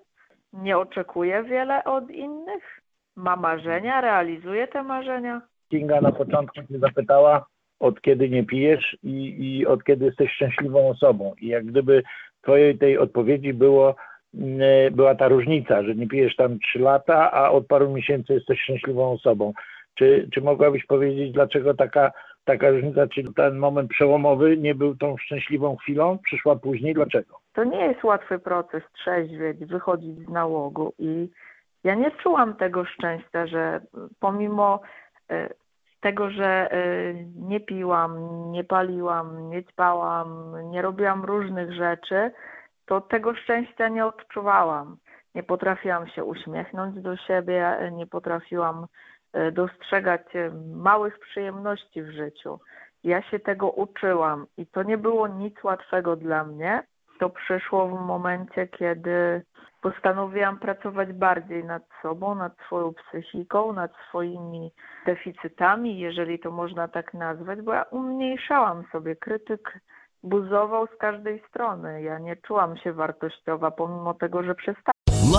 nie 0.54 0.78
oczekuje 0.78 1.44
wiele 1.44 1.84
od 1.84 2.10
innych, 2.10 2.82
ma 3.16 3.36
marzenia, 3.36 4.02
realizuje 4.02 4.68
te 4.68 4.84
marzenia. 4.84 5.42
Kinga 5.70 6.02
na 6.02 6.12
początku 6.12 6.60
mnie 6.70 6.80
zapytała, 6.80 7.46
od 7.80 8.02
kiedy 8.02 8.30
nie 8.30 8.44
pijesz 8.44 8.98
i, 9.04 9.36
i 9.40 9.66
od 9.68 9.84
kiedy 9.84 10.06
jesteś 10.06 10.32
szczęśliwą 10.32 10.90
osobą. 10.90 11.34
I 11.42 11.48
jak 11.48 11.66
gdyby 11.66 12.04
twojej 12.42 12.78
tej 12.78 12.98
odpowiedzi 12.98 13.54
było, 13.54 13.96
mm, 14.34 14.94
była 14.94 15.16
ta 15.16 15.28
różnica, 15.28 15.84
że 15.84 15.96
nie 15.96 16.08
pijesz 16.08 16.36
tam 16.36 16.60
trzy 16.60 16.80
lata, 16.80 17.32
a 17.32 17.52
od 17.52 17.68
paru 17.68 17.94
miesięcy 17.94 18.34
jesteś 18.34 18.62
szczęśliwą 18.62 19.12
osobą. 19.12 19.54
Czy, 19.96 20.30
czy 20.34 20.42
mogłabyś 20.42 20.86
powiedzieć, 20.86 21.32
dlaczego 21.32 21.74
taka, 21.74 22.12
taka 22.44 22.70
różnica, 22.70 23.08
czy 23.08 23.34
ten 23.34 23.58
moment 23.58 23.90
przełomowy 23.90 24.58
nie 24.58 24.76
był 24.76 24.96
tą 24.96 25.18
szczęśliwą 25.18 25.76
chwilą, 25.76 26.18
przyszła 26.26 26.56
później, 26.56 26.94
dlaczego? 26.94 27.40
To 27.54 27.64
nie 27.64 27.86
jest 27.86 28.04
łatwy 28.04 28.40
proces 28.40 28.84
trzeźwieć, 28.94 29.66
wychodzić 29.66 30.26
z 30.26 30.30
nałogu 30.30 30.94
i 31.00 31.30
ja 31.84 31.96
nie 31.96 32.12
czułam 32.12 32.56
tego 32.56 32.86
szczęścia, 32.86 33.48
że 33.48 33.82
pomimo 34.20 34.82
e, 35.32 35.50
tego, 36.02 36.30
że 36.30 36.72
e, 36.72 36.78
nie 37.36 37.60
piłam, 37.60 38.18
nie 38.52 38.64
paliłam, 38.64 39.50
nie 39.50 39.64
ćpałam, 39.64 40.54
nie 40.72 40.82
robiłam 40.82 41.26
różnych 41.26 41.74
rzeczy, 41.74 42.32
to 42.86 43.02
tego 43.02 43.36
szczęścia 43.36 43.88
nie 43.88 44.06
odczuwałam. 44.06 44.98
Nie 45.36 45.44
potrafiłam 45.44 46.08
się 46.08 46.24
uśmiechnąć 46.24 47.02
do 47.02 47.18
siebie, 47.18 47.92
nie 47.92 48.08
potrafiłam 48.08 48.86
dostrzegać 49.52 50.36
e, 50.36 50.52
małych 50.76 51.20
przyjemności 51.20 52.04
w 52.04 52.12
życiu. 52.12 52.60
Ja 53.04 53.22
się 53.22 53.40
tego 53.40 53.70
uczyłam 53.70 54.46
i 54.58 54.68
to 54.68 54.84
nie 54.84 54.98
było 54.98 55.28
nic 55.28 55.64
łatwego 55.64 56.16
dla 56.16 56.44
mnie. 56.44 56.84
To 57.20 57.30
przyszło 57.30 57.88
w 57.88 58.06
momencie, 58.06 58.68
kiedy 58.68 59.42
postanowiłam 59.82 60.60
pracować 60.60 61.14
bardziej 61.14 61.64
nad 61.64 61.84
sobą, 62.02 62.36
nad 62.36 62.54
swoją 62.66 62.94
psychiką, 62.94 63.74
nad 63.74 63.92
swoimi 64.10 64.72
deficytami, 65.06 66.00
jeżeli 66.00 66.40
to 66.40 66.52
można 66.52 66.88
tak 66.88 67.14
nazwać, 67.14 67.62
bo 67.62 67.74
ja 67.74 67.84
umniejszałam 67.84 68.84
sobie. 68.92 69.16
Krytyk 69.16 69.80
buzował 70.24 70.88
z 70.88 70.98
każdej 70.98 71.44
strony. 71.50 72.02
Ja 72.02 72.20
nie 72.20 72.36
czułam 72.36 72.78
się 72.78 72.94
wartościowa, 72.94 73.72
pomimo 73.72 74.14
tego, 74.14 74.44
że 74.44 74.56
przestałam. 74.56 75.01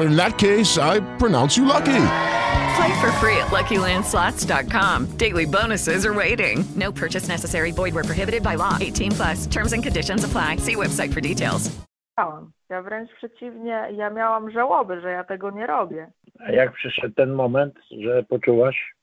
In 0.00 0.16
that 0.16 0.38
case, 0.38 0.78
I 0.78 1.00
pronounce 1.18 1.56
you 1.56 1.64
lucky. 1.64 2.00
Play 2.76 3.00
for 3.00 3.10
free 3.20 3.36
at 3.38 3.48
LuckyLandSlots.com. 3.48 5.06
Daily 5.16 5.46
bonuses 5.46 6.04
are 6.06 6.14
waiting. 6.14 6.64
No 6.76 6.92
purchase 6.92 7.28
necessary. 7.28 7.70
Void 7.72 7.94
where 7.94 8.04
prohibited 8.04 8.42
by 8.42 8.56
law. 8.56 8.76
18 8.80 9.12
plus. 9.12 9.46
Terms 9.46 9.72
and 9.72 9.82
conditions 9.82 10.24
apply. 10.24 10.56
See 10.56 10.76
website 10.76 11.12
for 11.12 11.20
details. 11.20 11.70
Ja 12.70 12.82
wręcz 12.82 13.10
przeciwnie, 13.16 13.88
ja 13.92 14.10
miałam 14.10 14.50
żałoby, 14.50 15.00
że 15.00 15.10
ja 15.10 15.24
tego 15.24 15.50
nie 15.50 15.66
robię. 15.66 16.10
A 16.40 16.50
jak 16.50 16.72
przyszedł 16.72 17.14
ten 17.14 17.32
moment, 17.32 17.74
że 18.00 18.22
poczułaś? 18.22 18.94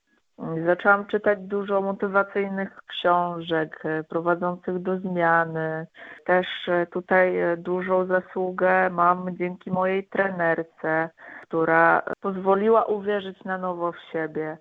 Zaczęłam 0.65 1.05
czytać 1.05 1.39
dużo 1.39 1.81
motywacyjnych 1.81 2.81
książek 2.87 3.85
e, 3.85 4.03
prowadzących 4.03 4.79
do 4.79 4.99
zmiany. 4.99 5.87
Też 6.25 6.47
e, 6.67 6.85
tutaj 6.85 7.39
e, 7.39 7.57
dużą 7.57 8.05
zasługę 8.05 8.89
mam 8.89 9.37
dzięki 9.37 9.71
mojej 9.71 10.07
trenerce, 10.07 11.09
która 11.43 12.01
pozwoliła 12.21 12.85
uwierzyć 12.85 13.43
na 13.43 13.57
nowo 13.57 13.91
w 13.91 13.99
siebie. 14.11 14.57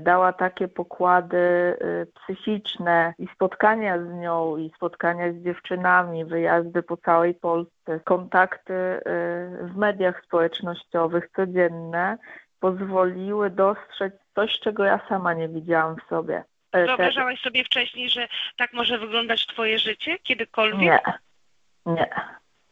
Dała 0.00 0.32
takie 0.32 0.68
pokłady 0.68 1.76
psychiczne 2.14 3.14
i 3.18 3.26
spotkania 3.34 3.98
z 3.98 4.08
nią, 4.08 4.56
i 4.56 4.72
spotkania 4.76 5.32
z 5.32 5.36
dziewczynami, 5.36 6.24
wyjazdy 6.24 6.82
po 6.82 6.96
całej 6.96 7.34
Polsce, 7.34 8.00
kontakty 8.04 8.74
w 9.60 9.76
mediach 9.76 10.22
społecznościowych 10.24 11.30
codzienne 11.36 12.18
pozwoliły 12.60 13.50
dostrzec 13.50 14.14
coś, 14.34 14.58
czego 14.58 14.84
ja 14.84 15.00
sama 15.08 15.34
nie 15.34 15.48
widziałam 15.48 15.96
w 15.96 16.08
sobie. 16.08 16.44
E, 16.72 16.86
Wyobrażałaś 16.86 17.40
sobie 17.40 17.64
wcześniej, 17.64 18.08
że 18.08 18.28
tak 18.56 18.72
może 18.72 18.98
wyglądać 18.98 19.46
twoje 19.46 19.78
życie? 19.78 20.18
Kiedykolwiek? 20.18 20.80
Nie. 20.80 21.92
Nie. 21.94 22.10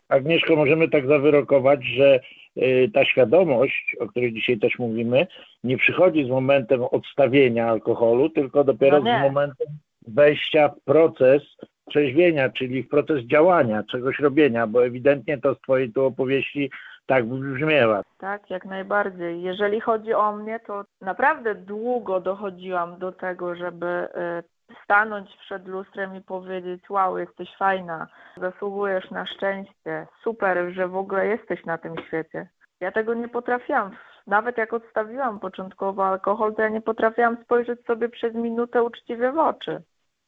Agnieszko, 0.08 0.56
możemy 0.56 0.88
tak 0.88 1.06
zawyrokować, 1.06 1.84
że 1.84 2.20
y, 2.56 2.90
ta 2.94 3.04
świadomość, 3.04 3.96
o 4.00 4.06
której 4.06 4.32
dzisiaj 4.32 4.58
też 4.58 4.78
mówimy, 4.78 5.26
nie 5.64 5.78
przychodzi 5.78 6.24
z 6.24 6.28
momentem 6.28 6.82
odstawienia 6.82 7.68
alkoholu, 7.68 8.30
tylko 8.30 8.64
dopiero 8.64 9.00
No 9.00 9.18
z 9.18 9.22
momentem 9.22 9.66
wejścia 10.08 10.68
w 10.68 10.80
proces 10.80 11.42
trzeźwienia, 11.90 12.50
czyli 12.50 12.82
w 12.82 12.88
proces 12.88 13.24
działania, 13.24 13.82
czegoś 13.90 14.18
robienia, 14.18 14.66
bo 14.66 14.84
ewidentnie 14.84 15.38
to 15.38 15.54
z 15.54 15.60
Twojej 15.60 15.92
tu 15.92 16.04
opowieści 16.04 16.70
Tak 17.10 17.24
brzmiewa. 17.24 18.02
Tak, 18.18 18.50
jak 18.50 18.64
najbardziej. 18.64 19.42
Jeżeli 19.42 19.80
chodzi 19.80 20.14
o 20.14 20.32
mnie, 20.32 20.60
to 20.60 20.84
naprawdę 21.00 21.54
długo 21.54 22.20
dochodziłam 22.20 22.98
do 22.98 23.12
tego, 23.12 23.54
żeby 23.54 23.86
e, 23.86 24.42
stanąć 24.84 25.36
przed 25.36 25.68
lustrem 25.68 26.16
i 26.16 26.20
powiedzieć: 26.20 26.90
Wow, 26.90 27.18
jesteś 27.18 27.56
fajna, 27.56 28.06
zasługujesz 28.36 29.10
na 29.10 29.26
szczęście, 29.26 30.06
super, 30.22 30.72
że 30.74 30.88
w 30.88 30.96
ogóle 30.96 31.26
jesteś 31.26 31.64
na 31.64 31.78
tym 31.78 31.94
świecie. 32.06 32.48
Ja 32.80 32.92
tego 32.92 33.14
nie 33.14 33.28
potrafiłam. 33.28 33.90
Nawet 34.26 34.58
jak 34.58 34.72
odstawiłam 34.72 35.40
początkowo 35.40 36.06
alkohol, 36.06 36.54
to 36.54 36.62
ja 36.62 36.68
nie 36.68 36.80
potrafiłam 36.80 37.36
spojrzeć 37.44 37.84
sobie 37.84 38.08
przez 38.08 38.34
minutę 38.34 38.82
uczciwie 38.82 39.32
w 39.32 39.38
oczy. 39.38 39.82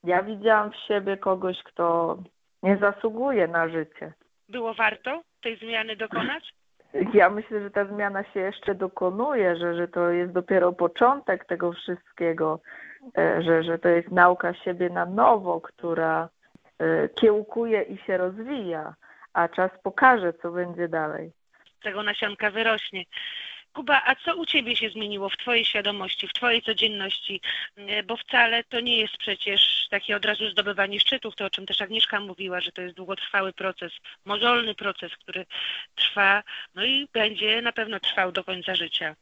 Ja 0.04 0.22
widziałam 0.22 0.70
w 0.70 0.76
siebie 0.76 1.16
kogoś, 1.16 1.62
kto 1.62 2.16
nie 2.62 2.76
zasługuje 2.76 3.48
na 3.48 3.68
życie. 3.68 4.12
Było 4.48 4.74
warto 4.74 5.22
tej 5.42 5.56
zmiany 5.56 5.96
dokonać? 5.96 6.52
Ja 7.14 7.30
myślę, 7.30 7.60
że 7.60 7.70
ta 7.70 7.84
zmiana 7.84 8.24
się 8.24 8.40
jeszcze 8.40 8.74
dokonuje, 8.74 9.56
że, 9.56 9.74
że 9.74 9.88
to 9.88 10.10
jest 10.10 10.32
dopiero 10.32 10.72
początek 10.72 11.44
tego 11.44 11.72
wszystkiego, 11.72 12.60
e, 13.18 13.42
że, 13.42 13.62
że 13.62 13.78
to 13.78 13.88
jest 13.88 14.10
nauka 14.10 14.54
siebie 14.54 14.90
na 14.90 15.06
nowo, 15.06 15.60
która 15.60 16.28
e, 16.78 17.08
kiełkuje 17.08 17.82
i 17.82 17.98
się 17.98 18.16
rozwija, 18.16 18.94
a 19.32 19.48
czas 19.48 19.70
pokaże, 19.82 20.32
co 20.32 20.50
będzie 20.50 20.88
dalej. 20.88 21.32
Tego 21.82 22.02
nasionka 22.02 22.50
wyrośnie. 22.50 23.04
Kuba, 23.72 24.02
a 24.06 24.14
co 24.14 24.36
u 24.36 24.46
Ciebie 24.46 24.76
się 24.76 24.90
zmieniło 24.90 25.28
w 25.28 25.36
Twojej 25.36 25.64
świadomości, 25.64 26.28
w 26.28 26.32
Twojej 26.32 26.62
codzienności? 26.62 27.40
E, 27.76 28.02
Bo 28.02 28.16
wcale 28.16 28.64
to 28.64 28.80
nie 28.80 28.96
jest 29.00 29.16
przecież 29.16 29.88
takie 29.90 30.16
od 30.16 30.24
razu 30.24 30.50
zdobywanie 30.50 31.00
szczytów, 31.00 31.36
to 31.36 31.44
o 31.44 31.50
czym 31.50 31.66
też 31.66 31.80
Agnieszka 31.80 32.20
mówiła, 32.20 32.60
że 32.60 32.72
to 32.72 32.82
jest 32.82 32.96
długotrwały 32.96 33.52
proces, 33.52 33.92
mozolny 34.24 34.74
proces, 34.74 35.12
który 35.16 35.46
trwa, 35.94 36.42
no 36.74 36.84
i 36.84 37.08
będzie 37.12 37.62
na 37.62 37.72
pewno 37.72 38.00
trwał 38.00 38.32
do 38.32 38.44
końca 38.44 38.74
życia. 38.74 39.14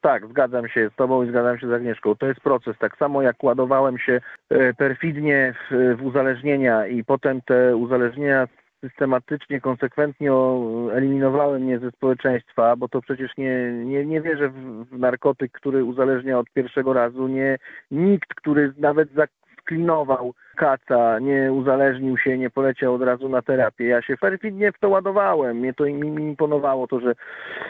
Tak, 0.00 0.26
zgadzam 0.28 0.68
się 0.68 0.90
z 0.92 0.96
Tobą 0.96 1.22
i 1.22 1.28
zgadzam 1.28 1.58
się 1.58 1.68
z 1.68 1.72
Agnieszką. 1.72 2.14
To 2.14 2.26
jest 2.26 2.40
proces. 2.40 2.78
Tak 2.78 2.98
samo 2.98 3.22
jak 3.22 3.44
ładowałem 3.44 3.98
się 3.98 4.20
e, 4.50 4.74
perfidnie 4.74 5.54
w, 5.70 5.96
w 5.96 6.06
uzależnienia 6.06 6.86
i 6.86 7.04
potem 7.04 7.42
te 7.42 7.76
uzależnienia 7.76 8.48
systematycznie, 8.88 9.60
konsekwentnie 9.60 10.32
eliminowały 10.92 11.58
mnie 11.58 11.78
ze 11.78 11.90
społeczeństwa, 11.90 12.76
bo 12.76 12.88
to 12.88 13.02
przecież 13.02 13.36
nie, 13.36 13.72
nie, 13.72 14.06
nie 14.06 14.20
wierzę 14.20 14.48
w, 14.48 14.84
w 14.84 14.98
narkotyk, 14.98 15.52
który 15.52 15.84
uzależnia 15.84 16.38
od 16.38 16.50
pierwszego 16.50 16.92
razu. 16.92 17.28
Nie, 17.28 17.58
nikt, 17.90 18.34
który 18.34 18.72
nawet 18.78 19.08
zaklinował 19.12 20.34
kaca, 20.56 21.18
nie 21.18 21.52
uzależnił 21.52 22.18
się, 22.18 22.38
nie 22.38 22.50
poleciał 22.50 22.94
od 22.94 23.02
razu 23.02 23.28
na 23.28 23.42
terapię. 23.42 23.84
Ja 23.84 24.02
się 24.02 24.16
perfidnie 24.16 24.72
w 24.72 24.78
to 24.78 24.88
ładowałem. 24.88 25.56
Mnie 25.56 25.74
to 25.74 25.84
mi, 25.84 26.22
imponowało 26.22 26.86
to, 26.86 27.00
że 27.00 27.14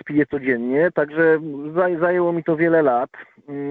piję 0.05 0.27
codziennie, 0.27 0.91
także 0.95 1.39
zaj, 1.75 1.99
zajęło 1.99 2.33
mi 2.33 2.45
to 2.45 2.57
wiele 2.57 2.83
lat. 2.83 3.11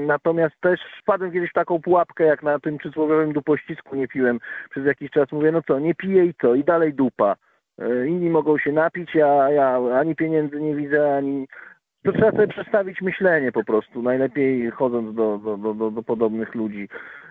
Natomiast 0.07 0.55
też 0.61 0.79
wpadłem 1.01 1.31
kiedyś 1.31 1.49
w 1.49 1.53
taką 1.53 1.81
pułapkę, 1.81 2.23
jak 2.23 2.43
na 2.43 2.59
tym 2.59 2.77
przysłowiowym 2.77 3.33
dupościsku 3.33 3.95
nie 3.95 4.07
piłem. 4.07 4.39
Przez 4.69 4.85
jakiś 4.85 5.11
czas 5.11 5.31
mówię, 5.31 5.51
no 5.51 5.61
co, 5.61 5.79
nie 5.79 5.95
piję 5.95 6.25
i 6.25 6.33
co? 6.41 6.55
I 6.55 6.63
dalej 6.63 6.93
dupa. 6.93 7.35
E, 7.79 8.07
Inni 8.07 8.29
mogą 8.29 8.57
się 8.57 8.71
napić, 8.71 9.15
a 9.15 9.51
ja 9.51 9.79
ani 9.99 10.15
pieniędzy 10.15 10.61
nie 10.61 10.75
widzę, 10.75 11.15
ani... 11.17 11.47
To 12.03 12.11
trzeba 12.11 12.31
sobie 12.31 12.47
przestawić 12.47 13.01
myślenie 13.01 13.51
po 13.51 13.63
prostu, 13.63 14.01
najlepiej 14.01 14.71
chodząc 14.71 15.15
do, 15.15 15.37
do, 15.37 15.73
do, 15.73 15.91
do 15.91 16.03
podobnych 16.03 16.55
ludzi. 16.55 16.89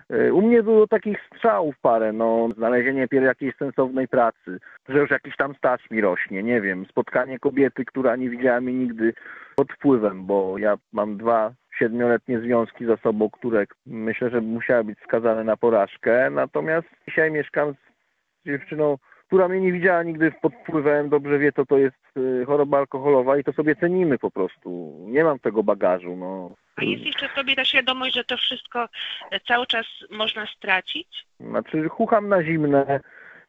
E, 0.09 0.33
U 0.33 0.41
mnie 0.41 0.63
było 0.63 0.87
takich 0.87 1.17
strzałów 1.25 1.79
parę, 1.79 2.13
no, 2.13 2.49
znalezienie 2.57 3.07
jakiejś 3.11 3.55
sensownej 3.55 4.07
pracy, 4.07 4.59
że 4.89 4.99
już 4.99 5.09
jakiś 5.09 5.35
tam 5.35 5.55
staż 5.55 5.91
mi 5.91 6.01
rośnie, 6.01 6.43
nie 6.43 6.61
wiem, 6.61 6.85
spotkanie 6.85 7.39
kobiety, 7.39 7.85
która 7.85 8.15
nie 8.15 8.29
widziała 8.29 8.61
mnie 8.61 8.73
nigdy 8.73 9.13
pod 9.55 9.71
wpływem, 9.71 10.25
bo 10.25 10.57
ja 10.57 10.77
mam 10.93 11.17
dwa 11.17 11.53
siedmioletnie 11.77 12.39
związki 12.39 12.85
za 12.85 12.97
sobą, 12.97 13.29
które 13.29 13.65
myślę, 13.85 14.29
że 14.29 14.41
musiały 14.41 14.83
być 14.83 14.99
skazane 14.99 15.43
na 15.43 15.57
porażkę, 15.57 16.29
natomiast 16.29 16.87
dzisiaj 17.07 17.31
mieszkam 17.31 17.73
z 17.73 18.45
dziewczyną, 18.45 18.97
która 19.35 19.47
mnie 19.47 19.61
nie 19.61 19.71
widziała 19.71 20.03
nigdy 20.03 20.31
pod 20.41 20.53
wpływem, 20.53 21.09
dobrze 21.09 21.39
wie, 21.39 21.51
co 21.51 21.65
to 21.65 21.77
jest 21.77 22.17
y, 22.17 22.45
choroba 22.45 22.77
alkoholowa 22.77 23.37
i 23.37 23.43
to 23.43 23.53
sobie 23.53 23.75
cenimy 23.75 24.17
po 24.17 24.31
prostu. 24.31 24.97
Nie 25.07 25.23
mam 25.23 25.39
tego 25.39 25.63
bagażu, 25.63 26.15
no. 26.15 26.51
A 26.75 26.83
jest 26.83 27.05
jeszcze 27.05 27.29
w 27.29 27.33
Tobie 27.33 27.55
ta 27.55 27.65
świadomość, 27.65 28.15
że 28.15 28.23
to 28.23 28.37
wszystko 28.37 28.87
e, 29.31 29.39
cały 29.39 29.67
czas 29.67 29.85
można 30.11 30.45
stracić? 30.45 31.07
Znaczy 31.39 31.89
chucham 31.89 32.29
na 32.29 32.43
zimne, 32.43 32.99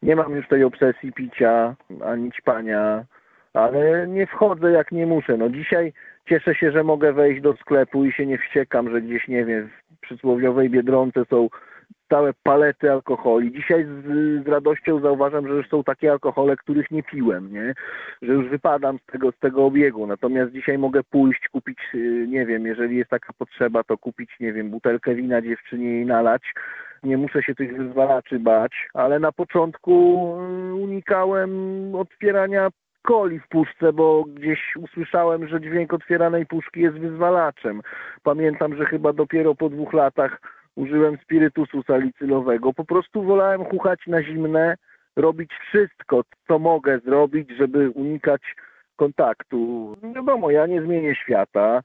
nie 0.03 0.17
mam 0.17 0.37
już 0.37 0.49
tej 0.49 0.65
obsesji 0.65 1.13
picia 1.13 1.77
ani 2.05 2.33
ćpania, 2.33 3.05
ale 3.55 4.07
nie 4.09 4.27
wchodzę 4.27 4.71
jak 4.73 4.93
nie 4.93 5.07
muszę. 5.07 5.37
No 5.37 5.49
dzisiaj 5.49 5.93
cieszę 6.29 6.55
się, 6.55 6.73
że 6.73 6.85
mogę 6.85 7.13
wejść 7.13 7.43
do 7.43 7.57
sklepu 7.57 8.05
i 8.05 8.13
się 8.13 8.27
nie 8.27 8.39
wściekam, 8.39 8.91
że 8.91 9.03
gdzieś, 9.03 9.29
nie 9.29 9.45
wiem, 9.45 9.71
w 9.97 10.01
przysłowiowej 10.01 10.71
Biedronce 10.71 11.25
są 11.31 11.49
całe 12.09 12.33
palety 12.43 12.93
alkoholi. 12.93 13.53
Dzisiaj 13.53 13.85
z, 13.85 14.05
z 14.45 14.49
radością 14.49 15.01
zauważam, 15.01 15.49
że 15.49 15.55
już 15.55 15.69
są 15.69 15.85
takie 15.85 16.11
alkohole, 16.11 16.57
których 16.57 16.91
nie 16.91 17.03
piłem, 17.03 17.53
nie? 17.53 17.75
Że 18.23 18.33
już 18.33 18.49
wypadam 18.49 18.99
z 18.99 19.13
tego, 19.13 19.33
z 19.33 19.39
tego 19.39 19.65
obiegu. 19.65 20.07
Natomiast 20.07 20.53
dzisiaj 20.53 20.79
mogę 20.79 21.01
pójść, 21.11 21.49
kupić, 21.49 21.79
y, 21.95 22.27
nie 22.29 22.47
wiem, 22.47 22.67
jeżeli 22.67 22.97
jest 22.97 23.11
taka 23.11 23.33
potrzeba, 23.39 23.85
to 23.85 23.99
kupić, 23.99 24.31
nie 24.41 24.53
wiem, 24.53 24.71
butelkę 24.71 25.15
wina 25.15 25.43
dziewczynie 25.43 26.01
i 26.01 26.07
nalać. 26.07 26.43
Nie 27.03 27.17
muszę 27.17 27.43
się 27.43 27.55
tych 27.55 27.77
wyzwalaczy 27.77 28.39
bać, 28.39 28.89
ale 28.95 29.19
na 29.19 29.33
początku 29.33 29.93
y, 30.71 30.75
unikałem 30.75 31.51
otwierania 31.95 32.69
coli 33.09 33.41
w 33.41 33.49
puszce, 33.49 33.93
bo 33.93 34.25
gdzieś 34.25 34.77
usłyszałem, 34.77 35.49
że 35.49 35.61
dźwięk 35.61 35.95
otwieranej 35.95 36.47
puszki 36.47 36.81
jest 36.81 36.99
wyzwalaczem. 36.99 37.83
Pamiętam, 38.23 38.77
że 38.77 38.87
chyba 38.87 39.13
dopiero 39.13 39.55
po 39.55 39.69
dwóch 39.69 39.93
latach 39.93 40.41
użyłem 40.77 41.19
spirytusu 41.23 41.83
salicylowego. 41.83 42.73
Po 42.73 42.85
prostu 42.85 43.23
wolałem 43.23 43.65
chuchać 43.65 44.01
na 44.07 44.23
zimne, 44.23 44.77
robić 45.17 45.51
wszystko, 45.69 46.23
co 46.49 46.59
mogę 46.59 46.99
zrobić, 46.99 47.51
żeby 47.51 47.91
unikać 47.91 48.43
kontaktu. 48.97 49.97
Wiadomo, 50.15 50.51
ja 50.51 50.67
nie 50.67 50.83
zmienię 50.83 51.15
świata, 51.15 51.81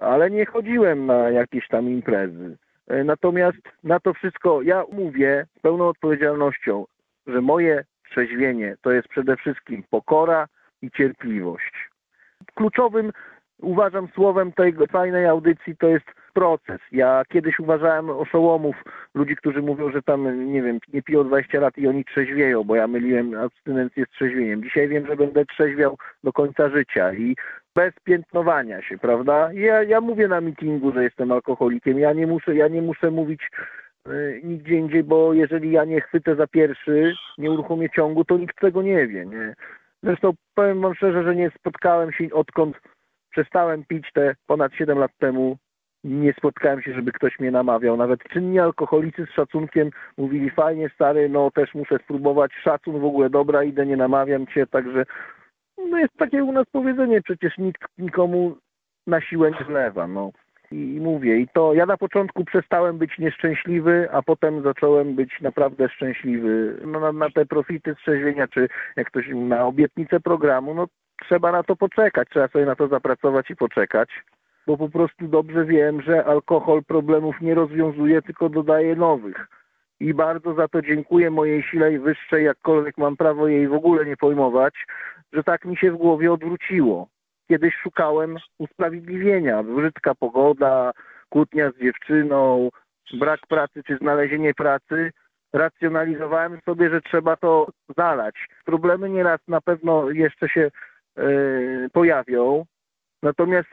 ale 0.00 0.30
nie 0.30 0.46
chodziłem 0.46 1.06
na 1.06 1.30
jakieś 1.30 1.68
tam 1.68 1.88
imprezy. 1.88 2.56
E, 2.88 3.04
Natomiast 3.04 3.58
na 3.84 4.00
to 4.00 4.14
wszystko 4.14 4.62
ja 4.62 4.84
mówię 4.92 5.46
z 5.58 5.60
pełną 5.60 5.88
odpowiedzialnością, 5.88 6.84
że 7.26 7.40
moje 7.40 7.84
trzeźwienie 8.10 8.76
to 8.82 8.92
jest 8.92 9.08
przede 9.08 9.36
wszystkim 9.36 9.82
pokora 9.90 10.46
i 10.82 10.90
cierpliwość. 10.90 11.90
Kluczowym 12.54 13.12
uważam 13.62 14.08
słowem 14.14 14.52
tej 14.52 14.74
fajnej 14.92 15.26
audycji 15.26 15.76
to 15.76 15.86
jest 15.86 16.06
proces. 16.34 16.80
Ja 16.92 17.22
kiedyś 17.28 17.58
uważałem 17.58 18.10
oszołomów, 18.10 18.76
ludzi, 19.14 19.36
którzy 19.36 19.62
mówią, 19.62 19.90
że 19.90 20.02
tam, 20.02 20.52
nie 20.52 20.62
wiem, 20.62 20.78
nie 20.92 21.02
piją 21.02 21.24
20 21.24 21.60
lat 21.60 21.78
i 21.78 21.88
oni 21.88 22.04
trzeźwieją, 22.04 22.64
bo 22.64 22.76
ja 22.76 22.86
myliłem 22.86 23.34
abstynencję 23.34 24.04
z 24.04 24.10
trzeźwieniem. 24.10 24.62
Dzisiaj 24.62 24.88
wiem, 24.88 25.06
że 25.06 25.16
będę 25.16 25.44
trzeźwiał 25.44 25.98
do 26.24 26.32
końca 26.32 26.68
życia 26.68 27.14
i 27.14 27.36
bez 27.74 27.94
piętnowania 28.04 28.82
się, 28.82 28.98
prawda? 28.98 29.52
Ja, 29.52 29.82
ja 29.82 30.00
mówię 30.00 30.28
na 30.28 30.40
mityngu, 30.40 30.92
że 30.92 31.04
jestem 31.04 31.32
alkoholikiem. 31.32 31.98
Ja 31.98 32.12
nie 32.12 32.26
muszę, 32.26 32.54
ja 32.54 32.68
nie 32.68 32.82
muszę 32.82 33.10
mówić 33.10 33.40
y, 34.08 34.40
nigdzie 34.44 34.74
indziej, 34.74 35.04
bo 35.04 35.34
jeżeli 35.34 35.70
ja 35.70 35.84
nie 35.84 36.00
chwytę 36.00 36.36
za 36.36 36.46
pierwszy, 36.46 37.14
nie 37.38 37.50
uruchomię 37.50 37.90
ciągu, 37.90 38.24
to 38.24 38.38
nikt 38.38 38.60
tego 38.60 38.82
nie 38.82 39.06
wie, 39.06 39.26
nie? 39.26 39.54
Zresztą 40.02 40.32
powiem 40.54 40.80
wam 40.80 40.94
szczerze, 40.94 41.22
że 41.22 41.36
nie 41.36 41.50
spotkałem 41.50 42.12
się 42.12 42.24
odkąd 42.32 42.76
przestałem 43.30 43.84
pić 43.84 44.12
te 44.12 44.34
ponad 44.46 44.72
7 44.74 44.98
lat 44.98 45.10
temu. 45.18 45.56
Nie 46.04 46.32
spotkałem 46.32 46.82
się, 46.82 46.94
żeby 46.94 47.12
ktoś 47.12 47.38
mnie 47.38 47.50
namawiał. 47.50 47.96
Nawet 47.96 48.20
czynni 48.32 48.58
alkoholicy 48.58 49.26
z 49.26 49.34
szacunkiem 49.34 49.90
mówili, 50.16 50.50
fajnie 50.50 50.90
stary, 50.94 51.28
no 51.28 51.50
też 51.50 51.74
muszę 51.74 51.98
spróbować, 52.04 52.52
szacun 52.64 53.00
w 53.00 53.04
ogóle, 53.04 53.30
dobra, 53.30 53.64
idę, 53.64 53.86
nie 53.86 53.96
namawiam 53.96 54.46
cię, 54.46 54.66
także 54.66 55.04
no 55.90 55.98
jest 55.98 56.16
takie 56.16 56.44
u 56.44 56.52
nas 56.52 56.66
powiedzenie, 56.72 57.22
przecież 57.22 57.58
nikt 57.58 57.82
nikomu 57.98 58.56
na 59.06 59.20
siłę 59.20 59.50
nie 59.50 59.66
zlewa, 59.66 60.06
no. 60.06 60.30
I, 60.72 61.00
mówię, 61.00 61.38
i 61.38 61.48
to 61.48 61.74
ja 61.74 61.86
na 61.86 61.96
początku 61.96 62.44
przestałem 62.44 62.98
być 62.98 63.18
nieszczęśliwy, 63.18 64.08
a 64.12 64.22
potem 64.22 64.62
zacząłem 64.62 65.14
być 65.14 65.40
naprawdę 65.40 65.88
szczęśliwy. 65.88 66.80
No, 66.86 67.00
na, 67.00 67.12
na 67.12 67.30
te 67.30 67.46
profity 67.46 67.94
strzeźwienia, 68.00 68.48
czy 68.48 68.68
jak 68.96 69.06
ktoś 69.06 69.28
na 69.34 69.66
obietnicę 69.66 70.20
programu, 70.20 70.74
no 70.74 70.86
trzeba 71.20 71.52
na 71.52 71.62
to 71.62 71.76
poczekać, 71.76 72.28
trzeba 72.28 72.48
sobie 72.48 72.66
na 72.66 72.74
to 72.74 72.88
zapracować 72.88 73.50
i 73.50 73.56
poczekać, 73.56 74.08
bo 74.66 74.76
po 74.76 74.88
prostu 74.88 75.28
dobrze 75.28 75.64
wiem, 75.64 76.02
że 76.02 76.24
alkohol 76.24 76.84
problemów 76.84 77.40
nie 77.40 77.54
rozwiązuje, 77.54 78.22
tylko 78.22 78.48
dodaje 78.48 78.96
nowych. 78.96 79.48
I 80.00 80.14
bardzo 80.14 80.54
za 80.54 80.68
to 80.68 80.82
dziękuję 80.82 81.30
mojej 81.30 81.62
sile 81.62 81.98
wyższej, 81.98 82.44
jakkolwiek 82.44 82.98
mam 82.98 83.16
prawo 83.16 83.48
jej 83.48 83.68
w 83.68 83.74
ogóle 83.74 84.06
nie 84.06 84.16
pojmować, 84.16 84.74
że 85.32 85.42
tak 85.42 85.64
mi 85.64 85.76
się 85.76 85.92
w 85.92 85.96
głowie 85.96 86.32
odwróciło. 86.32 87.08
Kiedyś 87.48 87.74
szukałem 87.82 88.36
usprawiedliwienia, 88.58 89.62
brzydka 89.62 90.14
pogoda, 90.14 90.92
kłótnia 91.28 91.70
z 91.70 91.82
dziewczyną, 91.82 92.68
brak 93.14 93.40
pracy 93.48 93.82
czy 93.86 93.96
znalezienie 93.96 94.54
pracy. 94.54 95.12
Racjonalizowałem 95.52 96.60
sobie, 96.64 96.90
że 96.90 97.00
trzeba 97.00 97.36
to 97.36 97.66
zalać. 97.96 98.34
Problemy 98.64 99.10
nieraz 99.10 99.40
na 99.48 99.60
pewno 99.60 100.10
jeszcze 100.10 100.48
się 100.48 100.70
pojawią. 101.92 102.64
Natomiast 103.22 103.68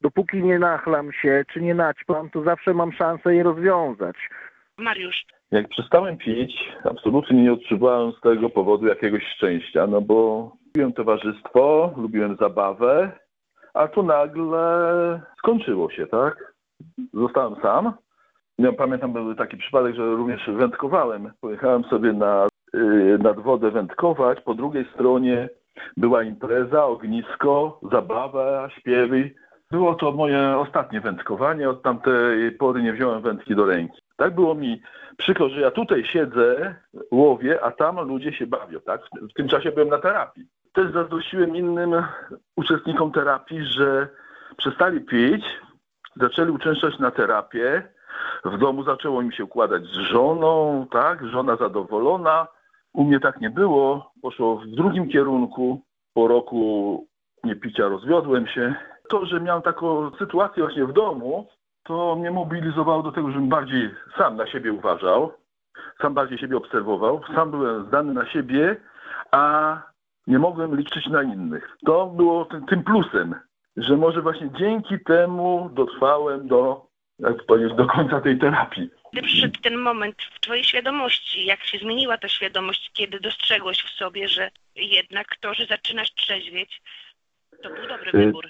dopóki 0.00 0.42
nie 0.42 0.58
nachlam 0.58 1.12
się, 1.12 1.44
czy 1.52 1.60
nie 1.60 1.74
naćpam, 1.74 2.30
to 2.30 2.42
zawsze 2.42 2.74
mam 2.74 2.92
szansę 2.92 3.34
je 3.34 3.42
rozwiązać. 3.42 4.16
Mariusz, 4.78 5.24
Jak 5.50 5.68
przestałem 5.68 6.16
pić, 6.16 6.54
absolutnie 6.84 7.42
nie 7.42 7.52
odczuwałem 7.52 8.12
z 8.12 8.20
tego 8.20 8.50
powodu 8.50 8.86
jakiegoś 8.86 9.22
szczęścia, 9.36 9.86
no 9.86 10.00
bo 10.00 10.50
lubiłem 10.66 10.92
towarzystwo, 10.92 11.94
lubiłem 11.96 12.36
zabawę, 12.36 13.12
a 13.74 13.88
tu 13.88 14.02
nagle 14.02 15.20
skończyło 15.38 15.90
się, 15.90 16.06
tak? 16.06 16.54
Zostałem 17.14 17.54
sam. 17.62 17.92
Ja 18.58 18.72
pamiętam, 18.72 19.12
był 19.12 19.34
taki 19.34 19.56
przypadek, 19.56 19.94
że 19.94 20.14
również 20.14 20.50
wędkowałem. 20.50 21.32
Pojechałem 21.40 21.84
sobie 21.84 22.12
na, 22.12 22.48
yy, 22.74 23.18
nad 23.18 23.40
wodę 23.40 23.70
wędkować. 23.70 24.40
Po 24.40 24.54
drugiej 24.54 24.84
stronie 24.94 25.48
była 25.96 26.22
impreza, 26.22 26.84
ognisko, 26.84 27.80
zabawa, 27.92 28.70
śpiewy. 28.70 29.30
Było 29.70 29.94
to 29.94 30.12
moje 30.12 30.58
ostatnie 30.58 31.00
wędkowanie. 31.00 31.70
Od 31.70 31.82
tamtej 31.82 32.52
pory 32.52 32.82
nie 32.82 32.92
wziąłem 32.92 33.22
wędki 33.22 33.54
do 33.54 33.66
ręki. 33.66 34.00
Tak 34.16 34.34
było 34.34 34.54
mi 34.54 34.82
przykro, 35.16 35.48
że 35.48 35.60
ja 35.60 35.70
tutaj 35.70 36.04
siedzę, 36.04 36.74
łowię, 37.10 37.64
a 37.64 37.70
tam 37.70 38.08
ludzie 38.08 38.32
się 38.32 38.46
bawią. 38.46 38.80
Tak? 38.80 39.00
W 39.22 39.32
tym 39.32 39.48
czasie 39.48 39.72
byłem 39.72 39.88
na 39.88 39.98
terapii. 39.98 40.44
Też 40.72 40.92
zazdrościłem 40.92 41.56
innym 41.56 42.02
uczestnikom 42.56 43.12
terapii, 43.12 43.64
że 43.64 44.08
przestali 44.56 45.00
pić, 45.00 45.44
zaczęli 46.16 46.50
uczęszczać 46.50 46.98
na 46.98 47.10
terapię. 47.10 47.82
W 48.44 48.58
domu 48.58 48.84
zaczęło 48.84 49.22
mi 49.22 49.32
się 49.32 49.44
układać 49.44 49.84
z 49.84 49.96
żoną, 49.96 50.86
tak? 50.90 51.26
Żona 51.26 51.56
zadowolona. 51.56 52.46
U 52.92 53.04
mnie 53.04 53.20
tak 53.20 53.40
nie 53.40 53.50
było. 53.50 54.12
Poszło 54.22 54.56
w 54.56 54.66
drugim 54.66 55.08
kierunku. 55.08 55.80
Po 56.14 56.28
roku 56.28 57.06
niepicia 57.44 57.88
rozwiodłem 57.88 58.46
się. 58.46 58.74
To, 59.08 59.26
że 59.26 59.40
miałem 59.40 59.62
taką 59.62 60.10
sytuację 60.18 60.62
właśnie 60.62 60.86
w 60.86 60.92
domu, 60.92 61.46
to 61.84 62.16
mnie 62.16 62.30
mobilizowało 62.30 63.02
do 63.02 63.12
tego, 63.12 63.30
żebym 63.30 63.48
bardziej 63.48 63.90
sam 64.18 64.36
na 64.36 64.46
siebie 64.46 64.72
uważał, 64.72 65.32
sam 66.02 66.14
bardziej 66.14 66.38
siebie 66.38 66.56
obserwował, 66.56 67.20
sam 67.34 67.50
byłem 67.50 67.86
zdany 67.86 68.14
na 68.14 68.26
siebie, 68.26 68.76
a 69.32 69.76
nie 70.26 70.38
mogłem 70.38 70.76
liczyć 70.76 71.06
na 71.06 71.22
innych. 71.22 71.76
To 71.86 72.06
było 72.06 72.44
tym, 72.44 72.66
tym 72.66 72.84
plusem, 72.84 73.34
że 73.76 73.96
może 73.96 74.22
właśnie 74.22 74.50
dzięki 74.58 75.04
temu 75.04 75.70
dotrwałem 75.72 76.48
do, 76.48 76.86
jak 77.18 77.46
powiedzieć, 77.46 77.76
do 77.76 77.86
końca 77.86 78.20
tej 78.20 78.38
terapii. 78.38 78.90
Kiedy 79.10 79.26
przyszedł 79.26 79.60
ten 79.60 79.76
moment 79.76 80.16
w 80.34 80.40
Twojej 80.40 80.64
świadomości, 80.64 81.46
jak 81.46 81.64
się 81.64 81.78
zmieniła 81.78 82.18
ta 82.18 82.28
świadomość, 82.28 82.90
kiedy 82.92 83.20
dostrzegłeś 83.20 83.82
w 83.82 83.90
sobie, 83.90 84.28
że 84.28 84.50
jednak 84.76 85.36
to, 85.40 85.54
że 85.54 85.66
zaczynasz 85.66 86.14
trzeźwieć, 86.14 86.82
to 87.62 87.70
był 87.70 87.88
dobry 87.88 88.10
Y, 88.10 88.26
wybór. 88.26 88.46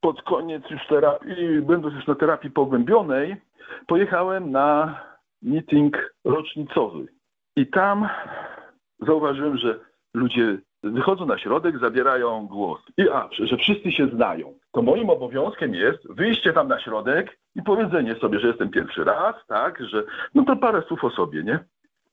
Pod 0.00 0.22
koniec 0.22 0.62
już 0.70 0.86
terapii, 0.86 1.60
będąc 1.60 1.94
już 1.94 2.06
na 2.06 2.14
terapii 2.14 2.50
pogłębionej, 2.50 3.36
pojechałem 3.86 4.50
na 4.50 5.00
meeting 5.42 6.14
rocznicowy. 6.24 7.06
I 7.56 7.66
tam 7.66 8.08
zauważyłem, 9.00 9.58
że 9.58 9.78
ludzie 10.14 10.58
wychodzą 10.82 11.26
na 11.26 11.38
środek, 11.38 11.78
zabierają 11.78 12.46
głos. 12.46 12.80
I 12.96 13.08
a, 13.08 13.28
że 13.38 13.56
wszyscy 13.56 13.92
się 13.92 14.08
znają. 14.08 14.54
To 14.72 14.82
moim 14.82 15.10
obowiązkiem 15.10 15.74
jest 15.74 16.12
wyjście 16.12 16.52
tam 16.52 16.68
na 16.68 16.80
środek 16.80 17.38
i 17.54 17.62
powiedzenie 17.62 18.14
sobie, 18.14 18.40
że 18.40 18.48
jestem 18.48 18.70
pierwszy 18.70 19.04
raz, 19.04 19.34
tak, 19.46 19.88
że 19.88 20.02
no 20.34 20.44
to 20.44 20.56
parę 20.56 20.82
słów 20.88 21.04
o 21.04 21.10
sobie, 21.10 21.42
nie? 21.42 21.58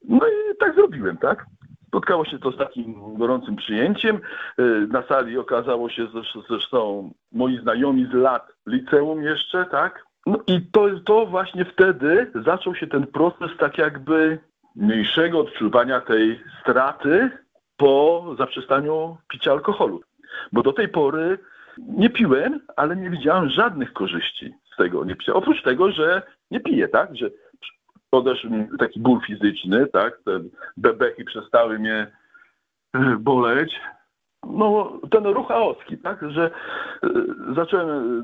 No 0.09 0.27
i 0.27 0.57
tak 0.59 0.75
zrobiłem, 0.75 1.17
tak? 1.17 1.45
Spotkało 1.87 2.25
się 2.25 2.39
to 2.39 2.51
z 2.51 2.57
takim 2.57 3.17
gorącym 3.17 3.55
przyjęciem. 3.55 4.19
Y, 4.59 4.87
Na 4.91 5.03
sali 5.03 5.37
okazało 5.37 5.89
się, 5.89 6.07
że 6.07 6.41
zresztą 6.49 7.11
moi 7.31 7.59
znajomi 7.61 8.07
z 8.11 8.13
lat 8.13 8.47
liceum 8.67 9.23
jeszcze, 9.23 9.65
tak? 9.65 10.05
No 10.25 10.39
i 10.47 10.61
to, 10.71 10.87
to 11.05 11.25
właśnie 11.25 11.65
wtedy 11.65 12.31
zaczął 12.45 12.75
się 12.75 12.87
ten 12.87 13.07
proces 13.07 13.51
tak 13.59 13.77
jakby 13.77 14.39
mniejszego 14.75 15.39
odczuwania 15.39 16.01
tej 16.01 16.39
straty 16.61 17.29
po 17.77 18.25
zaprzestaniu 18.37 19.17
picia 19.27 19.51
alkoholu. 19.51 20.01
Bo 20.51 20.63
do 20.63 20.73
tej 20.73 20.87
pory 20.87 21.39
nie 21.77 22.09
piłem, 22.09 22.59
ale 22.75 22.95
nie 22.95 23.09
widziałem 23.09 23.49
żadnych 23.49 23.93
korzyści 23.93 24.53
z 24.73 24.77
tego 24.77 25.05
nie 25.05 25.15
picia. 25.15 25.33
Oprócz 25.33 25.63
tego, 25.63 25.91
że 25.91 26.21
nie 26.51 26.59
piję, 26.59 26.87
tak? 26.87 27.15
Że 27.15 27.29
odeszł 28.11 28.49
mi 28.49 28.67
taki 28.79 28.99
ból 28.99 29.21
fizyczny, 29.27 29.87
tak? 29.87 30.19
Te 30.25 30.39
bebechy 30.77 31.25
przestały 31.25 31.79
mnie 31.79 32.11
e, 32.93 33.17
boleć. 33.19 33.79
No, 34.43 34.99
ten 35.11 35.25
ruch 35.25 35.51
aorski, 35.51 35.97
tak? 35.97 36.31
Że 36.31 36.51
e, 37.03 37.09
zacząłem 37.55 38.19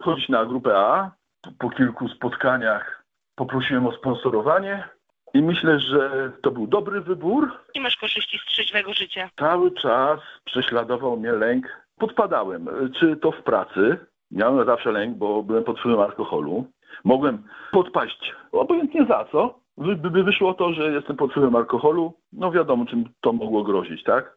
e, 0.00 0.04
chodzić 0.04 0.28
na 0.28 0.44
grupę 0.44 0.78
A. 0.78 1.10
Po 1.58 1.70
kilku 1.70 2.08
spotkaniach 2.08 3.04
poprosiłem 3.34 3.86
o 3.86 3.92
sponsorowanie 3.92 4.88
i 5.34 5.42
myślę, 5.42 5.80
że 5.80 6.32
to 6.42 6.50
był 6.50 6.66
dobry 6.66 7.00
wybór. 7.00 7.52
Nie 7.74 7.80
masz 7.80 7.96
korzyści 7.96 8.38
z 8.38 8.44
trzeźwego 8.44 8.92
życia. 8.92 9.30
Cały 9.38 9.70
czas 9.70 10.20
prześladował 10.44 11.16
mnie 11.16 11.32
lęk. 11.32 11.85
Podpadałem, 11.98 12.68
czy 13.00 13.16
to 13.16 13.32
w 13.32 13.42
pracy. 13.42 13.96
Miałem 14.30 14.66
zawsze 14.66 14.92
lęk, 14.92 15.16
bo 15.16 15.42
byłem 15.42 15.64
pod 15.64 15.78
wpływem 15.78 16.00
alkoholu. 16.00 16.66
Mogłem 17.04 17.42
podpaść, 17.72 18.34
obojętnie 18.52 19.06
za 19.06 19.24
co. 19.32 19.60
By 19.96 20.22
wyszło 20.22 20.54
to, 20.54 20.72
że 20.72 20.92
jestem 20.92 21.16
pod 21.16 21.30
wpływem 21.30 21.56
alkoholu. 21.56 22.12
No 22.32 22.52
wiadomo, 22.52 22.86
czym 22.86 23.04
to 23.20 23.32
mogło 23.32 23.64
grozić, 23.64 24.02
tak? 24.02 24.36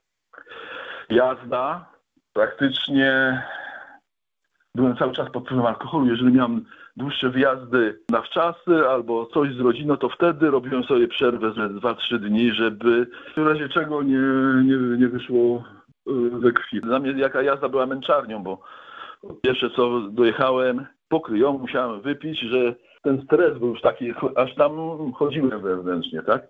Jazda. 1.09 1.85
Praktycznie 2.33 3.41
byłem 4.75 4.97
cały 4.97 5.13
czas 5.13 5.29
pod 5.31 5.43
wpływem 5.43 5.65
alkoholu. 5.65 6.07
Jeżeli 6.07 6.33
miałem 6.33 6.65
dłuższe 6.97 7.29
wyjazdy 7.29 7.99
na 8.09 8.21
wczasy 8.21 8.87
albo 8.89 9.25
coś 9.25 9.53
z 9.55 9.59
rodziną, 9.59 9.97
to 9.97 10.09
wtedy 10.09 10.51
robiłem 10.51 10.83
sobie 10.83 11.07
przerwę 11.07 11.53
ze 11.53 11.69
2-3 11.69 12.19
dni, 12.19 12.51
żeby 12.53 13.07
w 13.37 13.47
razie 13.47 13.69
czego 13.69 14.03
nie, 14.03 14.19
nie, 14.63 14.97
nie 14.97 15.07
wyszło 15.07 15.63
we 16.31 16.51
krwi. 16.51 16.81
Dla 16.81 16.99
mnie 16.99 17.11
jaka 17.11 17.41
jazda 17.41 17.69
była 17.69 17.85
męczarnią, 17.85 18.43
bo 18.43 18.61
pierwsze 19.41 19.69
co 19.69 19.99
dojechałem, 19.99 20.85
pokryją 21.09 21.57
musiałem 21.57 22.01
wypić, 22.01 22.39
że 22.39 22.75
ten 23.01 23.21
stres 23.21 23.57
był 23.57 23.69
już 23.69 23.81
taki, 23.81 24.13
aż 24.35 24.55
tam 24.55 24.71
chodziłem 25.13 25.61
wewnętrznie, 25.61 26.21
tak? 26.21 26.41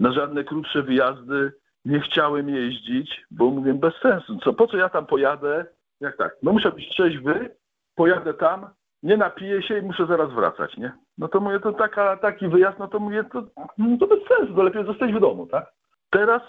Na 0.00 0.12
żadne 0.12 0.44
krótsze 0.44 0.82
wyjazdy 0.82 1.52
nie 1.84 2.00
chciałem 2.00 2.48
jeździć, 2.48 3.26
bo 3.30 3.50
mówię 3.50 3.74
bez 3.74 3.94
sensu. 3.94 4.38
Co, 4.38 4.52
po 4.52 4.66
co 4.66 4.76
ja 4.76 4.88
tam 4.88 5.06
pojadę? 5.06 5.66
Jak 6.00 6.16
tak? 6.16 6.36
No 6.42 6.52
muszę 6.52 6.72
być 6.72 6.88
trzeźwy, 6.88 7.56
pojadę 7.94 8.34
tam, 8.34 8.66
nie 9.02 9.16
napiję 9.16 9.62
się 9.62 9.78
i 9.78 9.82
muszę 9.82 10.06
zaraz 10.06 10.32
wracać, 10.32 10.76
nie? 10.76 10.92
No 11.18 11.28
to 11.28 11.40
mówię, 11.40 11.60
to 11.60 11.72
taka, 11.72 12.16
taki 12.16 12.48
wyjazd, 12.48 12.78
no 12.78 12.88
to 12.88 12.98
mówię, 13.00 13.24
to, 13.32 13.42
no 13.78 13.98
to 14.00 14.06
bez 14.06 14.18
sensu, 14.28 14.54
to 14.54 14.62
lepiej 14.62 14.86
zostać 14.86 15.12
w 15.12 15.20
domu, 15.20 15.46
tak? 15.46 15.72
Teraz 16.10 16.42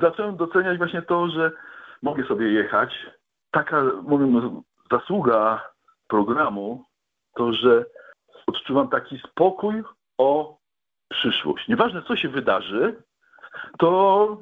zacząłem 0.00 0.36
doceniać 0.36 0.78
właśnie 0.78 1.02
to, 1.02 1.28
że 1.28 1.50
mogę 2.02 2.24
sobie 2.24 2.52
jechać. 2.52 3.06
Taka, 3.50 3.82
mówię, 4.02 4.26
zasługa 4.92 5.64
programu, 6.08 6.84
to, 7.34 7.52
że 7.52 7.84
odczuwam 8.46 8.88
taki 8.88 9.18
spokój 9.18 9.82
o 10.18 10.58
przyszłość. 11.08 11.68
Nieważne, 11.68 12.02
co 12.02 12.16
się 12.16 12.28
wydarzy, 12.28 13.02
to 13.78 14.38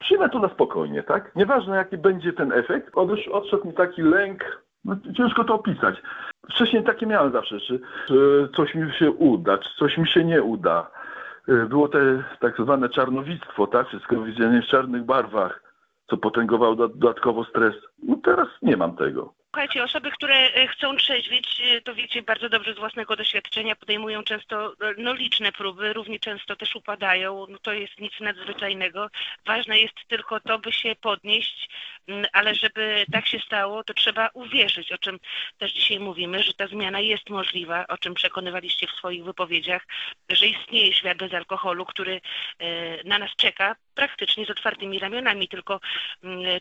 przyjmę 0.00 0.28
to 0.28 0.38
na 0.38 0.48
spokojnie, 0.48 1.02
tak? 1.02 1.36
Nieważne, 1.36 1.76
jaki 1.76 1.98
będzie 1.98 2.32
ten 2.32 2.52
efekt, 2.52 2.90
odesz, 2.94 3.28
odszedł 3.28 3.66
mi 3.66 3.74
taki 3.74 4.02
lęk, 4.02 4.62
no, 4.84 4.96
ciężko 5.16 5.44
to 5.44 5.54
opisać. 5.54 6.02
Wcześniej 6.50 6.84
takie 6.84 7.06
miałem 7.06 7.32
zawsze, 7.32 7.60
czy, 7.60 7.80
czy 8.08 8.48
coś 8.56 8.74
mi 8.74 8.92
się 8.92 9.10
uda, 9.10 9.58
czy 9.58 9.70
coś 9.78 9.98
mi 9.98 10.08
się 10.08 10.24
nie 10.24 10.42
uda. 10.42 10.90
Y, 11.48 11.66
Było 11.66 11.88
te 11.88 12.24
tak 12.40 12.56
zwane 12.56 12.88
czarnowictwo, 12.88 13.66
tak? 13.66 13.88
Wszystko 13.88 14.22
widzenie 14.22 14.62
w 14.62 14.66
czarnych 14.66 15.04
barwach, 15.04 15.71
co 16.12 16.16
potęgowało 16.16 16.76
do- 16.76 16.88
dodatkowo 16.88 17.44
stres. 17.44 17.74
No 18.02 18.16
teraz 18.24 18.48
nie 18.62 18.76
mam 18.76 18.96
tego. 18.96 19.32
Słuchajcie, 19.54 19.84
osoby, 19.84 20.10
które 20.10 20.34
e, 20.34 20.66
chcą 20.66 20.96
trzeźwieć, 20.96 21.60
e, 21.60 21.80
to 21.80 21.94
wiecie 21.94 22.22
bardzo 22.22 22.48
dobrze 22.48 22.74
z 22.74 22.78
własnego 22.78 23.16
doświadczenia, 23.16 23.76
podejmują 23.76 24.22
często 24.22 24.72
e, 24.72 24.94
no, 24.98 25.14
liczne 25.14 25.52
próby, 25.52 25.92
równie 25.92 26.18
często 26.18 26.56
też 26.56 26.76
upadają. 26.76 27.46
No, 27.48 27.58
to 27.58 27.72
jest 27.72 28.00
nic 28.00 28.12
nadzwyczajnego. 28.20 29.08
Ważne 29.46 29.78
jest 29.78 29.94
tylko 30.08 30.40
to, 30.40 30.58
by 30.58 30.72
się 30.72 30.94
podnieść, 31.00 31.68
ale 32.32 32.54
żeby 32.54 33.04
tak 33.12 33.26
się 33.26 33.38
stało, 33.38 33.84
to 33.84 33.94
trzeba 33.94 34.30
uwierzyć, 34.34 34.92
o 34.92 34.98
czym 34.98 35.18
też 35.58 35.72
dzisiaj 35.72 36.00
mówimy, 36.00 36.42
że 36.42 36.54
ta 36.54 36.66
zmiana 36.66 37.00
jest 37.00 37.30
możliwa, 37.30 37.86
o 37.86 37.98
czym 37.98 38.14
przekonywaliście 38.14 38.86
w 38.86 38.90
swoich 38.90 39.24
wypowiedziach, 39.24 39.86
że 40.28 40.46
istnieje 40.46 40.92
świat 40.92 41.18
bez 41.18 41.34
alkoholu, 41.34 41.86
który 41.86 42.20
na 43.04 43.18
nas 43.18 43.30
czeka 43.36 43.76
praktycznie 43.94 44.46
z 44.46 44.50
otwartymi 44.50 44.98
ramionami, 44.98 45.48
tylko 45.48 45.80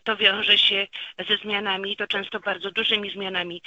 to 0.03 0.17
wiąże 0.17 0.57
się 0.57 0.87
ze 1.29 1.37
zmianami, 1.37 1.97
to 1.97 2.07
często 2.07 2.39
bardzo 2.39 2.71
dużymi 2.81 3.11
zmianami 3.11 3.61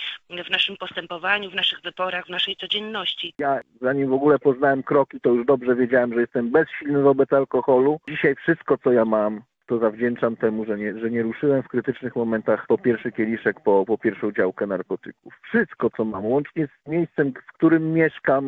w 0.46 0.50
naszym 0.50 0.76
postępowaniu, 0.76 1.50
w 1.50 1.54
naszych 1.54 1.80
wyborach, 1.80 2.26
w 2.26 2.30
naszej 2.30 2.56
codzienności. 2.56 3.34
Ja 3.38 3.60
zanim 3.80 4.08
w 4.08 4.12
ogóle 4.12 4.38
poznałem 4.38 4.82
kroki, 4.82 5.20
to 5.20 5.30
już 5.30 5.46
dobrze 5.46 5.76
wiedziałem, 5.76 6.14
że 6.14 6.20
jestem 6.20 6.50
bezsilny 6.50 7.02
wobec 7.02 7.32
alkoholu. 7.32 8.00
Dzisiaj 8.08 8.34
wszystko, 8.34 8.78
co 8.78 8.92
ja 8.92 9.04
mam, 9.04 9.42
to 9.66 9.78
zawdzięczam 9.78 10.36
temu, 10.36 10.64
że 10.64 10.78
nie, 10.78 10.98
że 10.98 11.10
nie 11.10 11.22
ruszyłem 11.22 11.62
w 11.62 11.68
krytycznych 11.68 12.16
momentach 12.16 12.66
po 12.66 12.78
pierwszy 12.78 13.12
kieliszek, 13.12 13.60
po, 13.60 13.84
po 13.86 13.98
pierwszą 13.98 14.32
działkę 14.32 14.66
narkotyków. 14.66 15.34
Wszystko, 15.48 15.90
co 15.96 16.04
mam, 16.04 16.26
łącznie 16.26 16.66
z 16.66 16.88
miejscem, 16.88 17.32
w 17.32 17.52
którym 17.52 17.92
mieszkam, 17.92 18.44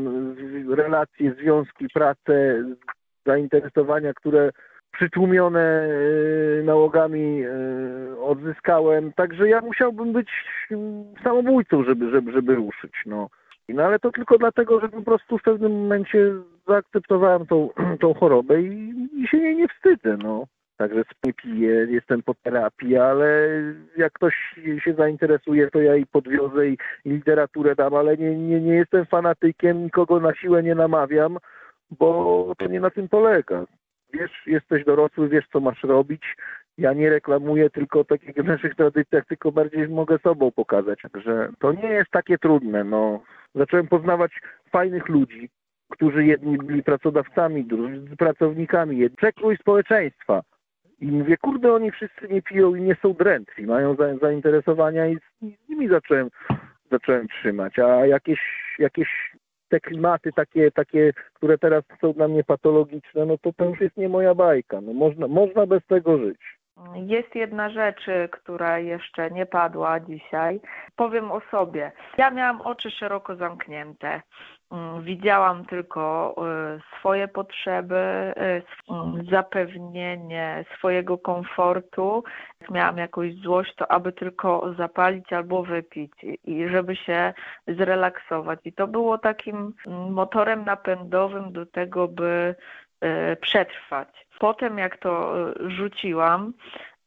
relacje, 0.69 1.35
związki, 1.35 1.87
pracę, 1.95 2.65
zainteresowania, 3.27 4.15
które 4.15 4.51
przytłumione 4.97 5.61
e, 5.61 6.63
nałogami 6.63 7.43
e, 7.43 7.51
odzyskałem. 8.21 9.13
Także 9.13 9.49
ja 9.49 9.61
musiałbym 9.61 10.13
być 10.13 10.29
mm, 10.71 11.05
samobójcą, 11.25 11.85
żeby, 11.85 12.11
żeby, 12.11 12.33
żeby 12.33 12.55
ruszyć. 12.55 12.93
No. 13.07 13.29
No 13.69 13.83
ale 13.83 13.99
to 13.99 14.13
tylko 14.13 14.39
dlatego, 14.39 14.81
że 14.81 14.89
po 14.89 15.03
prostu 15.03 15.39
w 15.39 15.43
pewnym 15.43 15.73
momencie 15.73 16.33
zaakceptowałem 16.69 17.47
tą, 17.47 17.69
tą 18.03 18.15
chorobę 18.15 18.63
i, 18.63 18.95
i 19.17 19.29
się 19.29 19.37
jej 19.37 19.57
nie 19.57 19.69
wstydzę. 19.69 20.17
No. 20.17 20.47
Także 20.77 21.03
nie 21.25 21.33
piję, 21.33 21.87
jestem 21.91 22.23
po 22.23 22.35
terapii, 22.35 22.97
ale 22.97 23.49
jak 23.97 24.13
ktoś 24.13 24.35
się 24.85 24.95
zainteresuje, 24.95 25.71
to 25.71 25.81
ja 25.81 25.97
i 25.97 26.07
podwiozę 26.07 26.69
i, 26.69 26.79
i 27.05 27.11
literaturę 27.11 27.75
dam, 27.75 27.95
ale 27.95 28.17
nie, 28.17 28.37
nie, 28.37 28.61
nie 28.61 28.75
jestem 28.75 29.07
fanatykiem, 29.07 29.85
nikogo 29.85 30.21
na 30.21 30.35
siłę 30.35 30.63
nie 30.63 30.75
namawiam, 30.75 31.39
bo 31.91 32.53
to 32.59 32.67
nie 32.67 32.81
na 32.81 32.91
tym 32.91 33.09
polega. 33.09 33.65
Wiesz, 34.19 34.47
jesteś 34.47 34.85
dorosły, 34.85 35.29
wiesz 35.29 35.45
co 35.53 35.61
masz 35.61 35.83
robić. 35.83 36.23
Ja 36.79 36.93
nie 36.93 37.11
reklamuję 37.11 37.71
tylko 37.71 38.05
tak 38.05 38.21
w 38.21 38.45
naszych 38.45 38.75
tradycjach, 38.75 39.27
tylko 39.27 39.53
bardziej 39.53 39.89
mogę 39.89 40.19
sobą 40.19 40.51
pokazać. 40.53 40.99
Także 41.13 41.49
to 41.59 41.73
nie 41.73 41.89
jest 41.89 42.11
takie 42.11 42.39
trudne. 42.39 42.85
No. 42.85 43.23
Zacząłem 43.55 43.89
poznawać 43.89 44.33
fajnych 44.71 45.09
ludzi, 45.09 45.49
którzy 45.91 46.25
jedni 46.25 46.59
byli 46.59 46.83
pracodawcami, 46.83 47.65
drudzy 47.65 48.17
pracownikami, 48.17 49.11
przekrój 49.11 49.57
społeczeństwa. 49.57 50.43
I 51.01 51.07
mówię, 51.07 51.37
kurde, 51.37 51.73
oni 51.73 51.91
wszyscy 51.91 52.29
nie 52.29 52.43
piją 52.43 52.75
i 52.75 52.83
nie 52.83 52.97
są 53.03 53.13
drętwi, 53.13 53.67
mają 53.67 53.95
za, 53.95 54.17
zainteresowania 54.17 55.07
i 55.07 55.17
z 55.17 55.69
nimi 55.69 55.89
zacząłem, 55.89 56.29
zacząłem 56.91 57.29
trzymać. 57.29 57.79
A 57.79 58.07
jakieś, 58.07 58.41
jakieś 58.79 59.33
te 59.69 59.81
klimaty 59.81 60.33
takie, 60.33 60.71
takie, 60.71 61.13
które 61.35 61.59
teraz 61.59 61.85
są 62.01 62.13
dla 62.13 62.29
mnie 62.29 62.45
patologiczne, 62.45 63.27
no 63.27 63.39
to 63.39 63.53
to 63.53 63.65
już 63.65 63.81
jest 63.81 63.97
nie 63.97 64.09
moja 64.09 64.35
bajka. 64.35 64.81
No 64.81 64.93
można, 64.93 65.29
można 65.29 65.67
bez 65.67 65.87
tego 65.87 66.19
żyć. 66.19 66.57
Jest 66.95 67.35
jedna 67.35 67.71
rzecz, 67.71 68.07
która 68.31 68.79
jeszcze 68.79 69.31
nie 69.31 69.47
padła 69.47 70.01
dzisiaj. 70.01 70.61
Powiem 70.97 71.33
o 71.33 71.41
sobie. 71.51 71.93
Ja 72.19 72.31
miałam 72.31 72.61
oczy 72.61 72.91
szeroko 72.91 73.37
zamknięte. 73.37 74.23
Mm, 74.71 75.03
Widziałam 75.03 75.67
tylko 75.67 76.35
y, 76.77 76.99
swoje 76.99 77.29
potrzeby, 77.29 77.95
y, 78.37 78.63
mm, 78.93 79.27
zapewnienie 79.31 80.65
swojego 80.79 81.19
komfortu. 81.19 82.25
Jak 82.61 82.71
miałam 82.71 82.99
jakąś 82.99 83.35
złość, 83.35 83.75
to 83.75 83.91
aby 83.91 84.13
tylko 84.13 84.75
zapalić 84.75 85.33
albo 85.33 85.63
wypić 85.63 86.13
i 86.45 86.69
żeby 86.69 86.97
się 86.97 87.35
zrelaksować. 87.69 88.61
I 88.65 88.73
to 88.73 88.87
było 88.87 89.19
takim 89.19 89.75
mm, 89.87 90.13
motorem 90.13 90.65
napędowym 90.65 91.53
do 91.53 91.67
tego, 91.67 92.09
by 92.09 92.55
y, 93.05 93.37
przetrwać. 93.37 94.27
Potem 94.39 94.79
jak 94.79 94.97
to 94.97 95.35
rzuciłam, 95.69 96.53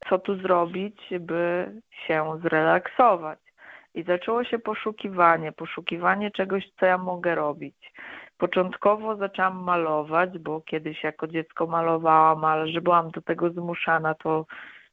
co 0.09 0.19
tu 0.19 0.35
zrobić, 0.35 1.09
by 1.19 1.71
się 2.07 2.39
zrelaksować. 2.43 3.48
I 3.93 4.03
zaczęło 4.03 4.43
się 4.43 4.59
poszukiwanie, 4.59 5.51
poszukiwanie 5.51 6.31
czegoś, 6.31 6.63
co 6.79 6.85
ja 6.85 6.97
mogę 6.97 7.35
robić. 7.35 7.91
Początkowo 8.37 9.15
zaczęłam 9.15 9.63
malować, 9.63 10.37
bo 10.37 10.61
kiedyś 10.61 11.03
jako 11.03 11.27
dziecko 11.27 11.67
malowałam, 11.67 12.45
ale 12.45 12.67
że 12.67 12.81
byłam 12.81 13.11
do 13.11 13.21
tego 13.21 13.49
zmuszana, 13.49 14.13
to 14.13 14.45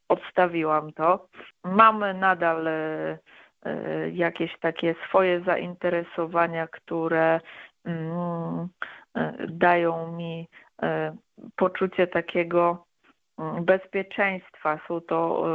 odstawiłam 0.09 0.93
to. 0.93 1.29
Mamy 1.65 2.15
nadal 2.15 2.69
e, 2.69 3.19
e, 3.63 4.11
jakieś 4.11 4.59
takie 4.61 4.95
swoje 5.09 5.41
zainteresowania, 5.41 6.67
które 6.67 7.41
mm, 7.85 8.69
e, 9.17 9.47
dają 9.49 10.13
mi 10.13 10.49
poczucie 11.57 12.07
takiego 12.07 12.86
bezpieczeństwa. 13.61 14.79
Są 14.89 15.01
to 15.01 15.47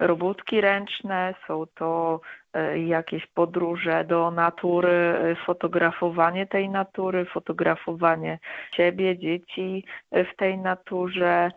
e, 0.00 0.06
robótki 0.06 0.60
ręczne, 0.60 1.34
są 1.46 1.64
to 1.74 2.20
e, 2.52 2.78
jakieś 2.78 3.26
podróże 3.26 4.04
do 4.04 4.30
natury, 4.30 4.88
e, 4.92 5.36
fotografowanie 5.46 6.46
tej 6.46 6.68
natury, 6.68 7.24
fotografowanie 7.24 8.38
siebie, 8.72 9.18
dzieci 9.18 9.84
w 10.12 10.36
tej 10.36 10.58
naturze, 10.58 11.50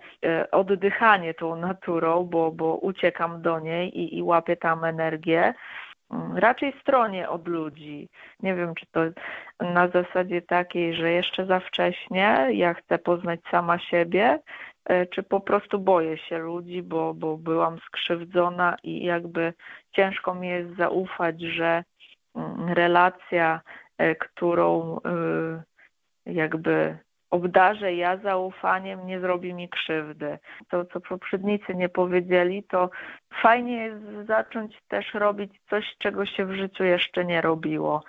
oddychanie 0.51 1.34
tą 1.34 1.55
naturą, 1.55 2.24
bo, 2.24 2.51
bo 2.51 2.76
uciekam 2.76 3.41
do 3.41 3.59
niej 3.59 3.99
i, 3.99 4.18
i 4.18 4.24
łapię 4.24 4.55
tam 4.55 4.84
energię. 4.84 5.53
Mm, 6.11 6.38
Raczej 6.38 6.74
stronie 6.82 7.30
od 7.30 7.47
ludzi. 7.47 8.09
Nie 8.43 8.55
wiem, 8.55 8.76
czy 8.76 8.86
to 8.91 9.01
na 9.59 9.88
zasadzie 9.88 10.41
takiej, 10.41 10.93
że 10.95 11.11
jeszcze 11.11 11.45
za 11.45 11.59
wcześnie, 11.59 12.47
ja 12.51 12.74
chcę 12.74 12.99
poznać 12.99 13.39
sama 13.51 13.80
siebie, 13.80 14.39
czy 15.10 15.24
po 15.24 15.40
prostu 15.42 15.80
boję 15.80 16.18
się 16.18 16.38
ludzi, 16.38 16.84
bo, 16.84 17.14
bo 17.14 17.38
byłam 17.38 17.80
skrzywdzona 17.80 18.78
i 18.84 19.04
jakby 19.04 19.54
ciężko 19.92 20.36
mi 20.36 20.48
jest 20.48 20.78
zaufać, 20.78 21.42
że 21.42 21.84
mm, 22.36 22.74
relacja, 22.74 23.62
e, 23.98 24.16
którą 24.16 24.98
y, 26.26 26.34
jakby 26.34 26.98
obdarzę 27.30 27.94
ja 27.94 28.18
zaufaniem, 28.18 29.08
nie 29.08 29.20
zrobi 29.20 29.54
mi 29.54 29.70
krzywdy. 29.70 30.40
To, 30.70 30.86
co 30.86 31.02
poprzednicy 31.02 31.76
nie 31.76 31.90
powiedzieli, 31.90 32.64
to 32.64 32.90
fajnie 33.42 33.84
jest 33.84 34.28
zacząć 34.28 34.82
też 34.88 35.14
robić 35.14 35.52
coś, 35.70 35.96
czego 35.98 36.26
się 36.26 36.46
w 36.46 36.56
życiu 36.56 36.84
jeszcze 36.84 37.26
nie 37.26 37.42
robiło. 37.42 38.04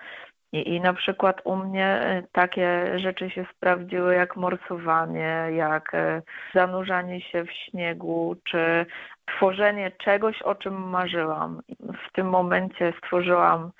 I, 0.53 0.74
I 0.74 0.80
na 0.80 0.92
przykład 0.92 1.40
u 1.44 1.57
mnie 1.57 2.18
y, 2.18 2.26
takie 2.32 2.99
rzeczy 2.99 3.30
się 3.30 3.46
sprawdziły 3.57 4.14
jak 4.14 4.36
morsowanie, 4.36 5.46
jak 5.51 5.94
y, 5.94 6.22
zanurzanie 6.55 7.20
się 7.20 7.44
w 7.44 7.53
śniegu, 7.53 8.36
czy 8.44 8.86
tworzenie 9.26 9.90
czegoś, 9.90 10.42
o 10.42 10.55
czym 10.55 10.88
marzyłam. 10.88 11.61
W 12.09 12.12
tym 12.12 12.28
momencie 12.28 12.92
stworzyłam 12.99 13.70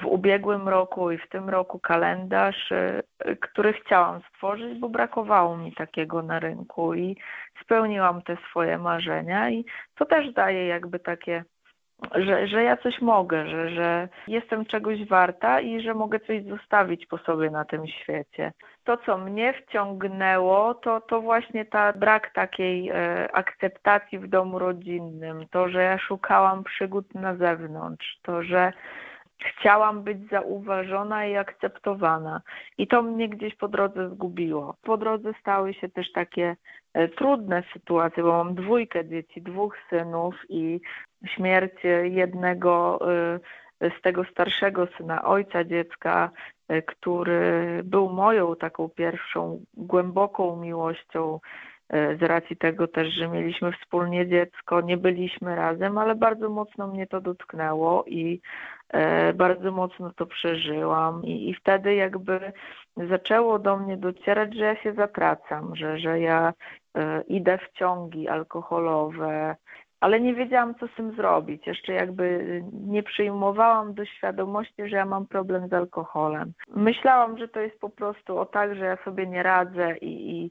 w 0.00 0.06
ubiegłym 0.06 0.68
roku 0.68 1.10
i 1.10 1.18
w 1.18 1.28
tym 1.28 1.48
roku 1.48 1.78
kalendarz, 1.78 2.72
który 3.40 3.72
chciałam 3.72 4.20
stworzyć, 4.28 4.78
bo 4.78 4.88
brakowało 4.88 5.56
mi 5.56 5.72
takiego 5.72 6.22
na 6.22 6.38
rynku 6.38 6.94
i 6.94 7.16
spełniłam 7.62 8.22
te 8.22 8.36
swoje 8.50 8.78
marzenia 8.78 9.50
i 9.50 9.64
to 9.94 10.04
też 10.04 10.32
daje 10.32 10.66
jakby 10.66 10.98
takie, 10.98 11.44
że, 12.14 12.48
że 12.48 12.62
ja 12.62 12.76
coś 12.76 13.00
mogę, 13.00 13.48
że, 13.48 13.70
że 13.70 14.08
jestem 14.28 14.66
czegoś 14.66 15.04
warta 15.04 15.60
i 15.60 15.80
że 15.80 15.94
mogę 15.94 16.20
coś 16.20 16.44
zostawić 16.44 17.06
po 17.06 17.18
sobie 17.18 17.50
na 17.50 17.64
tym 17.64 17.86
świecie. 17.86 18.52
To, 18.84 18.96
co 18.96 19.18
mnie 19.18 19.54
wciągnęło, 19.54 20.74
to, 20.74 21.00
to 21.00 21.20
właśnie 21.20 21.64
ta 21.64 21.92
brak 21.92 22.32
takiej 22.32 22.90
e, 22.90 23.28
akceptacji 23.32 24.18
w 24.18 24.28
domu 24.28 24.58
rodzinnym, 24.58 25.46
to, 25.50 25.68
że 25.68 25.82
ja 25.82 25.98
szukałam 25.98 26.64
przygód 26.64 27.14
na 27.14 27.36
zewnątrz, 27.36 28.18
to, 28.22 28.42
że 28.42 28.72
chciałam 29.38 30.02
być 30.02 30.28
zauważona 30.30 31.26
i 31.26 31.36
akceptowana. 31.36 32.40
I 32.78 32.86
to 32.86 33.02
mnie 33.02 33.28
gdzieś 33.28 33.54
po 33.54 33.68
drodze 33.68 34.10
zgubiło. 34.10 34.76
Po 34.82 34.96
drodze 34.96 35.32
stały 35.40 35.74
się 35.74 35.88
też 35.88 36.12
takie 36.12 36.56
e, 36.94 37.08
trudne 37.08 37.62
sytuacje, 37.72 38.22
bo 38.22 38.44
mam 38.44 38.54
dwójkę 38.54 39.08
dzieci, 39.08 39.42
dwóch 39.42 39.76
synów 39.90 40.34
i 40.48 40.80
śmierć 41.26 41.74
jednego 42.02 43.00
e, 43.12 43.38
z 43.98 44.02
tego 44.02 44.24
starszego 44.24 44.88
syna, 44.98 45.24
ojca 45.24 45.64
dziecka, 45.64 46.30
e, 46.68 46.82
który 46.82 47.80
był 47.84 48.08
moją 48.08 48.56
taką 48.56 48.88
pierwszą 48.88 49.64
głęboką 49.74 50.56
miłością 50.56 51.40
z 51.90 52.22
racji 52.22 52.56
tego 52.56 52.88
też, 52.88 53.14
że 53.14 53.28
mieliśmy 53.28 53.72
wspólnie 53.72 54.28
dziecko, 54.28 54.80
nie 54.80 54.96
byliśmy 54.96 55.56
razem, 55.56 55.98
ale 55.98 56.14
bardzo 56.14 56.48
mocno 56.48 56.86
mnie 56.86 57.06
to 57.06 57.20
dotknęło 57.20 58.04
i 58.06 58.40
e, 58.88 59.32
bardzo 59.32 59.72
mocno 59.72 60.12
to 60.16 60.26
przeżyłam 60.26 61.24
i, 61.24 61.50
i 61.50 61.54
wtedy 61.54 61.94
jakby 61.94 62.52
zaczęło 62.96 63.58
do 63.58 63.76
mnie 63.76 63.96
docierać, 63.96 64.54
że 64.54 64.64
ja 64.64 64.76
się 64.76 64.92
zatracam, 64.92 65.76
że, 65.76 65.98
że 65.98 66.20
ja 66.20 66.52
e, 66.94 67.22
idę 67.22 67.58
w 67.58 67.78
ciągi 67.78 68.28
alkoholowe, 68.28 69.56
ale 70.00 70.20
nie 70.20 70.34
wiedziałam, 70.34 70.74
co 70.74 70.86
z 70.86 70.94
tym 70.94 71.16
zrobić. 71.16 71.66
Jeszcze 71.66 71.92
jakby 71.92 72.62
nie 72.72 73.02
przyjmowałam 73.02 73.94
do 73.94 74.04
świadomości, 74.04 74.88
że 74.88 74.96
ja 74.96 75.04
mam 75.04 75.26
problem 75.26 75.68
z 75.68 75.72
alkoholem. 75.72 76.52
Myślałam, 76.76 77.38
że 77.38 77.48
to 77.48 77.60
jest 77.60 77.80
po 77.80 77.90
prostu 77.90 78.38
o 78.38 78.46
tak, 78.46 78.74
że 78.74 78.84
ja 78.84 78.96
sobie 79.04 79.26
nie 79.26 79.42
radzę 79.42 79.96
i, 79.96 80.30
i 80.30 80.50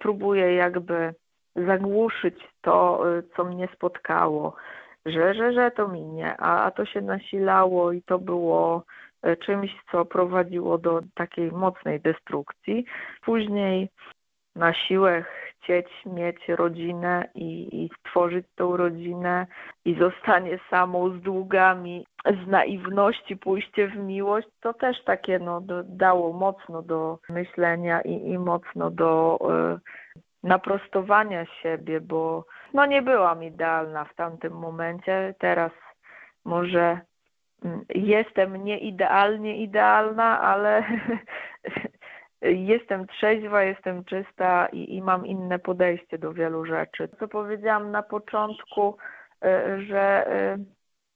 próbuję 0.00 0.54
jakby 0.54 1.14
zagłuszyć 1.56 2.34
to, 2.60 3.02
y, 3.18 3.22
co 3.36 3.44
mnie 3.44 3.68
spotkało, 3.74 4.54
że, 5.06 5.34
że, 5.34 5.52
że 5.52 5.70
to 5.70 5.88
minie, 5.88 6.36
a, 6.38 6.64
a 6.64 6.70
to 6.70 6.86
się 6.86 7.00
nasilało 7.00 7.92
i 7.92 8.02
to 8.02 8.18
było 8.18 8.84
y, 9.26 9.36
czymś, 9.36 9.70
co 9.92 10.04
prowadziło 10.04 10.78
do 10.78 11.00
takiej 11.14 11.52
mocnej 11.52 12.00
destrukcji. 12.00 12.84
Później 13.22 13.88
na 14.56 14.74
siłę 14.74 15.24
chcieć 15.62 15.86
mieć 16.06 16.48
rodzinę 16.48 17.28
i, 17.34 17.84
i 17.84 17.90
stworzyć 17.98 18.46
tą 18.54 18.76
rodzinę 18.76 19.46
i 19.84 19.94
zostanie 19.94 20.58
samą 20.70 21.18
z 21.18 21.22
długami, 21.22 22.06
z 22.24 22.48
naiwności 22.48 23.36
pójście 23.36 23.88
w 23.88 23.96
miłość, 23.96 24.48
to 24.60 24.74
też 24.74 25.04
takie 25.04 25.38
no, 25.38 25.60
do, 25.60 25.82
dało 25.84 26.32
mocno 26.32 26.82
do 26.82 27.18
myślenia 27.28 28.00
i, 28.00 28.30
i 28.30 28.38
mocno 28.38 28.90
do 28.90 29.38
y, 29.76 29.80
naprostowania 30.42 31.46
siebie, 31.46 32.00
bo 32.00 32.44
no 32.74 32.86
nie 32.86 33.02
byłam 33.02 33.44
idealna 33.44 34.04
w 34.04 34.14
tamtym 34.14 34.52
momencie. 34.52 35.34
Teraz 35.38 35.72
może 36.44 37.00
mm, 37.64 37.84
jestem 37.94 38.64
nieidealnie 38.64 39.56
idealna, 39.56 40.40
ale 40.40 40.84
jestem 42.50 43.06
trzeźwa, 43.06 43.62
jestem 43.62 44.04
czysta 44.04 44.66
i, 44.66 44.94
i 44.94 45.02
mam 45.02 45.26
inne 45.26 45.58
podejście 45.58 46.18
do 46.18 46.32
wielu 46.32 46.64
rzeczy. 46.64 47.08
Co 47.18 47.28
powiedziałam 47.28 47.90
na 47.90 48.02
początku, 48.02 48.96
y, 49.44 49.86
że 49.86 50.26
y, 50.56 50.64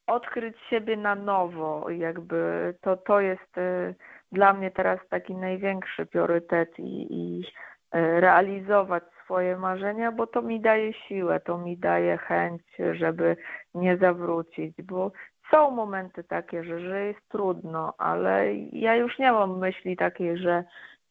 odkryć 0.06 0.56
siebie 0.70 0.96
na 0.96 1.14
nowo, 1.14 1.90
jakby 1.90 2.74
to, 2.80 2.96
to 2.96 3.20
jest 3.20 3.58
y, 3.58 3.94
dla 4.32 4.52
mnie 4.52 4.70
teraz 4.70 4.98
taki 5.08 5.34
największy 5.34 6.06
priorytet 6.06 6.78
i, 6.78 7.06
i 7.10 7.44
realizować 7.92 9.04
swoje 9.24 9.56
marzenia, 9.56 10.12
bo 10.12 10.26
to 10.26 10.42
mi 10.42 10.60
daje 10.60 10.92
siłę, 10.92 11.40
to 11.40 11.58
mi 11.58 11.78
daje 11.78 12.16
chęć, 12.16 12.62
żeby 12.92 13.36
nie 13.74 13.96
zawrócić, 13.96 14.82
bo 14.82 15.12
są 15.50 15.70
momenty 15.70 16.24
takie, 16.24 16.64
że, 16.64 16.80
że 16.80 17.04
jest 17.04 17.28
trudno, 17.28 17.94
ale 17.98 18.54
ja 18.56 18.96
już 18.96 19.18
nie 19.18 19.32
mam 19.32 19.58
myśli 19.58 19.96
takiej, 19.96 20.38
że 20.38 20.64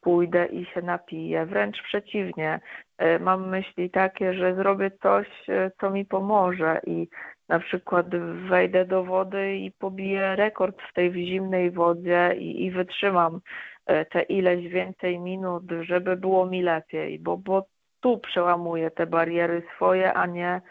pójdę 0.05 0.45
i 0.45 0.65
się 0.65 0.81
napiję. 0.81 1.45
Wręcz 1.45 1.81
przeciwnie, 1.81 2.59
e, 2.97 3.19
mam 3.19 3.49
myśli 3.49 3.89
takie, 3.89 4.33
że 4.33 4.55
zrobię 4.55 4.91
coś, 5.01 5.27
e, 5.49 5.71
co 5.79 5.89
mi 5.89 6.05
pomoże 6.05 6.81
i 6.87 7.07
na 7.49 7.59
przykład 7.59 8.07
wejdę 8.49 8.85
do 8.85 9.03
wody 9.03 9.57
i 9.57 9.71
pobiję 9.71 10.35
rekord 10.35 10.81
w 10.89 10.93
tej 10.93 11.13
zimnej 11.13 11.71
wodzie 11.71 12.35
i, 12.39 12.65
i 12.65 12.71
wytrzymam 12.71 13.39
e, 13.85 14.05
te 14.05 14.21
ileś 14.21 14.67
więcej 14.67 15.19
minut, 15.19 15.63
żeby 15.81 16.15
było 16.15 16.45
mi 16.45 16.61
lepiej, 16.61 17.19
bo, 17.19 17.37
bo 17.37 17.65
tu 18.01 18.17
przełamuję 18.17 18.91
te 18.91 19.07
bariery 19.07 19.63
swoje, 19.75 20.13
a 20.13 20.25
nie 20.25 20.61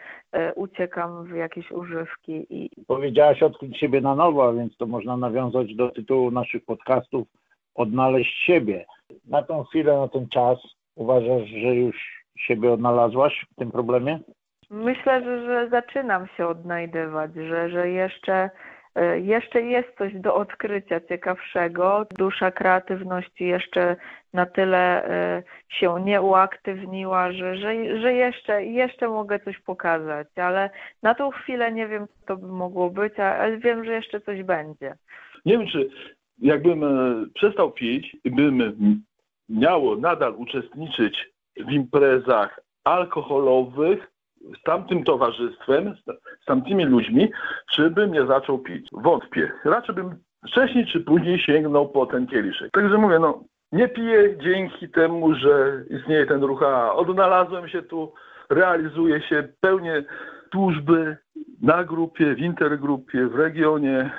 uciekam 0.55 1.25
w 1.25 1.35
jakieś 1.35 1.71
używki. 1.71 2.45
I... 2.49 2.69
Powiedziałaś 2.87 3.43
odkryć 3.43 3.79
siebie 3.79 4.01
na 4.01 4.15
nowo, 4.15 4.53
więc 4.53 4.77
to 4.77 4.85
można 4.85 5.17
nawiązać 5.17 5.75
do 5.75 5.89
tytułu 5.89 6.31
naszych 6.31 6.65
podcastów 6.65 7.27
Odnaleźć 7.75 8.45
siebie 8.45 8.85
na 9.27 9.43
tą 9.43 9.63
chwilę, 9.63 9.97
na 9.97 10.07
ten 10.07 10.29
czas 10.29 10.57
uważasz, 10.95 11.49
że 11.49 11.75
już 11.75 12.25
siebie 12.37 12.71
odnalazłaś 12.71 13.45
w 13.51 13.55
tym 13.55 13.71
problemie? 13.71 14.19
Myślę, 14.69 15.23
że, 15.23 15.45
że 15.45 15.69
zaczynam 15.69 16.27
się 16.37 16.47
odnajdywać, 16.47 17.31
że, 17.35 17.69
że 17.69 17.89
jeszcze, 17.89 18.49
e, 18.95 19.19
jeszcze 19.19 19.61
jest 19.61 19.97
coś 19.97 20.13
do 20.13 20.35
odkrycia 20.35 20.99
ciekawszego. 20.99 22.05
Dusza 22.17 22.51
kreatywności 22.51 23.45
jeszcze 23.45 23.95
na 24.33 24.45
tyle 24.45 25.05
e, 25.05 25.43
się 25.69 25.99
nie 26.03 26.21
uaktywniła, 26.21 27.31
że, 27.31 27.57
że, 27.57 27.99
że 28.01 28.13
jeszcze, 28.13 28.65
jeszcze 28.65 29.07
mogę 29.07 29.39
coś 29.39 29.59
pokazać, 29.59 30.27
ale 30.35 30.69
na 31.03 31.15
tą 31.15 31.31
chwilę 31.31 31.71
nie 31.71 31.87
wiem, 31.87 32.07
co 32.07 32.25
to 32.25 32.37
by 32.37 32.47
mogło 32.47 32.89
być, 32.89 33.19
ale 33.19 33.57
wiem, 33.57 33.85
że 33.85 33.93
jeszcze 33.93 34.21
coś 34.21 34.43
będzie. 34.43 34.95
Nie 35.45 35.57
wiem, 35.57 35.67
czy 35.67 35.89
jakbym 36.37 36.83
e, 36.83 37.25
przestał 37.33 37.71
pić 37.71 38.17
bym 38.25 39.03
miało 39.49 39.95
nadal 39.95 40.35
uczestniczyć 40.35 41.29
w 41.57 41.71
imprezach 41.71 42.59
alkoholowych 42.83 44.11
z 44.59 44.63
tamtym 44.63 45.03
towarzystwem, 45.03 45.95
z 46.41 46.45
tamtymi 46.45 46.85
ludźmi, 46.85 47.31
czy 47.71 47.89
bym 47.89 48.11
nie 48.11 48.25
zaczął 48.25 48.59
pić. 48.59 48.89
Wątpię. 48.91 49.51
Raczej 49.65 49.95
bym 49.95 50.15
wcześniej 50.47 50.85
czy 50.85 50.99
później 50.99 51.39
sięgnął 51.39 51.89
po 51.89 52.05
ten 52.05 52.27
kieliszek. 52.27 52.71
Także 52.71 52.97
mówię, 52.97 53.19
no 53.19 53.43
nie 53.71 53.87
piję 53.87 54.37
dzięki 54.37 54.89
temu, 54.89 55.33
że 55.33 55.83
istnieje 55.89 56.25
ten 56.25 56.43
ruch, 56.43 56.63
a 56.63 56.93
odnalazłem 56.93 57.69
się 57.69 57.81
tu, 57.81 58.13
realizuję 58.49 59.21
się, 59.21 59.47
pełnię 59.61 60.03
służby 60.51 61.17
na 61.61 61.83
grupie, 61.83 62.35
w 62.35 62.39
intergrupie, 62.39 63.27
w 63.27 63.35
regionie, 63.35 64.11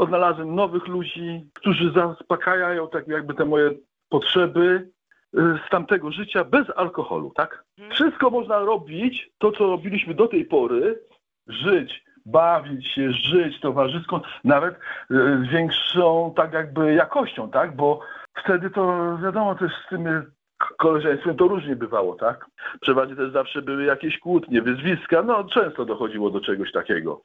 odnalazłem 0.00 0.54
nowych 0.54 0.88
ludzi, 0.88 1.50
którzy 1.54 1.92
zaspokajają 1.92 2.88
tak 2.88 3.08
jakby 3.08 3.34
te 3.34 3.44
moje 3.44 3.70
potrzeby 4.08 4.90
y, 5.34 5.40
z 5.66 5.70
tamtego 5.70 6.12
życia 6.12 6.44
bez 6.44 6.66
alkoholu, 6.76 7.32
tak? 7.36 7.64
Mhm. 7.78 7.94
Wszystko 7.94 8.30
można 8.30 8.58
robić, 8.58 9.30
to 9.38 9.52
co 9.52 9.66
robiliśmy 9.66 10.14
do 10.14 10.28
tej 10.28 10.44
pory, 10.44 11.00
żyć, 11.46 12.04
bawić 12.26 12.86
się, 12.88 13.12
żyć 13.12 13.60
towarzysko, 13.60 14.22
nawet 14.44 14.74
y, 14.74 14.78
z 15.10 15.52
większą 15.52 16.32
tak 16.36 16.52
jakby 16.52 16.94
jakością, 16.94 17.50
tak? 17.50 17.76
Bo 17.76 18.00
wtedy 18.44 18.70
to 18.70 19.18
wiadomo 19.22 19.54
też 19.54 19.72
z 19.86 19.88
tym 19.88 20.32
koleżeństwem 20.78 21.36
to 21.36 21.48
różnie 21.48 21.76
bywało, 21.76 22.14
tak? 22.14 22.46
Przeważnie 22.80 23.16
też 23.16 23.32
zawsze 23.32 23.62
były 23.62 23.84
jakieś 23.84 24.18
kłótnie, 24.18 24.62
wyzwiska, 24.62 25.22
no 25.22 25.44
często 25.44 25.84
dochodziło 25.84 26.30
do 26.30 26.40
czegoś 26.40 26.72
takiego. 26.72 27.22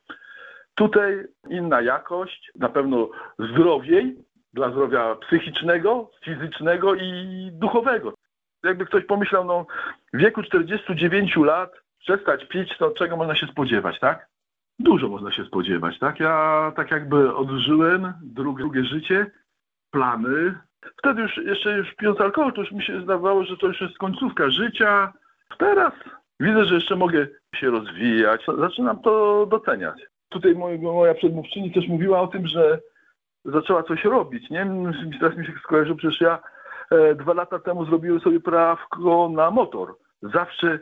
Tutaj 0.75 1.27
inna 1.49 1.81
jakość, 1.81 2.51
na 2.55 2.69
pewno 2.69 3.09
zdrowiej, 3.39 4.15
dla 4.53 4.71
zdrowia 4.71 5.15
psychicznego, 5.15 6.11
fizycznego 6.23 6.95
i 6.95 7.49
duchowego. 7.51 8.13
Jakby 8.63 8.85
ktoś 8.85 9.05
pomyślał, 9.05 9.45
no 9.45 9.65
w 10.13 10.17
wieku 10.17 10.43
49 10.43 11.35
lat 11.35 11.73
przestać 11.99 12.45
pić, 12.47 12.77
to 12.77 12.91
czego 12.91 13.17
można 13.17 13.35
się 13.35 13.47
spodziewać, 13.47 13.99
tak? 13.99 14.27
Dużo 14.79 15.09
można 15.09 15.31
się 15.31 15.45
spodziewać, 15.45 15.99
tak? 15.99 16.19
Ja 16.19 16.71
tak 16.75 16.91
jakby 16.91 17.35
odżyłem 17.35 18.13
drugie, 18.23 18.63
drugie 18.63 18.83
życie, 18.83 19.31
plany. 19.91 20.57
Wtedy 20.97 21.21
już 21.21 21.37
jeszcze 21.37 21.77
już 21.77 21.95
pijąc 21.95 22.21
alkohol, 22.21 22.53
to 22.53 22.61
już 22.61 22.71
mi 22.71 22.83
się 22.83 23.01
zdawało, 23.01 23.43
że 23.43 23.57
to 23.57 23.67
już 23.67 23.81
jest 23.81 23.97
końcówka 23.97 24.49
życia. 24.49 25.13
Teraz 25.57 25.93
widzę, 26.39 26.65
że 26.65 26.75
jeszcze 26.75 26.95
mogę 26.95 27.27
się 27.55 27.69
rozwijać. 27.69 28.45
Zaczynam 28.57 29.01
to 29.01 29.45
doceniać. 29.45 30.14
Tutaj 30.35 30.55
moja 30.81 31.13
przedmówczyni 31.13 31.71
też 31.71 31.87
mówiła 31.87 32.21
o 32.21 32.27
tym, 32.27 32.47
że 32.47 32.79
zaczęła 33.45 33.83
coś 33.83 34.03
robić, 34.03 34.49
nie? 34.49 34.67
Teraz 35.19 35.37
mi 35.37 35.45
się 35.45 35.51
skojarzyło, 35.63 35.97
przecież 35.97 36.21
ja 36.21 36.39
e, 36.91 37.15
dwa 37.15 37.33
lata 37.33 37.59
temu 37.59 37.85
zrobiłem 37.85 38.19
sobie 38.19 38.39
prawko 38.39 39.29
na 39.29 39.51
motor. 39.51 39.95
Zawsze 40.21 40.79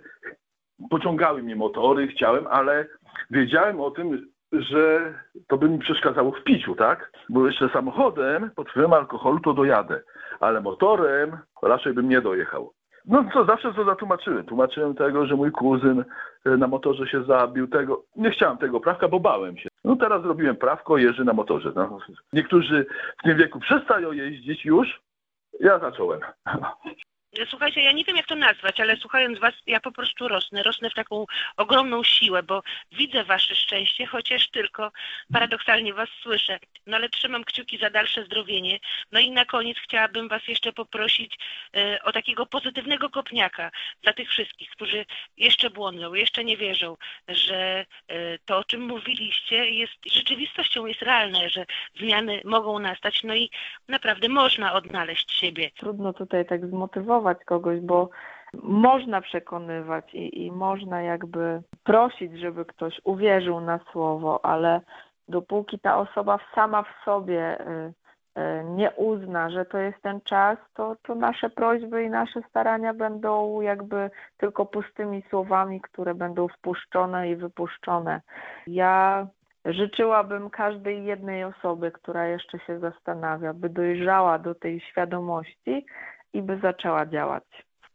pociągały 0.90 1.44
mnie 1.44 1.56
motory, 1.56 2.08
chciałem, 2.08 2.48
ale 2.48 2.86
wiedziałem 3.30 3.82
o 3.82 3.92
tym, 3.92 4.32
że 4.52 5.14
to 5.48 5.58
by 5.58 5.70
mi 5.70 5.80
przeszkadzało 5.80 6.32
w 6.32 6.44
piciu, 6.44 6.76
tak? 6.76 7.12
Bo 7.30 7.48
jeszcze 7.48 7.70
samochodem 7.70 8.52
pod 8.56 8.70
wpływem 8.70 8.94
alkoholu 8.94 9.40
to 9.40 9.54
dojadę, 9.54 10.02
ale 10.40 10.62
motorem 10.62 11.38
raczej 11.64 11.94
bym 11.94 12.10
nie 12.10 12.22
dojechał. 12.22 12.74
No 13.06 13.26
co, 13.34 13.46
zawsze 13.46 13.74
to 13.74 13.86
zatłumaczyłem. 13.86 14.46
Tłumaczyłem 14.46 14.96
tego, 14.96 15.26
że 15.26 15.36
mój 15.36 15.52
kuzyn 15.52 16.04
e, 16.46 16.58
na 16.58 16.68
motorze 16.68 17.08
się 17.08 17.24
zabił, 17.24 17.68
tego. 17.68 18.04
Nie 18.16 18.32
chciałem 18.32 18.58
tego 18.58 18.80
prawka, 18.80 19.08
bo 19.08 19.20
bałem 19.20 19.58
się. 19.58 19.70
No 19.84 19.96
teraz 19.96 20.22
zrobiłem 20.22 20.56
prawko, 20.56 20.98
jeżdżę 20.98 21.24
na 21.24 21.34
motorze. 21.34 21.72
No. 21.76 22.00
Niektórzy 22.34 22.86
w 23.20 23.24
tym 23.24 23.38
wieku 23.38 23.60
przestają 23.60 24.12
jeździć 24.12 24.66
już, 24.66 25.02
ja 25.60 25.80
zacząłem. 25.80 26.20
Słuchajcie, 27.50 27.84
ja 27.84 27.92
nie 27.92 28.04
wiem 28.04 28.18
jak 28.18 28.26
to 28.28 28.36
nazwać, 28.36 28.80
ale 28.80 28.98
słuchając 28.98 29.40
Was, 29.40 29.54
ja 29.68 29.80
po 29.80 29.92
prostu 29.92 30.28
rosnę. 30.28 30.64
Rosnę 30.64 30.90
w 30.90 30.94
taką 30.94 31.26
ogromną 31.58 32.04
siłę, 32.04 32.44
bo 32.44 32.64
widzę 32.92 33.24
Wasze 33.24 33.56
szczęście, 33.56 34.06
chociaż 34.06 34.50
tylko 34.50 34.92
paradoksalnie 35.34 35.94
Was 35.94 36.10
słyszę. 36.22 36.60
No 36.88 36.98
ale 36.98 37.10
trzymam 37.10 37.44
kciuki 37.44 37.78
za 37.78 37.90
dalsze 37.90 38.26
zdrowienie. 38.26 38.80
No 39.12 39.20
i 39.20 39.32
na 39.32 39.46
koniec 39.46 39.78
chciałabym 39.78 40.28
Was 40.28 40.48
jeszcze 40.48 40.74
poprosić 40.74 41.38
e, 41.76 42.04
o 42.04 42.12
takiego 42.12 42.46
pozytywnego 42.46 43.10
kopniaka 43.10 43.72
dla 44.04 44.14
tych 44.14 44.30
wszystkich, 44.30 44.70
którzy 44.70 45.06
jeszcze 45.38 45.70
błądzą, 45.70 46.14
jeszcze 46.14 46.44
nie 46.44 46.58
wierzą, 46.58 46.98
że 47.28 47.86
e, 48.08 48.40
to, 48.46 48.58
o 48.58 48.64
czym 48.64 48.82
mówiliście, 48.82 49.70
jest 49.70 49.94
rzeczywistością, 50.06 50.86
jest 50.86 51.02
realne, 51.02 51.50
że 51.50 51.66
zmiany 52.00 52.42
mogą 52.46 52.80
nastać. 52.80 53.24
No 53.24 53.36
i 53.36 53.50
naprawdę 53.88 54.30
można 54.30 54.74
odnaleźć 54.74 55.32
siebie. 55.32 55.72
Trudno 55.78 56.14
tutaj 56.14 56.46
tak 56.46 56.66
zmotywować 56.66 57.23
kogoś, 57.46 57.80
bo 57.80 58.10
można 58.64 59.22
przekonywać 59.22 60.14
i, 60.14 60.46
i 60.46 60.52
można 60.52 61.02
jakby 61.02 61.62
prosić, 61.84 62.40
żeby 62.40 62.66
ktoś 62.66 63.02
uwierzył 63.04 63.62
na 63.62 63.80
słowo, 63.92 64.46
ale 64.46 64.82
dopóki 65.28 65.80
ta 65.80 65.98
osoba 65.98 66.40
sama 66.56 66.84
w 66.84 67.06
sobie 67.06 67.60
y, 67.60 67.94
y, 68.40 68.64
nie 68.64 68.92
uzna, 68.92 69.50
że 69.50 69.66
to 69.66 69.78
jest 69.78 70.02
ten 70.02 70.22
czas, 70.22 70.58
to, 70.74 70.96
to 71.04 71.16
nasze 71.16 71.50
prośby 71.50 72.04
i 72.04 72.10
nasze 72.10 72.42
starania 72.50 72.94
będą 72.94 73.62
jakby 73.62 74.10
tylko 74.38 74.66
pustymi 74.66 75.24
słowami, 75.30 75.82
które 75.82 76.16
będą 76.16 76.48
wpuszczone 76.48 77.30
i 77.30 77.36
wypuszczone. 77.36 78.22
Ja 78.68 79.28
życzyłabym 79.66 80.50
każdej 80.50 81.06
jednej 81.06 81.44
osoby, 81.44 81.92
która 81.92 82.28
jeszcze 82.28 82.60
się 82.60 82.80
zastanawia, 82.80 83.54
by 83.54 83.70
dojrzała 83.70 84.40
do 84.40 84.56
tej 84.56 84.80
świadomości, 84.80 85.86
i 86.34 86.42
by 86.42 86.60
zaczęła 86.60 87.06
działać. 87.06 87.44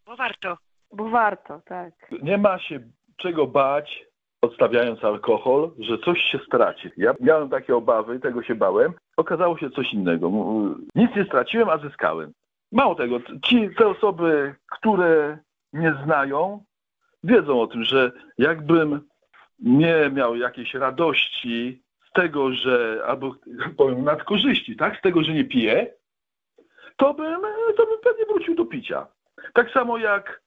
Bo 0.06 0.16
warto. 0.16 0.56
Bo 0.92 1.08
warto, 1.08 1.60
tak. 1.64 1.92
Nie 2.22 2.38
ma 2.38 2.58
się 2.58 2.80
czego 3.16 3.46
bać, 3.46 4.04
odstawiając 4.42 5.04
alkohol, 5.04 5.70
że 5.78 5.98
coś 5.98 6.20
się 6.20 6.38
straci. 6.46 6.90
Ja 6.96 7.14
miałem 7.20 7.48
takie 7.48 7.76
obawy, 7.76 8.20
tego 8.20 8.42
się 8.42 8.54
bałem. 8.54 8.92
Okazało 9.16 9.58
się 9.58 9.70
coś 9.70 9.92
innego. 9.92 10.30
Nic 10.94 11.16
nie 11.16 11.24
straciłem, 11.24 11.68
a 11.68 11.78
zyskałem. 11.78 12.32
Mało 12.72 12.94
tego, 12.94 13.20
ci, 13.44 13.70
te 13.74 13.88
osoby, 13.88 14.54
które 14.70 15.38
nie 15.72 15.94
znają, 16.04 16.64
wiedzą 17.24 17.60
o 17.60 17.66
tym, 17.66 17.84
że 17.84 18.12
jakbym 18.38 19.00
nie 19.58 20.10
miał 20.12 20.36
jakiejś 20.36 20.74
radości 20.74 21.82
z 22.08 22.12
tego, 22.12 22.52
że, 22.52 23.02
albo 23.06 23.34
powiem 23.76 24.04
nadkorzyści, 24.04 24.76
tak, 24.76 24.98
z 24.98 25.00
tego, 25.00 25.22
że 25.22 25.32
nie 25.32 25.44
piję, 25.44 25.94
to 26.98 27.14
bym, 27.14 27.40
to 27.76 27.86
bym 27.86 27.98
pewnie 28.04 28.24
wrócił 28.24 28.54
do 28.54 28.64
picia. 28.64 29.06
Tak 29.52 29.70
samo 29.70 29.98
jak 29.98 30.40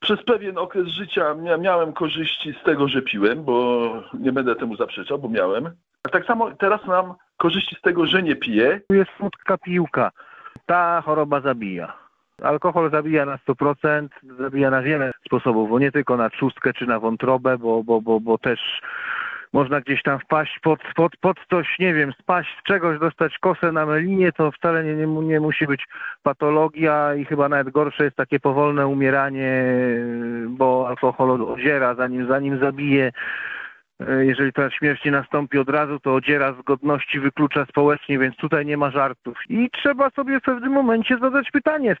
przez 0.00 0.24
pewien 0.24 0.58
okres 0.58 0.88
życia 0.88 1.34
miałem 1.58 1.92
korzyści 1.92 2.54
z 2.60 2.64
tego, 2.64 2.88
że 2.88 3.02
piłem, 3.02 3.44
bo 3.44 3.88
nie 4.14 4.32
będę 4.32 4.56
temu 4.56 4.76
zaprzeczał, 4.76 5.18
bo 5.18 5.28
miałem. 5.28 5.70
A 6.04 6.08
tak 6.08 6.26
samo 6.26 6.50
teraz 6.50 6.86
mam 6.86 7.14
korzyści 7.36 7.76
z 7.76 7.80
tego, 7.80 8.06
że 8.06 8.22
nie 8.22 8.36
piję. 8.36 8.80
Tu 8.88 8.94
jest 8.94 9.10
słodka 9.18 9.58
piłka. 9.58 10.10
Ta 10.66 11.00
choroba 11.00 11.40
zabija. 11.40 12.02
Alkohol 12.42 12.90
zabija 12.90 13.26
na 13.26 13.36
100%, 13.36 14.08
zabija 14.38 14.70
na 14.70 14.82
wiele 14.82 15.12
sposobów, 15.26 15.70
bo 15.70 15.78
nie 15.78 15.92
tylko 15.92 16.16
na 16.16 16.30
trzustkę 16.30 16.72
czy 16.72 16.86
na 16.86 17.00
wątrobę, 17.00 17.58
bo, 17.58 17.84
bo, 17.84 18.00
bo, 18.00 18.20
bo 18.20 18.38
też 18.38 18.80
można 19.52 19.80
gdzieś 19.80 20.02
tam 20.02 20.18
wpaść 20.18 20.58
pod, 20.58 20.80
pod, 20.94 21.16
pod 21.16 21.36
coś, 21.50 21.78
nie 21.78 21.94
wiem, 21.94 22.12
spaść 22.12 22.58
z 22.60 22.62
czegoś, 22.62 22.98
dostać 22.98 23.38
kosę 23.38 23.72
na 23.72 23.86
melinie, 23.86 24.32
to 24.32 24.52
wcale 24.52 24.84
nie, 24.84 24.94
nie, 24.94 25.06
nie 25.06 25.40
musi 25.40 25.66
być 25.66 25.84
patologia 26.22 27.14
i 27.14 27.24
chyba 27.24 27.48
nawet 27.48 27.70
gorsze 27.70 28.04
jest 28.04 28.16
takie 28.16 28.40
powolne 28.40 28.86
umieranie, 28.86 29.64
bo 30.48 30.88
alkohol 30.88 31.30
odziera, 31.30 31.94
zanim, 31.94 32.28
zanim 32.28 32.58
zabije. 32.58 33.12
Jeżeli 34.18 34.52
ta 34.52 34.70
śmierć 34.70 35.04
nie 35.04 35.10
nastąpi 35.10 35.58
od 35.58 35.68
razu, 35.68 36.00
to 36.00 36.14
odziera 36.14 36.52
z 36.52 36.62
godności, 36.62 37.20
wyklucza 37.20 37.66
społecznie, 37.66 38.18
więc 38.18 38.36
tutaj 38.36 38.66
nie 38.66 38.76
ma 38.76 38.90
żartów. 38.90 39.38
I 39.48 39.70
trzeba 39.70 40.10
sobie 40.10 40.40
w 40.40 40.42
pewnym 40.42 40.72
momencie 40.72 41.18
zadać 41.18 41.50
pytanie, 41.50 41.96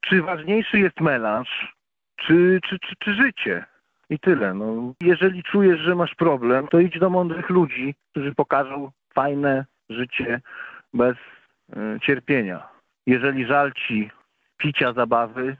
czy 0.00 0.22
ważniejszy 0.22 0.78
jest 0.78 1.00
melanż, 1.00 1.74
czy, 2.16 2.60
czy, 2.68 2.78
czy, 2.78 2.94
czy 2.98 3.14
życie? 3.14 3.64
I 4.10 4.18
tyle. 4.18 4.54
No, 4.54 4.92
jeżeli 5.00 5.42
czujesz, 5.42 5.80
że 5.80 5.94
masz 5.94 6.14
problem, 6.14 6.68
to 6.68 6.80
idź 6.80 6.98
do 6.98 7.10
mądrych 7.10 7.50
ludzi, 7.50 7.94
którzy 8.10 8.34
pokażą 8.34 8.90
fajne 9.14 9.64
życie 9.88 10.40
bez 10.94 11.16
y, 11.16 12.00
cierpienia. 12.00 12.68
Jeżeli 13.06 13.46
żal 13.46 13.72
ci 13.72 14.10
picia 14.56 14.92
zabawy, 14.92 15.56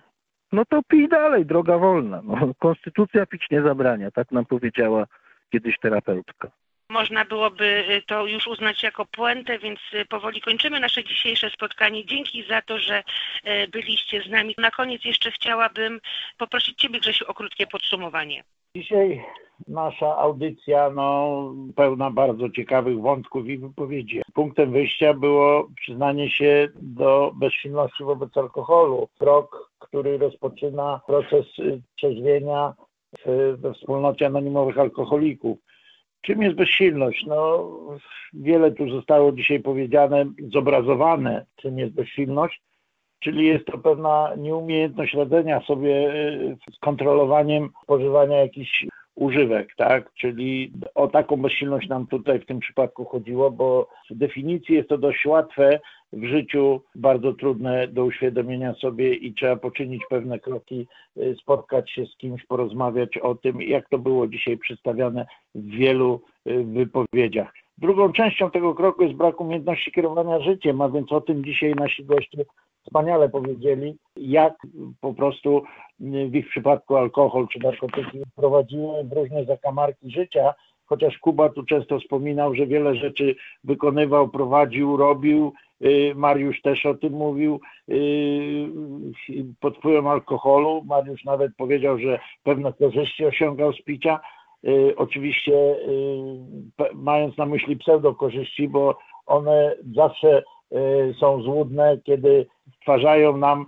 no 0.53 0.64
to 0.64 0.82
pij 0.88 1.09
dalej, 1.09 1.47
droga 1.47 1.78
wolna. 1.78 2.22
No, 2.24 2.55
konstytucja 2.59 3.26
pić 3.26 3.47
nie 3.51 3.62
zabrania, 3.62 4.11
tak 4.11 4.32
nam 4.32 4.47
powiedziała 4.47 5.07
kiedyś 5.51 5.78
terapeutka. 5.78 6.51
Można 6.91 7.24
byłoby 7.24 7.84
to 8.07 8.26
już 8.26 8.47
uznać 8.47 8.82
jako 8.82 9.07
puentę, 9.07 9.59
więc 9.59 9.80
powoli 10.09 10.41
kończymy 10.41 10.80
nasze 10.80 11.05
dzisiejsze 11.05 11.51
spotkanie. 11.51 12.07
Dzięki 12.07 12.45
za 12.49 12.62
to, 12.62 12.78
że 12.78 13.03
byliście 13.72 14.22
z 14.22 14.30
nami. 14.30 14.55
Na 14.59 14.70
koniec 14.70 15.05
jeszcze 15.05 15.30
chciałabym 15.30 16.01
poprosić 16.39 16.78
Ciebie, 16.78 17.01
Grzesiu, 17.01 17.24
o 17.28 17.34
krótkie 17.34 17.66
podsumowanie. 17.66 18.45
Dzisiaj 18.76 19.24
nasza 19.68 20.16
audycja 20.16 20.91
no, 20.91 21.41
pełna 21.76 22.11
bardzo 22.11 22.51
ciekawych 22.51 23.01
wątków 23.01 23.47
i 23.47 23.59
wypowiedzi. 23.59 24.22
Punktem 24.34 24.72
wyjścia 24.72 25.14
było 25.14 25.68
przyznanie 25.80 26.30
się 26.30 26.68
do 26.74 27.32
bezsilności 27.34 28.05
wobec 28.05 28.37
alkoholu. 28.37 29.09
Krok, 29.18 29.70
który 29.78 30.18
rozpoczyna 30.18 31.01
proces 31.07 31.47
trzeźwienia 31.97 32.74
we 33.57 33.74
wspólnocie 33.74 34.26
anonimowych 34.26 34.78
alkoholików. 34.78 35.59
Czym 36.26 36.42
jest 36.42 36.56
bezsilność? 36.56 37.24
No, 37.26 37.70
wiele 38.32 38.70
tu 38.72 38.90
zostało 38.90 39.32
dzisiaj 39.32 39.60
powiedziane, 39.60 40.24
zobrazowane, 40.52 41.46
czym 41.56 41.78
jest 41.78 41.94
bezsilność, 41.94 42.62
czyli 43.20 43.46
jest 43.46 43.66
to 43.66 43.78
pewna 43.78 44.32
nieumiejętność 44.36 45.14
radzenia 45.14 45.60
sobie 45.60 46.12
z 46.74 46.78
kontrolowaniem 46.78 47.70
spożywania 47.82 48.36
jakichś 48.36 48.86
używek, 49.16 49.74
tak? 49.76 50.12
Czyli 50.14 50.72
o 50.94 51.08
taką 51.08 51.36
bezsilność 51.36 51.88
nam 51.88 52.06
tutaj 52.06 52.40
w 52.40 52.46
tym 52.46 52.60
przypadku 52.60 53.04
chodziło, 53.04 53.50
bo 53.50 53.88
z 54.10 54.18
definicji 54.18 54.74
jest 54.74 54.88
to 54.88 54.98
dość 54.98 55.26
łatwe 55.26 55.80
w 56.12 56.24
życiu, 56.24 56.80
bardzo 56.94 57.32
trudne 57.32 57.88
do 57.88 58.04
uświadomienia 58.04 58.74
sobie 58.74 59.14
i 59.14 59.34
trzeba 59.34 59.56
poczynić 59.56 60.02
pewne 60.10 60.38
kroki, 60.38 60.86
spotkać 61.40 61.90
się 61.90 62.06
z 62.06 62.16
kimś, 62.16 62.44
porozmawiać 62.44 63.18
o 63.18 63.34
tym, 63.34 63.62
jak 63.62 63.88
to 63.88 63.98
było 63.98 64.26
dzisiaj 64.26 64.58
przedstawiane 64.58 65.26
w 65.54 65.70
wielu 65.70 66.20
wypowiedziach. 66.46 67.52
Drugą 67.78 68.12
częścią 68.12 68.50
tego 68.50 68.74
kroku 68.74 69.02
jest 69.02 69.14
brak 69.14 69.40
umiejętności 69.40 69.92
kierowania 69.92 70.40
życiem, 70.40 70.80
a 70.80 70.88
więc 70.88 71.12
o 71.12 71.20
tym 71.20 71.44
dzisiaj 71.44 71.74
nasi 71.74 72.04
goście 72.04 72.44
wspaniale 72.87 73.28
powiedzieli, 73.28 73.97
jak 74.16 74.55
po 75.01 75.14
prostu 75.14 75.62
w 76.01 76.34
ich 76.34 76.49
przypadku 76.49 76.97
alkohol 76.97 77.49
czy 77.49 77.59
narkotyki 77.59 78.22
prowadziły 78.37 79.05
w 79.05 79.12
różne 79.12 79.45
zakamarki 79.45 80.11
życia, 80.11 80.55
chociaż 80.87 81.18
Kuba 81.18 81.49
tu 81.49 81.62
często 81.64 81.99
wspominał, 81.99 82.55
że 82.55 82.66
wiele 82.66 82.95
rzeczy 82.95 83.37
wykonywał, 83.64 84.28
prowadził, 84.28 84.97
robił. 84.97 85.53
Mariusz 86.14 86.62
też 86.62 86.87
o 86.87 86.95
tym 86.95 87.12
mówił 87.12 87.61
pod 89.61 89.76
wpływem 89.76 90.07
alkoholu. 90.07 90.82
Mariusz 90.87 91.24
nawet 91.24 91.57
powiedział, 91.57 91.99
że 91.99 92.18
pewne 92.43 92.72
korzyści 92.72 93.26
osiągał 93.26 93.72
z 93.72 93.82
picia. 93.82 94.20
Oczywiście 94.97 95.76
mając 96.95 97.37
na 97.37 97.47
myśli 97.47 97.76
pseudokorzyści, 97.76 98.68
bo 98.68 98.99
one 99.26 99.76
zawsze 99.95 100.43
są 101.20 101.42
złudne, 101.42 101.98
kiedy 102.04 102.46
stwarzają 102.80 103.36
nam 103.36 103.66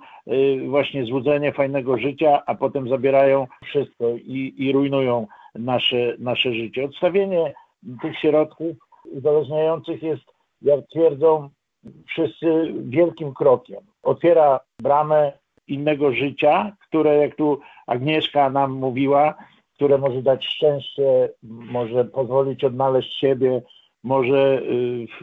właśnie 0.67 1.05
złudzenie 1.05 1.53
fajnego 1.53 1.99
życia, 1.99 2.43
a 2.47 2.55
potem 2.55 2.89
zabierają 2.89 3.47
wszystko 3.65 4.09
i, 4.09 4.55
i 4.59 4.73
rujnują 4.73 5.27
nasze, 5.55 6.15
nasze 6.19 6.55
życie. 6.55 6.85
Odstawienie 6.85 7.55
tych 8.03 8.19
środków 8.19 8.77
uzależniających 9.05 10.03
jest, 10.03 10.23
jak 10.63 10.81
twierdzą 10.87 11.49
wszyscy, 12.07 12.75
wielkim 12.83 13.35
krokiem. 13.35 13.81
Otwiera 14.03 14.61
bramę 14.83 15.33
innego 15.69 16.13
życia, 16.13 16.73
które, 16.89 17.17
jak 17.17 17.37
tu 17.37 17.61
Agnieszka 17.87 18.51
nam 18.51 18.73
mówiła, 18.73 19.35
które 19.75 19.99
może 19.99 20.23
dać 20.23 20.47
szczęście, 20.47 21.31
może 21.43 22.05
pozwolić 22.05 22.65
odnaleźć 22.65 23.19
siebie, 23.21 23.63
może 24.05 24.63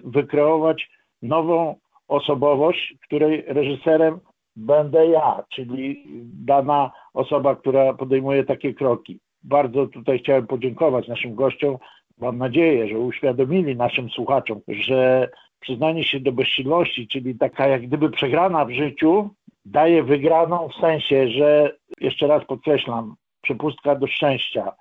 wykreować 0.03 0.89
nową 1.27 1.75
osobowość, 2.07 2.93
której 3.03 3.43
reżyserem 3.47 4.19
będę 4.55 5.07
ja, 5.07 5.43
czyli 5.49 6.03
dana 6.45 6.91
osoba, 7.13 7.55
która 7.55 7.93
podejmuje 7.93 8.43
takie 8.43 8.73
kroki. 8.73 9.19
Bardzo 9.43 9.87
tutaj 9.87 10.19
chciałem 10.19 10.47
podziękować 10.47 11.07
naszym 11.07 11.35
gościom. 11.35 11.77
Mam 12.17 12.37
nadzieję, 12.37 12.87
że 12.87 12.99
uświadomili 12.99 13.75
naszym 13.75 14.09
słuchaczom, 14.09 14.61
że 14.67 15.29
przyznanie 15.59 16.03
się 16.03 16.19
do 16.19 16.31
bezsilności, 16.31 17.07
czyli 17.07 17.37
taka 17.37 17.67
jak 17.67 17.87
gdyby 17.87 18.09
przegrana 18.09 18.65
w 18.65 18.71
życiu, 18.71 19.29
daje 19.65 20.03
wygraną 20.03 20.69
w 20.69 20.81
sensie, 20.81 21.27
że 21.27 21.75
jeszcze 22.01 22.27
raz 22.27 22.45
podkreślam, 22.45 23.15
przepustka 23.41 23.95
do 23.95 24.07
szczęścia, 24.07 24.71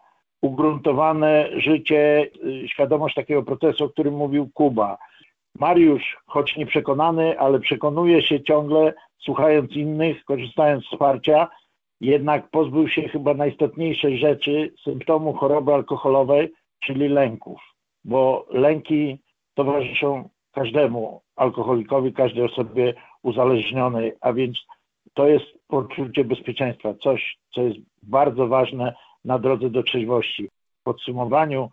ugruntowane 0.41 1.49
życie, 1.57 2.31
świadomość 2.67 3.15
takiego 3.15 3.43
procesu, 3.43 3.85
o 3.85 3.89
którym 3.89 4.15
mówił 4.15 4.51
Kuba. 4.55 4.99
Mariusz, 5.61 6.17
choć 6.27 6.57
nieprzekonany, 6.57 7.39
ale 7.39 7.61
przekonuje 7.61 8.23
się 8.23 8.43
ciągle, 8.43 8.95
słuchając 9.19 9.73
innych, 9.73 10.25
korzystając 10.25 10.85
z 10.85 10.89
wsparcia, 10.89 11.49
jednak 12.01 12.51
pozbył 12.51 12.89
się 12.89 13.09
chyba 13.09 13.35
najistotniejszej 13.35 14.19
rzeczy, 14.19 14.73
symptomu 14.85 15.33
choroby 15.33 15.75
alkoholowej, 15.75 16.53
czyli 16.81 17.09
lęków, 17.09 17.61
bo 18.05 18.47
lęki 18.51 19.19
towarzyszą 19.55 20.29
każdemu 20.53 21.21
alkoholikowi, 21.37 22.13
każdej 22.13 22.45
osobie 22.45 22.95
uzależnionej, 23.23 24.13
a 24.21 24.33
więc 24.33 24.59
to 25.15 25.29
jest 25.29 25.47
poczucie 25.69 26.25
bezpieczeństwa, 26.25 26.95
coś, 26.95 27.39
co 27.55 27.63
jest 27.63 27.79
bardzo 28.03 28.47
ważne 28.47 28.95
na 29.25 29.39
drodze 29.39 29.71
do 29.71 29.83
trzeźwości. 29.83 30.49
W 30.81 30.83
podsumowaniu, 30.83 31.71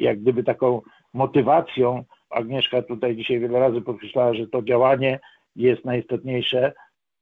jak 0.00 0.20
gdyby 0.20 0.44
taką 0.44 0.82
motywacją, 1.14 2.04
Agnieszka 2.30 2.82
tutaj 2.82 3.16
dzisiaj 3.16 3.40
wiele 3.40 3.60
razy 3.60 3.80
podkreślała, 3.80 4.34
że 4.34 4.46
to 4.46 4.62
działanie 4.62 5.20
jest 5.56 5.84
najistotniejsze, 5.84 6.72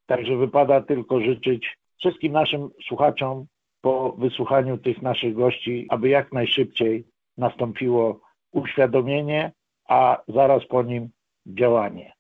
także 0.07 0.37
wypada 0.37 0.81
tylko 0.81 1.21
życzyć 1.21 1.77
wszystkim 1.99 2.33
naszym 2.33 2.69
słuchaczom 2.87 3.47
po 3.81 4.13
wysłuchaniu 4.13 4.79
tych 4.79 5.03
naszych 5.03 5.35
gości, 5.35 5.87
aby 5.89 6.09
jak 6.09 6.33
najszybciej 6.33 7.05
nastąpiło 7.37 8.21
uświadomienie, 8.53 9.53
a 9.89 10.23
zaraz 10.29 10.67
po 10.67 10.83
nim 10.83 11.09
działanie. 11.47 12.13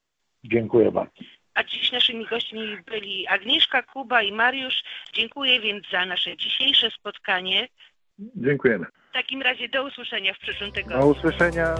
Dziękuję 0.44 0.92
bardzo. 0.92 1.12
A 1.54 1.64
dziś 1.64 1.92
naszymi 1.92 2.26
gośćmi 2.26 2.60
byli 2.86 3.26
Agnieszka, 3.28 3.82
Kuba 3.82 4.22
i 4.22 4.32
Mariusz. 4.32 4.84
Dziękuję 5.12 5.60
więc 5.60 5.90
za 5.90 6.06
nasze 6.06 6.36
dzisiejsze 6.36 6.90
spotkanie. 6.90 7.68
Dziękujemy. 8.18 8.86
W 9.10 9.12
takim 9.12 9.42
razie 9.42 9.68
do 9.68 9.86
usłyszenia 9.86 10.34
w 10.34 10.38
przyszłym 10.38 10.72
tygodniu. 10.72 11.00
Do 11.00 11.06
usłyszenia. 11.06 11.74